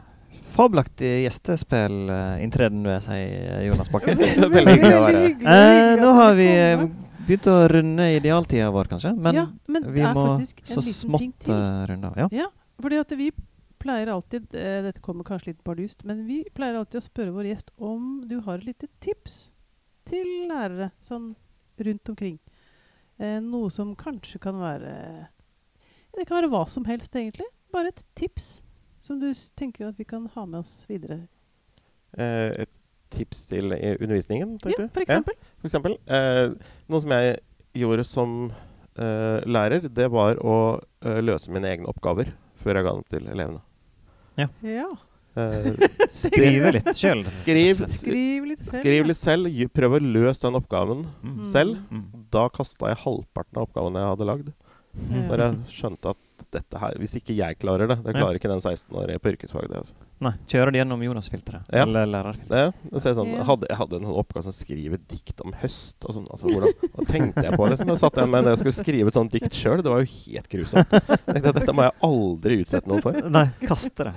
fabelaktig 0.53 1.11
gjestespill-inntreden, 1.23 2.83
vil 2.85 2.93
jeg 2.95 3.05
si, 3.07 3.21
Jonas 3.67 3.89
Bakke. 3.93 4.15
Veldig 4.57 4.75
hyggelig 4.77 4.97
å 4.97 5.05
være 5.05 5.23
her. 5.23 5.33
Eh, 5.53 5.93
nå 6.01 6.11
har 6.19 6.37
vi 6.37 6.49
eh, 6.51 6.83
begynt 7.27 7.49
å 7.51 7.55
runde 7.71 8.09
idealtida 8.17 8.69
vår, 8.73 8.91
kanskje. 8.91 9.15
Men, 9.17 9.39
ja, 9.39 9.47
men 9.71 9.89
vi 9.95 10.05
må 10.17 10.27
så 10.43 10.85
smått 10.85 11.49
runde 11.49 12.11
av. 12.11 12.21
Ja. 12.25 12.29
Ja, 12.43 12.49
fordi 12.83 13.01
at 13.01 13.17
vi 13.17 13.31
pleier 13.83 14.13
alltid 14.13 14.55
eh, 14.55 14.79
Dette 14.85 15.03
kommer 15.03 15.27
kanskje 15.27 15.51
litt 15.51 15.63
bardust, 15.67 16.03
men 16.07 16.25
vi 16.27 16.43
pleier 16.55 16.79
alltid 16.79 17.01
å 17.01 17.05
spørre 17.07 17.35
vår 17.35 17.51
gjest 17.51 17.73
om 17.77 18.23
du 18.29 18.39
har 18.45 18.61
et 18.61 18.69
lite 18.71 18.89
tips 19.03 19.47
til 20.07 20.47
lærere 20.49 20.91
sånn 21.03 21.33
rundt 21.83 22.11
omkring. 22.11 22.37
Eh, 23.19 23.39
noe 23.43 23.71
som 23.73 23.93
kanskje 23.97 24.39
kan 24.41 24.57
være 24.61 24.93
Det 26.13 26.25
kan 26.27 26.39
være 26.39 26.51
hva 26.53 26.63
som 26.69 26.85
helst, 26.85 27.15
egentlig. 27.15 27.47
Bare 27.73 27.89
et 27.89 28.03
tips 28.17 28.61
som 29.03 29.19
du 29.21 29.27
tenker 29.59 29.89
at 29.91 29.97
vi 29.99 30.05
kan 30.07 30.25
ha 30.35 30.45
med 30.47 30.61
oss 30.63 30.77
videre. 30.89 31.19
Eh, 32.17 32.51
et 32.63 32.69
tips 33.13 33.45
til 33.51 33.73
eh, 33.75 33.97
undervisningen, 33.99 34.55
tenkte 34.63 34.85
du? 34.85 34.87
Ja, 34.87 34.93
for 34.95 35.03
eksempel. 35.05 35.35
For 35.61 35.69
eksempel. 35.69 35.97
Eh, 36.07 36.53
noe 36.89 37.03
som 37.03 37.13
jeg 37.13 37.37
gjorde 37.83 38.05
som 38.09 38.35
eh, 38.95 39.39
lærer, 39.49 39.87
det 39.89 40.07
var 40.13 40.39
å 40.41 40.57
eh, 41.03 41.19
løse 41.25 41.51
mine 41.53 41.69
egne 41.73 41.89
oppgaver 41.91 42.31
før 42.63 42.79
jeg 42.79 42.87
ga 42.87 42.93
dem 42.95 43.07
til 43.11 43.27
elevene. 43.33 43.61
Ja. 44.39 44.47
Eh, 45.35 45.69
Skrive 46.23 46.71
litt 46.77 46.89
sjøl. 46.97 47.21
skriv, 47.25 47.83
Skriv 48.01 48.47
litt 48.53 48.63
selv. 48.65 48.79
skriv 48.79 49.09
litt 49.11 49.19
selv. 49.19 49.49
Ja. 49.53 49.67
Prøv 49.73 49.97
å 49.99 50.03
løse 50.05 50.45
den 50.47 50.57
oppgaven 50.61 51.05
Mm. 51.23 51.39
selv. 51.49 51.79
Mm. 51.91 52.05
Da 52.33 52.47
kasta 52.53 52.93
jeg 52.93 53.01
halvparten 53.03 53.57
av 53.59 53.67
oppgaven 53.67 53.99
jeg 53.99 54.09
hadde 54.13 54.29
lagd. 54.31 54.53
Mm. 54.93 55.23
Når 55.27 55.41
jeg 55.43 55.75
skjønte 55.79 56.11
at 56.13 56.22
dette 56.53 56.77
her 56.79 56.93
Hvis 57.01 57.15
ikke 57.17 57.33
jeg 57.35 57.57
klarer 57.59 57.87
det, 57.89 57.97
det 58.03 58.13
Ja. 58.15 58.19
klarer 58.21 58.35
ikke 58.37 58.49
den 58.51 58.59
16-årige 58.61 59.19
på 59.19 59.31
yrkesfag. 59.33 59.67
det 59.69 59.77
altså. 59.77 59.95
Nei, 60.21 60.31
kjører 60.47 60.71
det 60.71 60.79
gjennom 60.81 61.01
Jonas-filteret. 61.03 61.67
Ja. 61.73 61.81
Eller 61.83 62.05
lærerfilteret. 62.05 62.73
Ja. 62.91 62.99
så 62.99 63.09
jeg, 63.09 63.15
sånn, 63.17 63.31
jeg, 63.33 63.45
hadde, 63.45 63.67
jeg 63.69 63.77
hadde 63.77 63.95
en 64.01 64.05
oppgave 64.05 64.43
som 64.43 64.51
skrive 64.55 64.97
dikt 65.09 65.41
om 65.45 65.53
høst. 65.63 65.97
Og 66.05 66.13
sånn, 66.17 66.27
altså, 66.31 66.47
hvordan, 66.47 66.73
hva 66.93 67.05
tenkte 67.09 67.43
jeg 67.43 67.57
på? 67.57 67.67
Liksom. 67.73 67.87
Jeg 67.93 68.01
satt 68.03 68.17
igjen 68.21 68.31
med 68.31 68.43
det 68.45 68.53
jeg 68.55 68.61
skulle 68.63 68.77
skrive 68.79 69.07
et 69.13 69.19
sånt 69.19 69.31
dikt 69.33 69.53
sjøl. 69.53 69.81
Det 69.83 69.91
var 69.93 70.03
jo 70.05 70.09
helt 70.13 70.49
grusomt. 70.49 70.89
Tenkte 71.27 71.53
Dette 71.59 71.73
må 71.75 71.83
jeg 71.87 71.97
aldri 72.09 72.59
utsette 72.63 72.87
noen 72.91 73.01
for. 73.05 73.19
Nei, 73.29 73.45
kaste 73.67 74.09
det. 74.11 74.13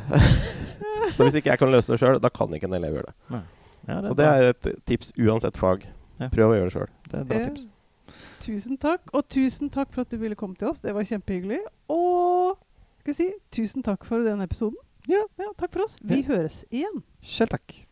Så 1.16 1.24
hvis 1.26 1.36
ikke 1.40 1.52
jeg 1.52 1.58
kan 1.60 1.70
løse 1.72 1.92
det 1.94 2.00
sjøl, 2.00 2.18
da 2.20 2.28
kan 2.32 2.52
ikke 2.56 2.68
en 2.68 2.74
elev 2.78 2.98
gjøre 2.98 3.12
det. 3.12 3.40
Ja, 3.86 4.00
Så 4.02 4.14
det 4.18 4.26
er 4.26 4.48
et 4.50 4.68
tips 4.88 5.12
uansett 5.16 5.56
fag. 5.60 5.86
Prøv 6.32 6.50
å 6.52 6.56
gjøre 6.56 6.70
det 6.70 6.74
sjøl. 6.74 6.88
det 7.10 7.14
er 7.14 7.20
et 7.22 7.28
bra 7.28 7.38
Ja. 7.38 7.48
tips. 7.50 7.66
Tusen 8.40 8.76
takk. 8.78 9.00
Og 9.12 9.28
tusen 9.28 9.70
takk 9.70 9.92
for 9.92 10.00
at 10.06 10.10
du 10.10 10.16
ville 10.20 10.36
komme 10.38 10.56
til 10.56 10.68
oss. 10.68 10.80
Det 10.80 10.94
var 10.94 11.02
kjempehyggelig. 11.06 11.58
Og 11.92 12.58
skal 13.00 13.14
si 13.14 13.30
tusen 13.54 13.82
takk 13.86 14.04
for 14.04 14.18
den 14.26 14.40
episoden. 14.44 14.76
Ja. 15.08 15.22
Takk 15.58 15.72
for 15.72 15.84
oss. 15.84 15.96
Vi 16.02 16.20
Ja. 16.22 16.26
høres 16.32 16.64
igjen. 16.70 17.02
Selv 17.22 17.48
takk. 17.54 17.82